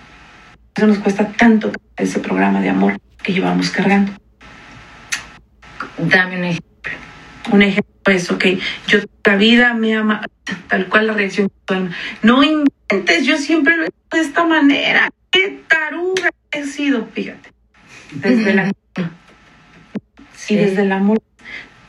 Eso 0.76 0.88
nos 0.88 0.98
cuesta 0.98 1.30
tanto 1.30 1.72
ese 1.96 2.20
programa 2.20 2.60
de 2.60 2.70
amor 2.70 3.00
que 3.24 3.32
llevamos 3.32 3.70
cargando. 3.70 4.12
Dame 5.98 6.38
un 6.38 6.44
ejemplo. 6.44 6.94
Un 7.54 7.62
ejemplo 7.62 8.14
es, 8.14 8.30
ok, 8.30 8.46
yo 8.88 9.00
la 9.24 9.36
vida 9.38 9.74
me 9.74 9.96
ama, 9.96 10.22
tal 10.68 10.88
cual 10.88 11.08
la 11.08 11.14
reacción. 11.14 11.48
de 11.48 11.54
tu 11.64 11.74
alma. 11.76 11.92
No 12.24 12.44
yo 13.24 13.38
siempre 13.38 13.78
lo 13.78 13.84
he 13.84 13.88
hecho 13.88 13.98
de 14.12 14.22
esta 14.22 14.44
manera. 14.46 15.10
Qué 15.32 15.62
taruga 15.68 16.30
he 16.52 16.66
sido, 16.66 17.08
fíjate. 17.08 17.52
Desde 18.12 18.54
la 18.54 18.72
Sí. 20.36 20.56
y 20.56 20.58
desde 20.58 20.82
el 20.82 20.92
amor. 20.92 21.22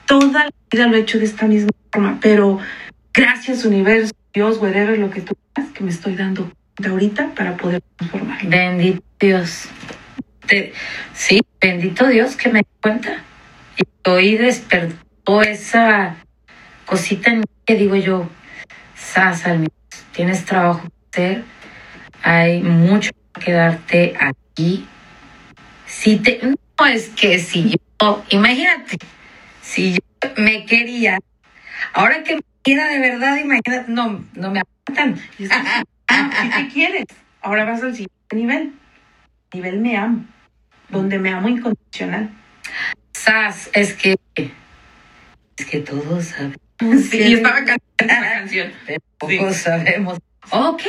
Toda 0.07 0.44
la 0.44 0.50
vida 0.70 0.86
lo 0.86 0.96
he 0.96 1.00
hecho 1.00 1.18
de 1.18 1.24
esta 1.24 1.46
misma 1.46 1.70
forma, 1.90 2.18
pero 2.20 2.59
gracias 3.14 3.64
universo, 3.64 4.12
Dios, 4.32 4.59
whatever, 4.59 4.98
lo 4.98 5.11
que 5.11 5.20
tú 5.22 5.34
quieras, 5.55 5.72
que 5.72 5.82
me 5.84 5.90
estoy 5.90 6.14
dando 6.16 6.44
cuenta 6.76 6.90
ahorita 6.90 7.34
para 7.34 7.57
poder 7.57 7.82
transformar. 7.96 8.46
Bendito 8.46 9.03
Dios. 9.18 9.68
Te- 10.46 10.72
sí, 11.14 11.40
bendito 11.61 12.07
Dios 12.09 12.36
que 12.36 12.50
me 12.50 12.61
di 12.61 12.66
cuenta. 12.80 13.22
Y 13.76 14.09
hoy 14.09 14.36
despertó 14.36 15.42
esa 15.42 16.16
cosita 16.84 17.30
en 17.30 17.38
mí 17.40 17.44
que 17.64 17.74
digo 17.76 17.96
yo, 17.96 18.28
Sasa, 18.94 19.55
tienes 20.12 20.44
trabajo 20.44 20.82
que 21.10 21.22
hacer, 21.22 21.44
hay 22.22 22.62
mucho 22.62 23.10
que 23.44 23.52
darte 23.52 24.14
aquí. 24.18 24.86
Si 25.86 26.16
te, 26.16 26.40
no 26.42 26.86
es 26.86 27.08
que 27.10 27.38
si 27.38 27.70
yo, 28.00 28.24
imagínate, 28.30 28.98
si 29.60 29.94
yo 29.94 30.30
me 30.36 30.64
quería, 30.64 31.18
ahora 31.92 32.22
que 32.22 32.36
me 32.36 32.42
quiera 32.62 32.88
de 32.88 32.98
verdad, 32.98 33.36
imagínate, 33.36 33.84
no, 33.88 34.24
no 34.34 34.50
me 34.50 34.60
aguantan. 34.60 35.20
Que, 35.36 35.48
ah, 35.50 36.50
te 36.56 36.68
quieres, 36.68 37.06
ahora 37.40 37.64
vas 37.64 37.82
al 37.82 37.92
siguiente 37.92 38.36
nivel. 38.36 38.72
Nivel 39.52 39.80
me 39.80 39.96
amo, 39.96 40.24
donde 40.88 41.18
me 41.18 41.30
amo 41.30 41.48
incondicional. 41.48 42.30
Sas, 43.12 43.70
es 43.74 43.92
que 43.94 44.16
es 45.56 45.66
que 45.66 45.80
todos 45.80 46.24
sabemos. 46.26 46.56
Sí, 47.10 47.18
y 47.18 47.34
estaba 47.34 47.56
cantando 47.56 47.80
esa 47.98 48.20
canción. 48.20 48.72
Todos 49.18 49.56
sabemos. 49.56 50.18
Ok, 50.50 50.82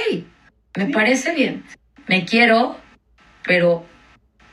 me 0.77 0.87
parece 0.87 1.33
bien. 1.35 1.63
Me 2.07 2.25
quiero, 2.25 2.77
pero 3.45 3.85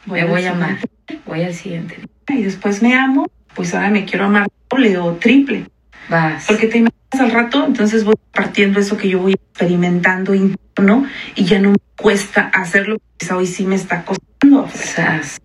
me 0.06 0.20
al 0.20 0.28
voy 0.28 0.44
a 0.44 0.52
amar. 0.52 0.78
Voy 1.26 1.42
al 1.42 1.54
siguiente. 1.54 1.98
Y 2.28 2.42
después 2.42 2.82
me 2.82 2.94
amo, 2.94 3.26
pues 3.54 3.74
ahora 3.74 3.90
me 3.90 4.04
quiero 4.04 4.26
amar 4.26 4.48
doble 4.68 4.98
o 4.98 5.14
triple. 5.14 5.66
Vas. 6.08 6.44
Porque 6.46 6.66
te 6.66 6.78
imaginas 6.78 7.20
al 7.20 7.30
rato, 7.30 7.66
entonces 7.66 8.04
voy 8.04 8.14
partiendo 8.32 8.80
eso 8.80 8.96
que 8.96 9.08
yo 9.08 9.20
voy 9.20 9.32
experimentando 9.32 10.34
interno 10.34 11.06
y 11.34 11.44
ya 11.44 11.58
no 11.58 11.70
me 11.70 11.78
cuesta 11.96 12.50
hacerlo, 12.54 12.98
quizá 13.16 13.36
hoy 13.36 13.46
sí 13.46 13.64
me 13.64 13.76
está 13.76 14.04
costando. 14.04 14.68
Sas. 14.74 15.40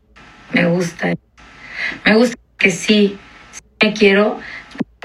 Me 0.54 0.66
gusta. 0.66 1.14
Me 2.06 2.16
gusta 2.16 2.38
que 2.58 2.72
sí, 2.72 3.18
sí 3.52 3.62
me 3.82 3.94
quiero, 3.94 4.40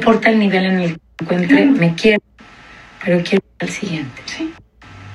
importa 0.01 0.31
el 0.31 0.39
nivel 0.39 0.65
en 0.67 0.81
el 0.81 0.93
que 0.95 0.99
me 0.99 1.23
encuentre, 1.23 1.57
Claro. 1.57 1.73
me 1.73 1.95
quiero, 1.95 2.23
pero 3.05 3.23
quiero 3.23 3.45
el 3.59 3.69
siguiente. 3.69 4.23
Sí. 4.27 4.53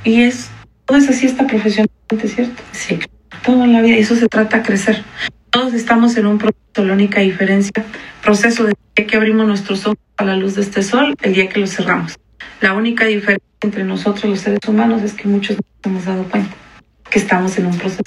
Y 0.03 0.21
es, 0.21 0.49
todo 0.85 0.97
es 0.97 1.09
así 1.09 1.25
esta 1.25 1.45
profesionalmente, 1.47 2.27
¿cierto? 2.27 2.61
Sí, 2.71 2.99
Todo 3.43 3.63
en 3.63 3.73
la 3.73 3.81
vida, 3.81 3.97
y 3.97 3.99
eso 3.99 4.15
se 4.15 4.27
trata 4.27 4.57
de 4.57 4.63
crecer. 4.63 5.03
Todos 5.49 5.73
estamos 5.73 6.15
en 6.17 6.25
un 6.27 6.37
proceso, 6.37 6.83
la 6.85 6.93
única 6.93 7.21
diferencia, 7.21 7.83
proceso 8.23 8.63
de 8.65 8.73
día 8.95 9.07
que 9.07 9.17
abrimos 9.17 9.47
nuestros 9.47 9.85
ojos 9.85 9.97
a 10.17 10.23
la 10.25 10.35
luz 10.35 10.55
de 10.55 10.61
este 10.61 10.81
sol, 10.83 11.15
el 11.21 11.33
día 11.33 11.49
que 11.49 11.59
los 11.59 11.71
cerramos. 11.75 12.15
La 12.61 12.73
única 12.73 13.05
diferencia 13.05 13.45
entre 13.61 13.83
nosotros 13.83 14.25
los 14.25 14.39
seres 14.39 14.59
humanos 14.67 15.01
es 15.01 15.13
que 15.13 15.27
muchos 15.27 15.57
no 15.57 15.63
nos 15.63 15.85
hemos 15.85 16.05
dado 16.05 16.23
cuenta 16.29 16.55
que 17.09 17.19
estamos 17.19 17.57
en 17.57 17.65
un 17.67 17.77
proceso. 17.77 18.03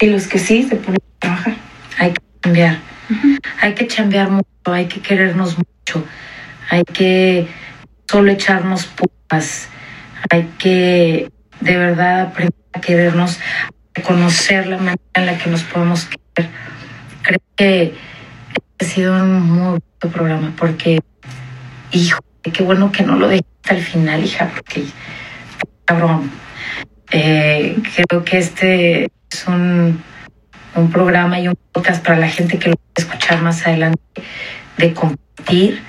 Y 0.00 0.06
los 0.06 0.26
que 0.26 0.38
sí 0.38 0.62
se 0.64 0.76
ponen 0.76 1.00
a 1.00 1.18
trabajar. 1.20 1.56
hay 1.98 2.12
que 2.12 2.20
cambiar. 2.40 2.78
Hay 3.60 3.74
que 3.74 3.86
chambear 3.86 4.30
mucho, 4.30 4.48
hay 4.66 4.86
que 4.86 5.00
querernos 5.00 5.56
mucho, 5.56 6.04
hay 6.70 6.84
que 6.84 7.48
solo 8.10 8.30
echarnos 8.30 8.86
pupas, 8.86 9.68
hay 10.30 10.48
que 10.58 11.30
de 11.60 11.76
verdad 11.76 12.20
aprender 12.22 12.54
a 12.72 12.80
querernos, 12.80 13.38
a 13.94 14.02
conocer 14.02 14.66
la 14.66 14.78
manera 14.78 15.00
en 15.14 15.26
la 15.26 15.38
que 15.38 15.50
nos 15.50 15.62
podemos 15.64 16.06
querer. 16.06 16.50
Creo 17.22 17.40
que 17.56 17.94
ha 18.80 18.84
sido 18.84 19.14
un 19.22 19.42
muy 19.42 19.62
bonito 19.62 20.08
programa 20.10 20.52
porque, 20.56 21.00
hijo, 21.92 22.20
qué 22.42 22.62
bueno 22.62 22.92
que 22.92 23.02
no 23.02 23.16
lo 23.16 23.28
dejé 23.28 23.44
hasta 23.62 23.74
el 23.74 23.82
final, 23.82 24.24
hija, 24.24 24.50
porque 24.54 24.84
cabrón. 25.84 26.30
Eh, 27.10 27.76
creo 27.96 28.22
que 28.22 28.38
este 28.38 29.10
es 29.32 29.46
un 29.46 30.02
un 30.74 30.90
programa 30.90 31.40
y 31.40 31.48
un 31.48 31.58
podcast 31.72 32.04
para 32.04 32.18
la 32.18 32.28
gente 32.28 32.58
que 32.58 32.70
lo 32.70 32.74
va 32.74 32.82
a 32.96 33.00
escuchar 33.00 33.42
más 33.42 33.66
adelante, 33.66 34.02
de 34.76 34.94
compartir, 34.94 35.82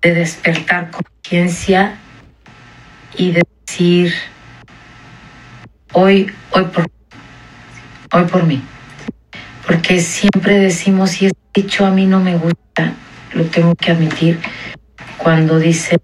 de 0.00 0.14
despertar 0.14 0.90
conciencia 0.90 1.96
y 3.16 3.32
de 3.32 3.42
decir, 3.66 4.14
hoy, 5.92 6.32
hoy 6.50 6.64
por, 6.64 6.90
hoy 8.12 8.24
por 8.24 8.44
mí. 8.44 8.62
Porque 9.66 10.00
siempre 10.00 10.58
decimos, 10.58 11.10
si 11.10 11.26
es 11.26 11.32
dicho 11.54 11.86
a 11.86 11.90
mí 11.90 12.06
no 12.06 12.20
me 12.20 12.36
gusta, 12.36 12.92
lo 13.32 13.44
tengo 13.44 13.74
que 13.74 13.92
admitir, 13.92 14.40
cuando 15.18 15.58
dice, 15.58 16.00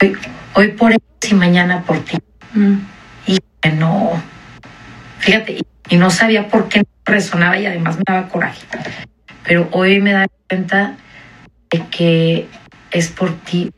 hoy, 0.00 0.16
hoy 0.54 0.68
por 0.68 0.92
ellos 0.92 1.02
y 1.30 1.34
mañana 1.34 1.82
por 1.82 1.98
ti. 2.00 2.18
Y 3.26 3.38
que 3.60 3.70
no, 3.70 4.20
fíjate, 5.18 5.58
y, 5.90 5.96
no 5.96 6.10
sabía 6.10 6.48
por 6.48 6.68
qué 6.68 6.84
resonaba 7.04 7.58
y 7.58 7.66
además 7.66 7.96
me 7.96 8.02
daba 8.06 8.28
coraje. 8.28 8.62
Pero 9.44 9.68
hoy 9.72 10.00
me 10.00 10.12
da 10.12 10.26
cuenta 10.48 10.96
de 11.70 11.86
que 11.88 12.48
es 12.90 13.08
por 13.08 13.34
ti 13.40 13.72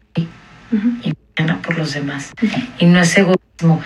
Ujú. 0.71 0.89
y 1.03 1.13
mañana 1.37 1.61
por 1.63 1.77
los 1.79 1.95
demás. 1.95 2.33
Y 2.79 2.87
no 2.87 3.01
es 3.01 3.17
egoísmo, 3.17 3.83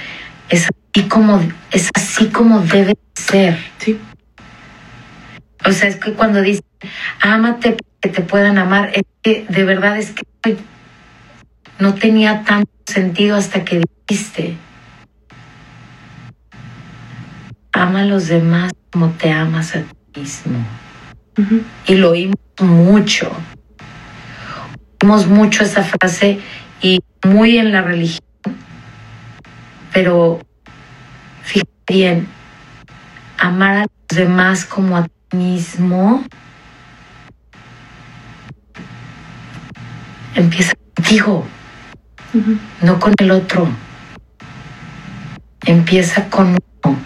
es 0.48 0.68
así 0.68 1.08
como, 1.08 1.42
es 1.70 1.90
así 1.94 2.26
como 2.26 2.60
debe 2.60 2.96
ser. 3.14 3.58
Sí. 3.78 3.98
O 5.64 5.72
sea, 5.72 5.88
es 5.88 5.96
que 5.96 6.12
cuando 6.12 6.42
dicen, 6.42 6.64
ámate 7.20 7.70
para 7.70 7.90
que 8.00 8.08
te 8.08 8.22
puedan 8.22 8.58
amar, 8.58 8.90
es 8.94 9.04
que 9.22 9.46
de 9.48 9.64
verdad 9.64 9.98
es 9.98 10.12
que 10.12 10.56
no 11.78 11.94
tenía 11.94 12.44
tanto 12.44 12.70
sentido 12.86 13.36
hasta 13.36 13.64
que 13.64 13.82
dijiste, 14.08 14.56
ama 17.76 18.00
a 18.00 18.04
los 18.04 18.28
demás 18.28 18.72
como 18.90 19.10
te 19.10 19.30
amas 19.30 19.76
a 19.76 19.82
ti 19.82 20.20
mismo. 20.20 20.64
Y 21.86 21.94
lo 21.94 22.10
oímos 22.10 22.36
mucho. 22.60 23.30
Oímos 25.02 25.26
mucho 25.26 25.64
esa 25.64 25.82
frase 25.82 26.40
y 26.80 27.00
muy 27.24 27.58
en 27.58 27.72
la 27.72 27.82
religión. 27.82 28.22
Pero 29.92 30.40
fíjate 31.42 31.70
bien, 31.88 32.28
amar 33.38 33.76
a 33.76 33.80
los 33.80 34.18
demás 34.18 34.64
como 34.64 34.96
a 34.96 35.04
ti 35.04 35.36
mismo 35.36 36.24
empieza 40.36 40.74
contigo, 40.94 41.46
no 42.82 43.00
con 43.00 43.14
el 43.18 43.30
otro. 43.30 43.68
Empieza 45.64 46.28
con 46.28 46.56
uno. 46.84 46.96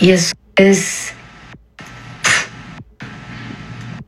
Y 0.00 0.10
eso 0.10 0.34
es 0.56 1.14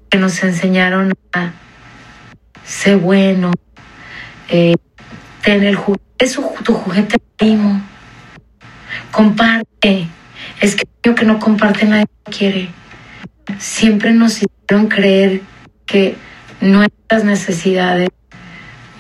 que 0.09 0.19
nos 0.19 0.43
enseñaron 0.43 1.13
a 1.33 1.53
ser 2.65 2.97
bueno, 2.97 3.53
eh, 4.49 4.75
tener 5.43 5.79
es 6.19 6.39
tu 6.65 6.75
juguete 6.75 7.19
primo, 7.37 7.81
comparte. 9.11 10.07
Es 10.61 10.77
que 10.77 10.85
el 11.03 11.15
que 11.15 11.25
no 11.25 11.39
comparte 11.39 11.87
nadie 11.87 12.07
quiere. 12.25 12.69
Siempre 13.59 14.13
nos 14.13 14.43
hicieron 14.43 14.89
creer 14.89 15.43
que 15.87 16.17
nuestras 16.61 17.25
necesidades, 17.25 18.11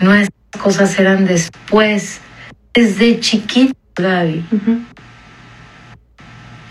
nuestras 0.00 0.62
cosas 0.62 0.98
eran 0.98 1.26
después, 1.26 2.20
desde 2.74 3.20
chiquitos, 3.20 3.76
Gaby. 3.94 4.44
Ujú. 4.50 4.80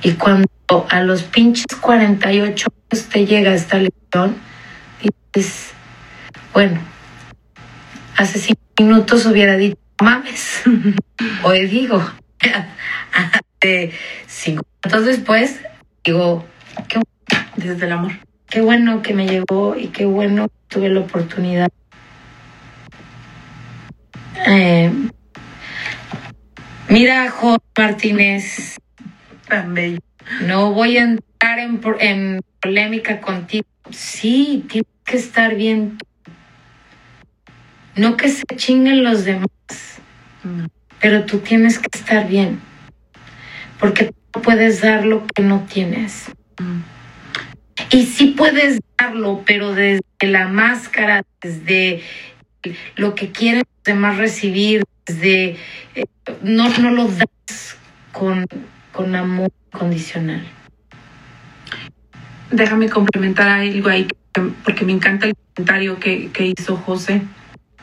Y 0.02 0.14
cuando 0.14 0.48
a 0.90 1.02
los 1.02 1.24
pinches 1.24 1.66
48 1.82 2.68
años 2.92 3.06
te 3.10 3.26
llega 3.26 3.54
esta 3.54 3.78
lección, 3.78 4.36
dices, 5.34 5.72
bueno, 6.54 6.80
hace 8.16 8.40
cinco 8.40 8.62
minutos 8.80 9.26
hubiera 9.26 9.58
dicho, 9.58 9.78
mames. 10.02 10.62
Hoy 11.44 11.68
digo, 11.68 12.02
hace 13.14 13.92
cinco 14.28 14.64
minutos 14.84 15.06
después, 15.06 15.60
digo, 16.04 16.46
qué, 16.88 17.00
Desde 17.58 17.86
el 17.86 17.92
amor. 17.92 18.14
qué 18.50 18.62
bueno 18.62 19.02
que 19.02 19.14
me 19.14 19.28
llegó 19.28 19.76
y 19.76 19.88
qué 19.88 20.06
bueno 20.06 20.48
que 20.48 20.76
tuve 20.76 20.90
la 20.90 21.02
oportunidad. 21.02 21.70
Eh, 24.48 24.92
mira, 26.88 27.30
Jo 27.30 27.58
Martínez, 27.78 28.79
Tan 29.50 29.74
bello. 29.74 30.00
no 30.46 30.74
voy 30.74 30.98
a 30.98 31.04
entrar 31.04 31.60
en, 31.60 32.42
polémica 32.62 33.20
contigo. 33.20 33.66
Sí, 33.90 34.66
tienes 34.70 34.92
que 35.06 35.18
estar 35.18 35.56
bien. 35.56 35.98
No 37.96 38.16
que 38.16 38.30
se 38.30 38.44
chinguen 38.56 39.04
los 39.04 39.26
demás, 39.26 39.50
No. 40.44 40.68
pero 41.02 41.26
tú 41.26 41.40
tienes 41.40 41.80
que 41.80 41.90
estar 41.94 42.28
bien. 42.28 42.60
Porque 43.80 44.14
no 44.36 44.42
puedes 44.42 44.82
dar 44.82 45.06
lo 45.06 45.26
que 45.28 45.42
no 45.42 45.66
tienes. 45.70 46.32
Mm. 46.60 46.82
Y 47.92 48.06
sí 48.06 48.28
puedes 48.38 48.80
darlo, 48.98 49.42
pero 49.46 49.74
desde 49.74 50.04
la 50.22 50.48
máscara, 50.48 51.24
desde 51.42 52.04
lo 52.96 53.16
que 53.16 53.32
quieren 53.32 53.64
los 53.76 53.84
demás 53.84 54.18
recibir, 54.18 54.84
desde 55.06 55.56
eh, 55.96 56.06
no, 56.44 56.70
no 56.78 56.92
lo 56.92 57.08
das 57.08 57.78
con, 58.12 58.46
con 59.00 59.16
amor 59.16 59.50
condicional. 59.72 60.44
Déjame 62.52 62.90
complementar 62.90 63.48
algo 63.48 63.88
ahí, 63.88 64.10
que- 64.34 64.42
porque 64.66 64.84
me 64.84 64.92
encanta 64.92 65.26
el 65.26 65.34
comentario 65.56 65.98
que, 66.02 66.32
que 66.34 66.48
hizo 66.48 66.76
José. 66.76 67.22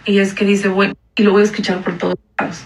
Y 0.05 0.19
es 0.19 0.35
que 0.35 0.45
dice, 0.45 0.69
bueno, 0.69 0.93
y 1.17 1.23
lo 1.23 1.33
voy 1.33 1.41
a 1.41 1.45
escuchar 1.45 1.81
por 1.83 1.97
todos 1.97 2.17
lados. 2.39 2.64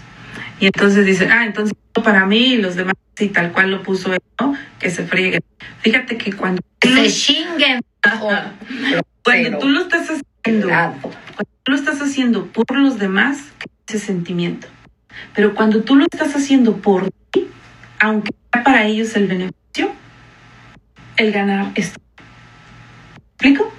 Y 0.59 0.65
entonces 0.65 1.05
dice, 1.05 1.29
ah, 1.31 1.45
entonces 1.45 1.73
para 2.03 2.25
mí 2.25 2.55
y 2.55 2.57
los 2.57 2.75
demás, 2.75 2.95
y 3.17 3.29
tal 3.29 3.53
cual 3.53 3.71
lo 3.71 3.83
puso 3.83 4.11
él, 4.13 4.19
¿no? 4.37 4.53
Que 4.79 4.89
se 4.89 5.05
frieguen. 5.05 5.41
Fíjate 5.79 6.17
que 6.17 6.33
cuando, 6.33 6.61
Que 6.79 6.89
se 6.89 7.09
chinguen. 7.09 7.79
Cuando 9.23 9.59
tú 9.59 9.69
lo 9.69 9.81
estás 9.83 10.09
haciendo, 10.09 10.67
cuando 10.67 11.51
tú 11.63 11.71
lo 11.71 11.75
estás 11.77 12.01
haciendo 12.01 12.47
por 12.47 12.77
los 12.77 12.99
demás, 12.99 13.45
ese 13.87 13.99
sentimiento. 13.99 14.67
Pero 15.33 15.55
cuando 15.55 15.83
tú 15.83 15.95
lo 15.95 16.03
estás 16.11 16.35
haciendo 16.35 16.75
por 16.77 17.09
ti, 17.31 17.47
aunque 17.99 18.31
para 18.51 18.85
ellos 18.85 19.15
el 19.15 19.27
beneficio, 19.27 19.91
el 21.17 21.31
ganar 21.31 21.71
es. 21.75 21.93
¿Explico? 23.33 23.71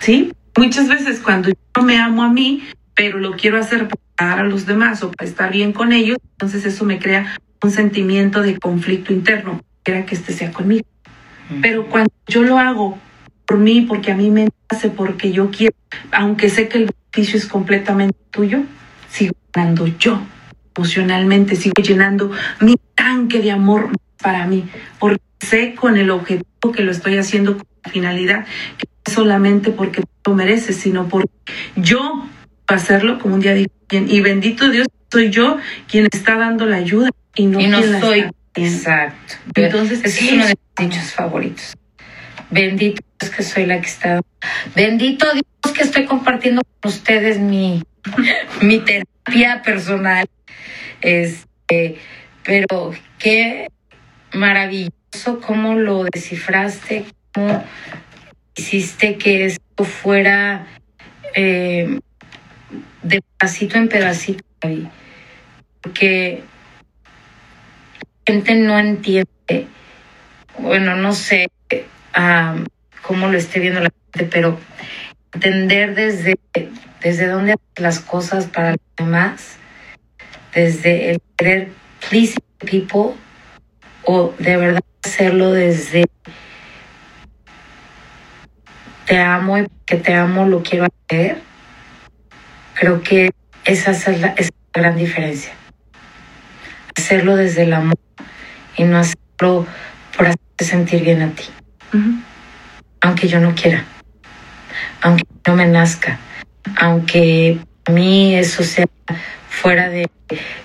Sí. 0.00 0.32
Muchas 0.56 0.88
veces 0.88 1.20
cuando 1.20 1.48
yo 1.48 1.82
me 1.82 1.98
amo 1.98 2.22
a 2.22 2.28
mí, 2.28 2.62
pero 2.94 3.18
lo 3.18 3.32
quiero 3.32 3.58
hacer 3.58 3.88
para 3.88 4.30
dar 4.30 4.38
a 4.40 4.48
los 4.48 4.66
demás 4.66 5.02
o 5.02 5.10
para 5.10 5.28
estar 5.28 5.50
bien 5.50 5.72
con 5.72 5.92
ellos, 5.92 6.18
entonces 6.32 6.64
eso 6.64 6.84
me 6.84 7.00
crea 7.00 7.36
un 7.62 7.70
sentimiento 7.70 8.40
de 8.42 8.58
conflicto 8.58 9.12
interno. 9.12 9.60
Quiera 9.82 10.06
que 10.06 10.14
este 10.14 10.32
sea 10.32 10.52
conmigo. 10.52 10.86
Pero 11.60 11.86
cuando 11.88 12.12
yo 12.26 12.42
lo 12.42 12.58
hago 12.58 12.98
por 13.46 13.58
mí, 13.58 13.82
porque 13.82 14.12
a 14.12 14.16
mí 14.16 14.30
me 14.30 14.48
hace, 14.68 14.88
porque 14.90 15.32
yo 15.32 15.50
quiero, 15.50 15.74
aunque 16.12 16.48
sé 16.48 16.68
que 16.68 16.78
el 16.78 16.90
beneficio 17.12 17.38
es 17.38 17.46
completamente 17.46 18.18
tuyo, 18.30 18.62
sigo 19.10 19.34
ganando 19.52 19.86
yo 19.98 20.20
emocionalmente, 20.76 21.56
sigo 21.56 21.82
llenando 21.82 22.30
mi 22.60 22.76
tanque 22.94 23.40
de 23.40 23.50
amor 23.50 23.90
para 24.20 24.46
mí, 24.46 24.64
porque 24.98 25.22
sé 25.40 25.74
con 25.74 25.96
el 25.96 26.10
objetivo 26.10 26.72
que 26.72 26.82
lo 26.82 26.90
estoy 26.90 27.18
haciendo 27.18 27.58
con 27.58 27.66
la 27.84 27.90
finalidad, 27.90 28.46
que 28.78 28.88
no 29.06 29.12
solamente 29.12 29.70
porque 29.70 30.02
lo 30.26 30.34
mereces, 30.34 30.76
sino 30.76 31.08
porque 31.08 31.30
yo 31.76 32.26
hacerlo 32.66 33.18
como 33.18 33.34
un 33.34 33.40
día 33.40 33.54
dije 33.54 33.70
y 33.90 34.20
bendito 34.20 34.70
Dios 34.70 34.86
soy 35.12 35.30
yo 35.30 35.58
quien 35.88 36.08
está 36.10 36.36
dando 36.36 36.66
la 36.66 36.76
ayuda 36.76 37.10
y 37.36 37.46
no, 37.46 37.60
y 37.60 37.68
no 37.68 37.78
quien 37.78 37.92
la 37.92 38.00
soy. 38.00 38.30
Exacto. 38.56 39.34
Entonces, 39.54 40.00
Ese 40.04 40.24
es 40.24 40.32
uno 40.32 40.46
de 40.46 40.54
mis 40.78 40.90
dichos 40.90 41.12
favoritos. 41.12 41.76
Bendito 42.50 43.02
Dios 43.20 43.30
que 43.32 43.42
soy 43.42 43.66
la 43.66 43.80
que 43.80 43.86
está. 43.86 44.20
Bendito 44.74 45.26
Dios 45.32 45.74
que 45.74 45.82
estoy 45.82 46.04
compartiendo 46.04 46.62
con 46.80 46.92
ustedes 46.92 47.38
mi, 47.38 47.82
mi 48.62 48.80
terapia 48.80 49.62
personal. 49.62 50.26
Este, 51.00 51.96
pero 52.44 52.92
qué 53.18 53.68
maravilloso 54.32 55.40
cómo 55.44 55.74
lo 55.74 56.04
descifraste, 56.04 57.04
cómo 57.32 57.64
hiciste 58.56 59.16
que 59.16 59.46
esto 59.46 59.84
fuera 59.84 60.66
eh, 61.34 61.98
de 63.02 63.22
pedacito 63.38 63.78
en 63.78 63.88
pedacito. 63.88 64.44
Gaby. 64.60 64.88
Porque 65.80 66.42
la 68.26 68.32
gente 68.32 68.54
no 68.54 68.78
entiende, 68.78 69.66
bueno, 70.58 70.96
no 70.96 71.12
sé 71.12 71.50
ah, 72.14 72.56
cómo 73.02 73.28
lo 73.28 73.36
esté 73.36 73.60
viendo 73.60 73.80
la 73.80 73.90
gente, 73.90 74.30
pero 74.32 74.58
entender 75.34 75.94
desde, 75.94 76.38
desde 77.02 77.26
dónde 77.26 77.56
las 77.76 78.00
cosas 78.00 78.46
para 78.46 78.70
los 78.70 78.80
demás, 78.96 79.58
desde 80.54 81.10
el 81.10 81.22
querer 81.36 81.72
please 82.08 82.34
people 82.60 83.14
o 84.04 84.32
de 84.38 84.56
verdad 84.56 84.84
hacerlo 85.04 85.52
desde 85.52 86.04
te 89.06 89.18
amo 89.18 89.58
y 89.58 89.66
que 89.84 89.96
te 89.96 90.14
amo 90.14 90.46
lo 90.46 90.62
quiero 90.62 90.86
hacer, 90.86 91.42
creo 92.74 93.02
que 93.02 93.30
esa 93.64 93.90
es 93.90 94.06
la, 94.20 94.28
esa 94.28 94.48
es 94.48 94.50
la 94.74 94.80
gran 94.82 94.96
diferencia. 94.96 95.52
Hacerlo 96.96 97.36
desde 97.36 97.64
el 97.64 97.72
amor 97.72 97.98
y 98.76 98.84
no 98.84 98.98
hacerlo 98.98 99.66
por 100.16 100.26
hacerte 100.26 100.64
sentir 100.64 101.02
bien 101.02 101.22
a 101.22 101.30
ti, 101.30 101.44
aunque 103.00 103.28
yo 103.28 103.40
no 103.40 103.54
quiera, 103.54 103.84
aunque 105.02 105.24
no 105.46 105.56
me 105.56 105.66
nazca, 105.66 106.18
aunque 106.76 107.58
a 107.86 107.90
mí 107.90 108.34
eso 108.34 108.62
sea 108.62 108.86
fuera 109.64 109.88
de 109.88 110.10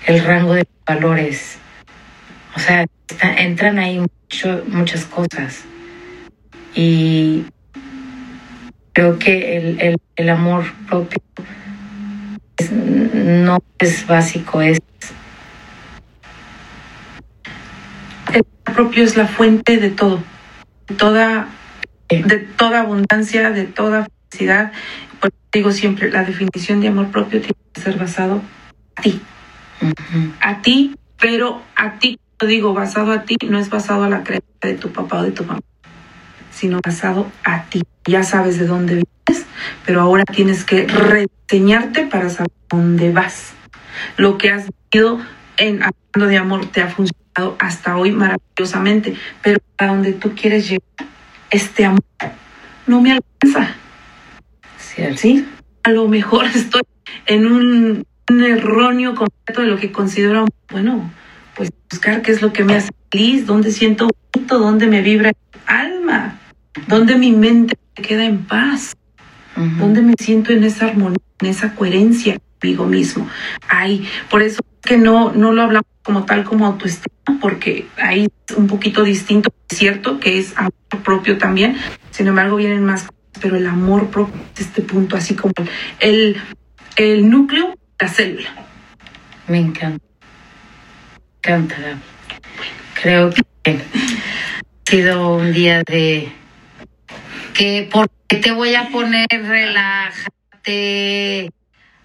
el 0.06 0.22
rango 0.22 0.52
de 0.52 0.66
valores. 0.86 1.56
O 2.54 2.60
sea, 2.60 2.84
está- 3.08 3.34
entran 3.34 3.78
ahí 3.78 3.98
mucho- 3.98 4.62
muchas 4.68 5.06
cosas. 5.06 5.64
Y 6.74 7.46
creo 8.92 9.18
que 9.18 9.56
el, 9.56 9.80
el- 9.80 9.96
el 10.16 10.28
amor 10.28 10.64
propio 10.86 11.18
es- 12.58 12.70
no 12.72 13.58
es 13.78 14.06
básico, 14.06 14.60
es 14.60 14.80
El 18.34 18.44
amor 18.66 18.76
propio 18.76 19.02
es 19.02 19.16
la 19.16 19.26
fuente 19.26 19.78
de 19.78 19.88
todo, 19.88 20.22
de 20.88 20.94
toda, 20.94 21.48
de 22.10 22.38
toda 22.58 22.80
abundancia, 22.80 23.50
de 23.50 23.64
toda 23.64 24.06
felicidad. 24.30 24.72
Por 25.20 25.30
eso 25.30 25.38
digo 25.52 25.72
siempre, 25.72 26.10
la 26.10 26.22
definición 26.24 26.82
de 26.82 26.88
amor 26.88 27.10
propio 27.10 27.40
tiene 27.40 27.56
que 27.72 27.80
ser 27.80 27.96
basado 27.96 28.42
a 28.96 29.02
ti, 29.02 29.20
a 30.40 30.62
ti, 30.62 30.96
pero 31.18 31.62
a 31.76 31.98
ti, 31.98 32.18
digo 32.46 32.74
basado 32.74 33.12
a 33.12 33.22
ti, 33.22 33.36
no 33.48 33.58
es 33.58 33.70
basado 33.70 34.04
a 34.04 34.08
la 34.08 34.24
creencia 34.24 34.50
de 34.62 34.74
tu 34.74 34.92
papá 34.92 35.18
o 35.18 35.22
de 35.22 35.32
tu 35.32 35.44
mamá, 35.44 35.60
sino 36.50 36.80
basado 36.84 37.30
a 37.44 37.64
ti. 37.64 37.82
Ya 38.06 38.22
sabes 38.22 38.58
de 38.58 38.66
dónde 38.66 39.02
vienes, 39.26 39.46
pero 39.84 40.00
ahora 40.00 40.24
tienes 40.24 40.64
que 40.64 40.86
rediseñarte 40.86 42.06
para 42.06 42.30
saber 42.30 42.52
dónde 42.68 43.12
vas. 43.12 43.52
Lo 44.16 44.38
que 44.38 44.50
has 44.50 44.66
vivido 44.90 45.20
en 45.56 45.82
hablando 45.82 46.30
de 46.30 46.38
amor 46.38 46.66
te 46.66 46.82
ha 46.82 46.88
funcionado 46.88 47.56
hasta 47.58 47.96
hoy 47.96 48.12
maravillosamente, 48.12 49.14
pero 49.42 49.60
a 49.78 49.86
donde 49.86 50.12
tú 50.12 50.34
quieres 50.34 50.68
llegar, 50.68 51.08
este 51.50 51.84
amor 51.84 52.02
no 52.86 53.00
me 53.00 53.12
alcanza. 53.12 53.76
¿sí? 55.16 55.46
A 55.82 55.90
lo 55.90 56.08
mejor 56.08 56.46
estoy 56.54 56.82
en 57.26 57.46
un 57.46 58.06
erróneo 58.38 59.14
concepto 59.14 59.62
de 59.62 59.66
lo 59.66 59.78
que 59.78 59.90
considero, 59.90 60.46
bueno, 60.70 61.10
pues 61.56 61.70
buscar 61.90 62.22
qué 62.22 62.30
es 62.30 62.42
lo 62.42 62.52
que 62.52 62.64
me 62.64 62.76
hace 62.76 62.90
feliz, 63.10 63.46
dónde 63.46 63.72
siento 63.72 64.08
bonito, 64.32 64.58
dónde 64.58 64.86
me 64.86 65.02
vibra 65.02 65.30
el 65.30 65.60
alma, 65.66 66.38
dónde 66.86 67.16
mi 67.16 67.32
mente 67.32 67.76
queda 67.94 68.24
en 68.24 68.44
paz, 68.44 68.94
Ujú. 69.56 69.68
dónde 69.78 70.02
me 70.02 70.14
siento 70.18 70.52
en 70.52 70.64
esa 70.64 70.86
armonía, 70.86 71.18
en 71.40 71.48
esa 71.48 71.74
coherencia 71.74 72.38
conmigo 72.60 72.86
mismo. 72.86 73.28
Ay, 73.68 74.06
por 74.30 74.42
eso 74.42 74.62
es 74.62 74.88
que 74.88 74.96
no, 74.96 75.32
no 75.32 75.52
lo 75.52 75.62
hablamos 75.62 75.86
como 76.02 76.24
tal 76.24 76.44
como 76.44 76.66
autoestima, 76.66 77.38
porque 77.40 77.86
ahí 77.96 78.28
es 78.48 78.56
un 78.56 78.66
poquito 78.66 79.02
distinto, 79.02 79.52
es 79.68 79.78
cierto 79.78 80.20
que 80.20 80.38
es 80.38 80.56
amor 80.56 80.72
propio 81.04 81.36
también, 81.38 81.76
sin 82.10 82.28
embargo 82.28 82.56
vienen 82.56 82.84
más 82.84 83.02
cosas, 83.02 83.14
pero 83.40 83.56
el 83.56 83.66
amor 83.66 84.08
propio 84.08 84.40
es 84.54 84.60
este 84.62 84.82
punto, 84.82 85.16
así 85.16 85.34
como 85.34 85.52
el, 85.98 86.36
el 86.96 87.28
núcleo, 87.28 87.74
la 88.00 88.08
célula. 88.08 88.50
Me 89.48 89.58
encanta. 89.58 90.04
Me 91.44 91.52
encanta, 91.52 91.76
Gaby. 91.78 92.00
Creo 92.94 93.30
que 93.30 93.70
ha 93.70 93.76
sido 94.90 95.36
un 95.36 95.52
día 95.52 95.82
de 95.86 96.32
que 97.54 97.88
porque 97.90 98.36
te 98.36 98.52
voy 98.52 98.74
a 98.74 98.88
poner 98.88 99.26
relájate. 99.30 100.30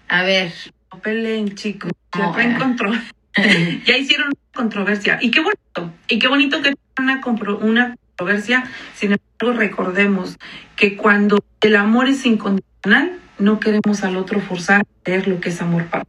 A 0.08 0.22
ver. 0.22 0.52
No 0.92 1.00
peleen, 1.00 1.54
chicos, 1.54 1.92
No, 2.14 2.26
ya 2.26 2.32
traen 2.32 2.52
eh. 2.52 2.58
control. 2.58 3.02
ya 3.86 3.96
hicieron 3.96 4.28
una 4.28 4.52
controversia. 4.54 5.18
Y 5.20 5.30
qué 5.30 5.40
bonito, 5.40 5.92
y 6.08 6.18
qué 6.18 6.28
bonito 6.28 6.62
que 6.62 6.74
una, 6.98 7.20
una 7.60 7.96
controversia. 8.16 8.64
Sin 8.94 9.12
embargo, 9.12 9.58
recordemos 9.58 10.38
que 10.76 10.96
cuando 10.96 11.44
el 11.60 11.76
amor 11.76 12.08
es 12.08 12.24
incondicional, 12.24 13.18
no 13.38 13.60
queremos 13.60 14.02
al 14.04 14.16
otro 14.16 14.40
forzar 14.40 14.82
a 14.82 15.02
creer 15.02 15.28
lo 15.28 15.40
que 15.40 15.50
es 15.50 15.60
amor 15.60 15.86
para 15.86 16.04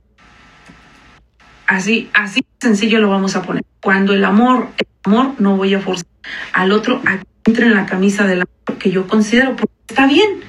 Así, 1.68 2.10
así 2.14 2.46
sencillo 2.60 3.02
lo 3.02 3.10
vamos 3.10 3.36
a 3.36 3.42
poner. 3.42 3.64
Cuando 3.82 4.14
el 4.14 4.24
amor 4.24 4.70
es 4.78 4.88
amor, 5.04 5.34
no 5.38 5.58
voy 5.58 5.74
a 5.74 5.82
forzar 5.82 6.08
al 6.54 6.72
otro 6.72 7.02
a 7.06 7.18
que 7.18 7.26
entre 7.46 7.66
en 7.66 7.76
la 7.76 7.86
camisa 7.86 8.26
del 8.26 8.42
amor 8.42 8.80
que 8.80 8.90
yo 8.90 9.06
considero, 9.08 9.56
porque 9.58 9.74
está 9.88 10.08
bien. 10.08 10.40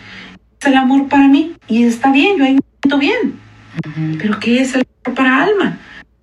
Es 0.60 0.66
el 0.66 0.76
amor 0.76 1.08
para 1.08 1.26
mí 1.26 1.56
y 1.66 1.84
está 1.84 2.12
bien, 2.12 2.38
yo 2.38 2.44
ahí 2.44 2.54
me 2.54 2.60
siento 2.82 2.98
bien. 2.98 3.38
Pero 4.18 4.38
¿qué 4.38 4.60
es 4.60 4.74
el 4.74 4.86
amor 5.04 5.16
para 5.16 5.42
alma? 5.42 5.78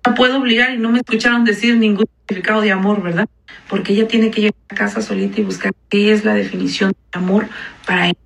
No 0.06 0.14
puedo 0.14 0.38
obligar 0.38 0.72
y 0.72 0.78
no 0.78 0.90
me 0.90 0.98
escucharon 0.98 1.44
decir 1.44 1.76
ningún 1.76 2.06
significado 2.26 2.62
de 2.62 2.72
amor, 2.72 3.02
¿verdad? 3.02 3.28
Porque 3.68 3.92
ella 3.92 4.08
tiene 4.08 4.30
que 4.30 4.40
llegar 4.40 4.56
a 4.70 4.74
casa 4.74 5.02
solita 5.02 5.40
y 5.40 5.44
buscar 5.44 5.72
qué 5.90 6.12
es 6.12 6.24
la 6.24 6.34
definición 6.34 6.92
de 6.92 7.18
amor 7.18 7.48
para 7.86 8.06
ella. 8.06 8.25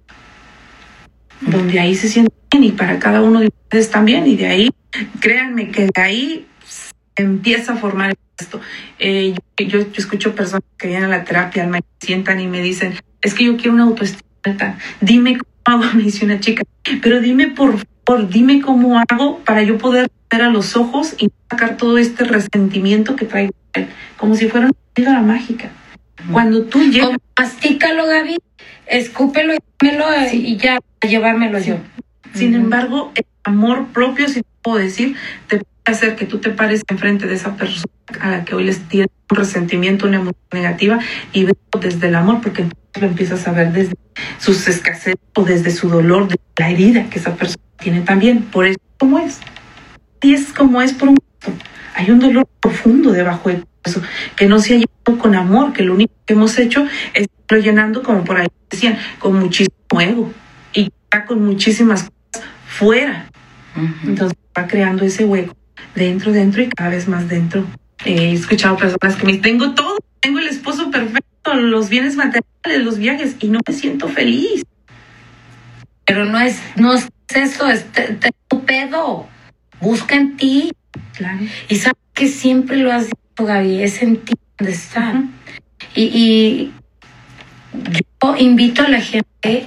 Donde 1.41 1.81
ahí 1.81 1.95
se 1.95 2.09
siente 2.09 2.33
bien 2.53 2.65
y 2.65 2.73
para 2.73 2.99
cada 2.99 3.23
uno 3.23 3.41
de 3.41 3.49
ustedes 3.49 3.91
también. 3.91 4.27
Y 4.27 4.37
de 4.37 4.47
ahí, 4.47 4.71
créanme 5.21 5.71
que 5.71 5.83
de 5.83 6.03
ahí 6.03 6.47
empieza 7.17 7.73
a 7.73 7.77
formar 7.77 8.15
esto. 8.39 8.61
Eh, 8.99 9.35
yo, 9.59 9.67
yo, 9.67 9.79
yo 9.81 9.93
escucho 9.97 10.35
personas 10.35 10.65
que 10.79 10.89
vienen 10.89 11.05
a 11.05 11.19
la 11.19 11.25
terapia, 11.25 11.69
se 11.73 12.07
sientan 12.07 12.41
y 12.41 12.47
me 12.47 12.61
dicen, 12.61 12.95
es 13.23 13.35
que 13.35 13.45
yo 13.45 13.57
quiero 13.57 13.73
una 13.73 13.85
autoestima 13.85 14.23
alta. 14.45 14.79
Dime 15.01 15.39
cómo 15.39 15.85
hago, 15.85 15.93
me 15.95 16.03
dice 16.03 16.25
una 16.25 16.41
chica, 16.41 16.63
pero 17.03 17.21
dime 17.21 17.49
por 17.49 17.79
favor, 17.79 18.29
dime 18.29 18.61
cómo 18.61 18.99
hago 18.99 19.39
para 19.45 19.63
yo 19.63 19.79
poder 19.79 20.11
ver 20.31 20.43
a 20.43 20.51
los 20.51 20.77
ojos 20.77 21.15
y 21.19 21.31
sacar 21.51 21.77
todo 21.77 21.99
este 21.99 22.25
resentimiento 22.25 23.17
que 23.17 23.27
traigo, 23.27 23.53
como 24.17 24.37
si 24.37 24.49
fuera 24.49 24.71
una 24.97 25.23
mágica. 25.23 25.71
Cuando 26.31 26.65
tú 26.65 26.83
llegas, 26.83 27.09
Como, 27.09 27.19
mastícalo, 27.39 28.07
Gaby. 28.07 28.37
Escúpelo 28.87 29.55
y 29.55 29.59
dámelo 29.81 30.07
y 30.33 30.57
ya 30.57 30.79
llevármelo 31.07 31.59
yo. 31.59 31.77
sin 32.35 32.55
embargo, 32.55 33.13
el 33.15 33.25
amor 33.45 33.87
propio, 33.89 34.29
si 34.29 34.43
puedo 34.63 34.79
decir, 34.79 35.17
te 35.47 35.59
puede 35.59 35.69
hacer 35.85 36.17
que 36.17 36.27
tú 36.27 36.39
te 36.39 36.51
pares 36.51 36.83
enfrente 36.89 37.27
de 37.27 37.35
esa 37.35 37.57
persona 37.57 37.93
a 38.21 38.31
la 38.31 38.45
que 38.45 38.55
hoy 38.55 38.65
les 38.65 38.81
tiene 38.89 39.09
un 39.31 39.37
resentimiento, 39.37 40.07
una 40.07 40.17
emoción 40.17 40.37
negativa 40.53 40.99
y 41.33 41.45
ves 41.45 41.55
desde 41.81 42.09
el 42.09 42.17
amor, 42.17 42.41
porque 42.43 42.63
entonces 42.63 43.01
lo 43.01 43.07
empiezas 43.07 43.47
a 43.47 43.53
ver 43.53 43.73
desde 43.73 43.95
sus 44.39 44.67
escasez 44.69 45.15
o 45.35 45.45
desde 45.45 45.71
su 45.71 45.89
dolor, 45.89 46.29
de 46.29 46.39
la 46.59 46.71
herida 46.71 47.09
que 47.09 47.19
esa 47.19 47.37
persona 47.37 47.63
tiene 47.79 48.01
también. 48.01 48.43
Por 48.43 48.67
eso, 48.67 48.81
como 48.99 49.19
es. 49.19 49.39
Y 50.23 50.35
es 50.35 50.53
como 50.53 50.83
es 50.83 50.93
por 50.93 51.09
un 51.09 51.17
hay 51.95 52.11
un 52.11 52.19
dolor 52.19 52.49
profundo 52.61 53.13
debajo 53.13 53.51
de 53.51 53.63
eso, 53.85 54.03
que 54.37 54.47
no 54.47 54.61
se 54.61 54.75
ha 54.75 54.79
llenado 54.79 55.23
con 55.23 55.35
amor, 55.35 55.73
que 55.73 55.83
lo 55.83 55.95
único 55.95 56.13
que 56.27 56.35
hemos 56.35 56.59
hecho 56.59 56.87
es 57.15 57.29
lo 57.49 57.59
llenando, 57.59 58.03
como 58.03 58.25
por 58.25 58.37
ahí 58.37 58.49
decían, 58.71 58.99
con 59.19 59.39
muchísimo 59.39 60.01
ego 60.01 60.33
y 60.73 60.93
con 61.27 61.45
muchísimas 61.45 62.05
cosas 62.05 62.49
fuera. 62.67 63.27
Entonces 64.05 64.39
va 64.57 64.67
creando 64.67 65.05
ese 65.05 65.25
hueco 65.25 65.57
dentro, 65.95 66.33
dentro 66.33 66.63
y 66.63 66.69
cada 66.69 66.91
vez 66.91 67.09
más 67.09 67.29
dentro. 67.29 67.67
He 68.05 68.33
escuchado 68.33 68.77
personas 68.77 69.17
que 69.17 69.27
me 69.27 69.33
dicen, 69.33 69.43
tengo 69.59 69.75
todo, 69.75 69.99
tengo 70.21 70.39
el 70.39 70.49
esposo 70.49 70.91
perfecto, 70.91 71.55
los 71.55 71.89
bienes 71.89 72.17
materiales, 72.17 72.85
los 72.85 72.99
viajes 72.99 73.37
y 73.41 73.49
no 73.49 73.61
me 73.67 73.75
siento 73.75 74.09
feliz. 74.09 74.63
Pero 76.05 76.25
no 76.25 76.41
es, 76.41 76.61
no 76.77 76.95
es 76.95 77.09
eso, 77.35 77.69
es 77.69 77.87
tu 78.49 78.65
pedo. 78.65 79.29
Busca 79.81 80.17
en 80.17 80.37
ti. 80.37 80.73
Claro. 81.17 81.41
Y 81.69 81.77
sabes 81.77 81.99
que 82.15 82.29
siempre 82.29 82.77
lo 82.77 82.93
has 82.93 83.05
dicho, 83.05 83.20
Gaby, 83.37 83.83
es 83.83 84.03
en 84.03 84.19
ti 84.19 84.35
donde 84.59 84.73
está. 84.73 85.23
y, 85.95 86.03
y 86.03 86.75
yo 87.73 88.37
invito 88.37 88.83
a 88.83 88.89
la 88.89 89.01
gente 89.01 89.67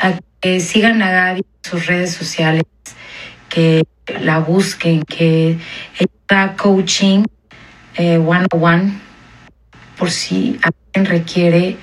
a 0.00 0.18
que 0.40 0.60
sigan 0.60 1.02
a 1.02 1.10
Gaby 1.10 1.40
en 1.40 1.70
sus 1.70 1.86
redes 1.86 2.12
sociales, 2.12 2.64
que 3.48 3.86
la 4.20 4.38
busquen, 4.38 5.02
que 5.02 5.58
da 6.28 6.54
coaching 6.56 7.24
eh, 7.96 8.18
one 8.18 8.46
on 8.52 8.62
one 8.62 9.00
por 9.96 10.10
si 10.10 10.58
alguien 10.62 11.06
requiere, 11.06 11.76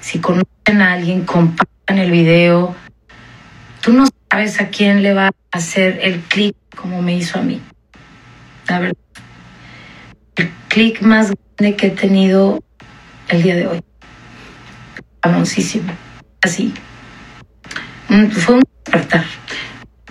si 0.00 0.18
conocen 0.18 0.82
a 0.82 0.92
alguien, 0.92 1.24
compartan 1.24 1.98
el 1.98 2.10
video. 2.10 2.74
Tú 3.80 3.92
no 3.92 4.06
sabes 4.30 4.60
a 4.60 4.68
quién 4.68 5.02
le 5.02 5.14
va 5.14 5.28
a 5.28 5.32
hacer 5.52 6.00
el 6.02 6.20
clic 6.20 6.54
como 6.76 7.00
me 7.00 7.16
hizo 7.16 7.38
a 7.38 7.42
mí. 7.42 7.60
La 8.68 8.80
verdad. 8.80 9.07
Clic 10.78 11.02
más 11.02 11.32
grande 11.32 11.76
que 11.76 11.88
he 11.88 11.90
tenido 11.90 12.62
el 13.26 13.42
día 13.42 13.56
de 13.56 13.66
hoy. 13.66 13.80
Famosísimo. 15.20 15.92
Así. 16.40 16.72
Mm, 18.08 18.26
fue 18.28 18.54
un 18.54 18.62
despertar. 18.84 19.24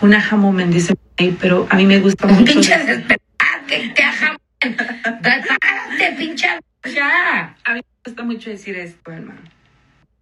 Una 0.02 0.20
jamón 0.20 0.70
dice, 0.70 0.94
pero 1.40 1.68
a 1.70 1.78
mí 1.78 1.86
me 1.86 2.00
gusta 2.00 2.28
mucho. 2.28 2.44
pinche 2.44 2.78
despertar. 2.80 3.66
Que 3.66 3.94
te 3.96 4.04
jamón. 4.04 4.38
Prepárate, 4.60 6.16
pinche. 6.18 6.48
Ya. 6.94 7.56
A 7.64 7.74
mí 7.74 7.80
me 7.80 8.02
gusta 8.06 8.24
mucho 8.24 8.50
decir 8.50 8.76
esto, 8.76 9.10
hermano. 9.10 9.40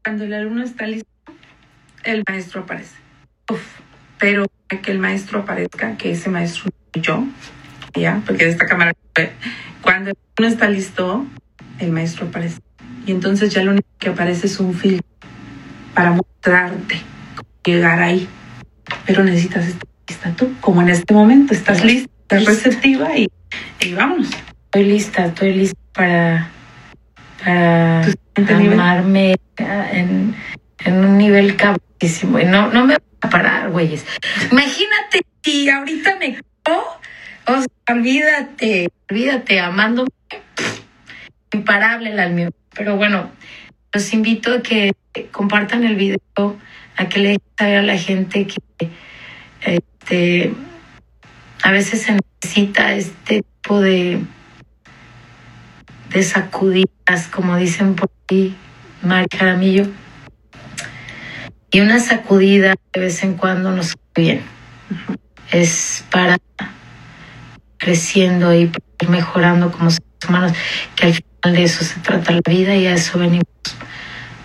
Cuando 0.03 0.25
el 0.25 0.33
alumno 0.35 0.63
está 0.63 0.85
listo, 0.85 1.09
el 2.03 2.23
maestro 2.29 2.61
aparece. 2.61 2.97
Uf, 3.51 3.63
pero 4.19 4.45
que 4.67 4.91
el 4.91 4.99
maestro 4.99 5.39
aparezca, 5.39 5.97
que 5.97 6.11
ese 6.11 6.29
maestro 6.29 6.69
yo, 6.93 7.25
ya, 8.01 8.21
porque 8.25 8.45
de 8.45 8.51
esta 8.51 8.65
cámara, 8.65 8.93
cuando 9.81 10.11
alumno 10.11 10.53
está 10.53 10.69
listo, 10.69 11.25
el 11.79 11.91
maestro 11.91 12.27
aparece. 12.27 12.59
Y 13.05 13.11
entonces 13.11 13.53
ya 13.53 13.63
lo 13.63 13.71
único 13.71 13.87
que 13.99 14.09
aparece 14.09 14.47
es 14.47 14.59
un 14.59 14.73
filtro 14.73 15.07
para 15.93 16.11
mostrarte 16.11 17.01
cómo 17.35 17.49
llegar 17.63 18.01
ahí. 18.01 18.27
Pero 19.05 19.23
necesitas 19.23 19.67
estar 19.67 19.87
lista 20.07 20.31
tú, 20.35 20.53
como 20.61 20.81
en 20.81 20.89
este 20.89 21.13
momento, 21.13 21.53
estás 21.53 21.83
lista, 21.83 22.11
estás 22.21 22.45
receptiva 22.45 23.17
y, 23.17 23.27
y 23.79 23.93
vámonos. 23.93 24.29
Estoy 24.65 24.83
lista, 24.83 25.25
estoy 25.27 25.53
lista 25.53 25.79
para, 25.93 26.49
para 27.43 28.05
amarme 28.57 29.35
en, 29.57 30.35
en 30.83 30.93
un 30.93 31.17
nivel 31.17 31.55
cabrísimo. 31.55 32.39
Y 32.39 32.45
no, 32.45 32.67
no 32.71 32.85
me 32.85 32.95
voy 32.95 33.05
a 33.21 33.29
parar, 33.29 33.69
güeyes. 33.71 34.05
Imagínate 34.51 35.21
si 35.43 35.69
ahorita 35.69 36.17
me 36.17 36.37
quedo, 36.63 36.83
o 37.47 37.57
sea, 37.57 37.95
olvídate, 37.95 38.89
olvídate, 39.09 39.59
amándome. 39.59 40.09
pff, 40.55 40.81
Imparable 41.53 42.11
el 42.11 42.33
mío. 42.33 42.49
Pero 42.73 42.97
bueno, 42.97 43.31
los 43.93 44.13
invito 44.13 44.53
a 44.53 44.61
que 44.61 44.93
compartan 45.31 45.83
el 45.83 45.95
video, 45.95 46.19
a 46.97 47.07
que 47.07 47.19
le 47.19 47.29
dejen 47.29 47.41
saber 47.57 47.77
a 47.77 47.81
la 47.83 47.97
gente 47.97 48.47
que 48.47 48.89
este, 49.61 50.53
a 51.63 51.71
veces 51.71 52.01
se 52.03 52.19
necesita 52.43 52.93
este 52.93 53.41
tipo 53.41 53.79
de, 53.79 54.21
de 56.09 56.23
sacudidas, 56.23 57.27
como 57.31 57.55
dicen 57.57 57.95
por 57.95 58.09
ahí, 58.29 58.55
Mari 59.01 59.27
Jaramillo. 59.35 59.87
Y 61.71 61.79
una 61.81 61.99
sacudida 61.99 62.75
de 62.93 62.99
vez 62.99 63.23
en 63.23 63.35
cuando 63.35 63.71
nos 63.71 63.87
hace 63.87 63.97
bien. 64.15 64.41
Es 65.51 66.05
para 66.09 66.37
creciendo 67.77 68.53
y 68.53 68.71
mejorando 69.07 69.71
como 69.71 69.89
seres 69.89 70.09
humanos, 70.27 70.53
que 70.95 71.07
al 71.07 71.13
final 71.13 71.55
de 71.55 71.63
eso 71.63 71.83
se 71.83 71.99
trata 71.99 72.31
la 72.31 72.41
vida 72.47 72.75
y 72.75 72.87
a 72.87 72.93
eso 72.93 73.19
venimos. 73.19 73.45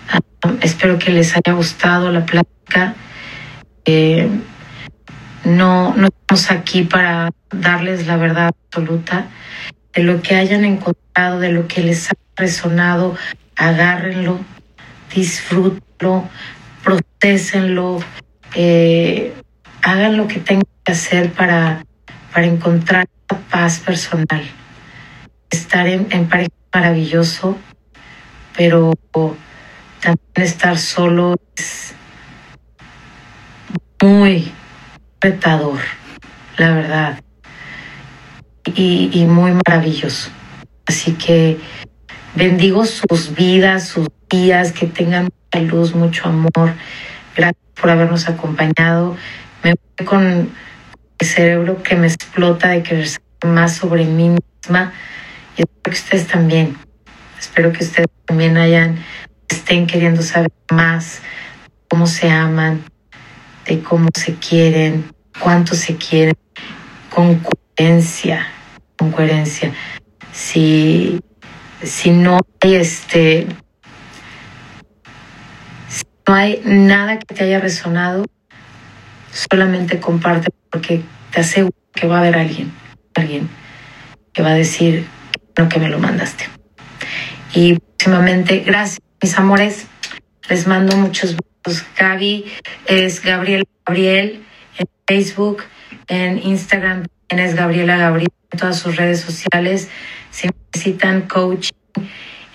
Ah, 0.09 0.19
espero 0.61 0.99
que 0.99 1.11
les 1.11 1.35
haya 1.35 1.53
gustado 1.53 2.11
la 2.11 2.25
plática. 2.25 2.95
Eh, 3.85 4.29
no, 5.43 5.95
no 5.95 6.07
estamos 6.07 6.51
aquí 6.51 6.83
para 6.83 7.31
darles 7.51 8.07
la 8.07 8.17
verdad 8.17 8.47
absoluta. 8.47 9.27
De 9.93 10.03
lo 10.03 10.21
que 10.21 10.35
hayan 10.35 10.63
encontrado, 10.63 11.39
de 11.39 11.51
lo 11.51 11.67
que 11.67 11.81
les 11.81 12.09
ha 12.09 12.13
resonado, 12.35 13.15
agárrenlo, 13.55 14.39
disfrútenlo, 15.13 16.29
procesenlo, 16.83 17.99
eh, 18.55 19.33
hagan 19.81 20.17
lo 20.17 20.27
que 20.27 20.39
tengan 20.39 20.65
que 20.83 20.91
hacer 20.91 21.31
para, 21.31 21.83
para 22.33 22.45
encontrar 22.47 23.07
paz 23.37 23.79
personal. 23.79 24.43
Estar 25.49 25.87
en, 25.87 26.05
pareja 26.27 26.49
es 26.51 26.73
maravilloso, 26.73 27.57
pero 28.55 28.93
también 30.01 30.19
estar 30.35 30.77
solo 30.77 31.35
es 31.55 31.93
muy 34.01 34.51
retador, 35.19 35.79
la 36.57 36.73
verdad, 36.73 37.21
y, 38.65 39.09
y 39.13 39.25
muy 39.25 39.51
maravilloso. 39.65 40.29
Así 40.85 41.13
que 41.13 41.59
bendigo 42.35 42.85
sus 42.85 43.35
vidas, 43.35 43.87
sus 43.87 44.07
días, 44.29 44.71
que 44.71 44.87
tengan 44.87 45.29
mucha 45.51 45.65
luz, 45.65 45.95
mucho 45.95 46.27
amor. 46.27 46.73
Gracias 47.35 47.63
por 47.79 47.89
habernos 47.89 48.27
acompañado. 48.27 49.15
Me 49.63 49.75
voy 49.97 50.05
con 50.05 50.49
cerebro 51.25 51.83
que 51.83 51.95
me 51.95 52.07
explota 52.07 52.69
de 52.69 52.83
querer 52.83 53.07
saber 53.07 53.27
más 53.45 53.75
sobre 53.75 54.05
mí 54.05 54.29
misma 54.29 54.93
y 55.57 55.61
espero 55.61 55.81
que 55.83 55.91
ustedes 55.91 56.27
también. 56.27 56.77
Espero 57.39 57.71
que 57.71 57.83
ustedes 57.83 58.07
también 58.25 58.57
hayan, 58.57 58.97
estén 59.49 59.87
queriendo 59.87 60.21
saber 60.21 60.51
más 60.71 61.21
cómo 61.89 62.07
se 62.07 62.29
aman, 62.29 62.83
de 63.65 63.81
cómo 63.81 64.09
se 64.15 64.35
quieren, 64.35 65.11
cuánto 65.39 65.75
se 65.75 65.97
quieren, 65.97 66.37
con 67.09 67.39
coherencia, 67.39 68.47
con 68.97 69.11
coherencia. 69.11 69.73
Si, 70.31 71.19
si 71.83 72.11
no 72.11 72.39
hay 72.61 72.75
este, 72.75 73.47
si 75.89 76.03
no 76.27 76.33
hay 76.33 76.61
nada 76.63 77.19
que 77.19 77.33
te 77.33 77.43
haya 77.43 77.59
resonado, 77.59 78.25
solamente 79.31 79.99
comparte 79.99 80.51
porque 80.71 81.01
te 81.31 81.41
aseguro 81.41 81.75
que 81.93 82.07
va 82.07 82.17
a 82.17 82.19
haber 82.21 82.35
alguien, 82.35 82.71
alguien 83.15 83.49
que 84.33 84.41
va 84.41 84.49
a 84.49 84.55
decir 84.55 85.05
no 85.57 85.69
que 85.69 85.79
me 85.79 85.89
lo 85.89 85.99
mandaste. 85.99 86.45
Y 87.53 87.75
próximamente, 87.75 88.59
gracias 88.59 89.01
mis 89.21 89.37
amores, 89.37 89.85
les 90.49 90.65
mando 90.65 90.97
muchos 90.97 91.35
besos. 91.63 91.85
Gaby 91.95 92.45
es 92.87 93.21
Gabriel 93.21 93.67
Gabriel 93.85 94.43
en 94.77 94.87
Facebook, 95.05 95.63
en 96.07 96.39
Instagram 96.39 97.05
también 97.27 97.49
es 97.49 97.55
Gabriela 97.55 97.97
Gabriel, 97.97 98.29
en 98.51 98.59
todas 98.59 98.79
sus 98.79 98.95
redes 98.95 99.21
sociales. 99.21 99.89
Si 100.31 100.49
necesitan 100.73 101.27
coaching, 101.27 101.71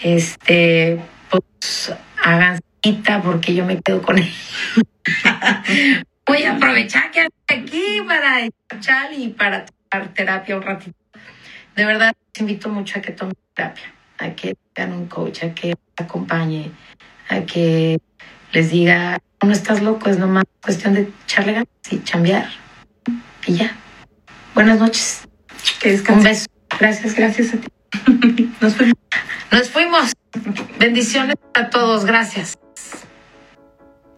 este, 0.03 1.01
pues 1.31 1.93
hagan 2.23 2.61
cita 2.83 3.23
porque 3.23 3.55
yo 3.55 3.65
me 3.65 3.81
quedo 3.81 4.03
con 4.03 4.19
él. 4.19 4.33
Voy 6.27 6.43
a 6.43 6.57
aprovechar 6.57 7.11
que 7.11 7.29
aquí 7.49 8.03
para 8.07 8.41
escuchar 8.41 9.13
y 9.13 9.29
para 9.29 9.65
tomar 9.65 10.09
terapia 10.09 10.57
un 10.57 10.63
ratito. 10.63 10.99
De 11.77 11.85
verdad, 11.85 12.15
les 12.35 12.41
invito 12.41 12.69
mucho 12.69 12.99
a 12.99 13.03
que 13.03 13.13
tomen 13.13 13.37
terapia, 13.55 13.93
a 14.19 14.31
que 14.31 14.57
tengan 14.73 14.99
un 14.99 15.07
coach, 15.07 15.45
a 15.45 15.55
que 15.55 15.75
acompañe, 15.97 16.73
a 17.29 17.41
que 17.43 18.01
les 18.53 18.71
diga, 18.71 19.19
no 19.43 19.53
estás 19.53 19.83
loco, 19.83 20.09
es 20.09 20.19
nomás 20.19 20.45
cuestión 20.63 20.95
de 20.95 21.13
echarle 21.25 21.53
ganas 21.53 21.69
y 21.91 22.03
chambear. 22.03 22.49
Y 23.47 23.55
ya. 23.55 23.77
Buenas 24.55 24.81
noches. 24.81 25.29
Que 25.81 26.01
Un 26.09 26.23
beso. 26.23 26.47
Gracias, 26.81 27.15
gracias 27.15 27.55
a 27.55 27.59
ti. 27.59 27.69
Nos 28.61 28.77
vemos. 28.77 28.97
Nos 29.53 29.71
fuimos. 29.71 30.13
Bendiciones 30.79 31.37
a 31.55 31.71
todos. 31.71 32.05
Gracias. 32.05 32.59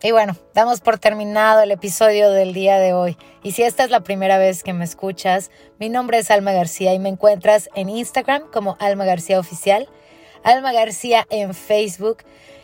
Y 0.00 0.12
bueno, 0.12 0.36
damos 0.54 0.80
por 0.80 0.98
terminado 0.98 1.60
el 1.62 1.72
episodio 1.72 2.30
del 2.30 2.54
día 2.54 2.78
de 2.78 2.92
hoy. 2.92 3.16
Y 3.42 3.52
si 3.52 3.64
esta 3.64 3.82
es 3.82 3.90
la 3.90 4.00
primera 4.00 4.38
vez 4.38 4.62
que 4.62 4.72
me 4.72 4.84
escuchas, 4.84 5.50
mi 5.80 5.88
nombre 5.88 6.18
es 6.18 6.30
Alma 6.30 6.52
García 6.52 6.94
y 6.94 7.00
me 7.00 7.08
encuentras 7.08 7.68
en 7.74 7.88
Instagram 7.88 8.48
como 8.52 8.76
Alma 8.78 9.04
García 9.04 9.40
Oficial, 9.40 9.88
Alma 10.44 10.72
García 10.72 11.26
en 11.30 11.52
Facebook. 11.52 12.18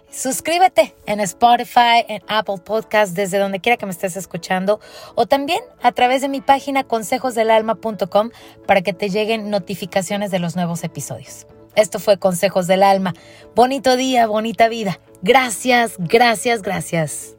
Suscríbete 0.08 0.94
en 1.06 1.18
Spotify, 1.18 2.04
en 2.06 2.22
Apple 2.28 2.58
Podcast, 2.64 3.16
desde 3.16 3.38
donde 3.38 3.58
quiera 3.58 3.76
que 3.76 3.86
me 3.86 3.90
estés 3.90 4.16
escuchando, 4.16 4.78
o 5.16 5.26
también 5.26 5.60
a 5.82 5.90
través 5.90 6.22
de 6.22 6.28
mi 6.28 6.40
página 6.40 6.84
consejosdelalma.com 6.84 8.30
para 8.64 8.82
que 8.82 8.92
te 8.92 9.08
lleguen 9.08 9.50
notificaciones 9.50 10.30
de 10.30 10.38
los 10.38 10.54
nuevos 10.54 10.84
episodios. 10.84 11.48
Esto 11.76 11.98
fue 11.98 12.18
Consejos 12.18 12.66
del 12.66 12.82
Alma. 12.82 13.14
Bonito 13.54 13.96
día, 13.96 14.26
bonita 14.26 14.68
vida. 14.68 15.00
Gracias, 15.22 15.94
gracias, 15.98 16.62
gracias. 16.62 17.36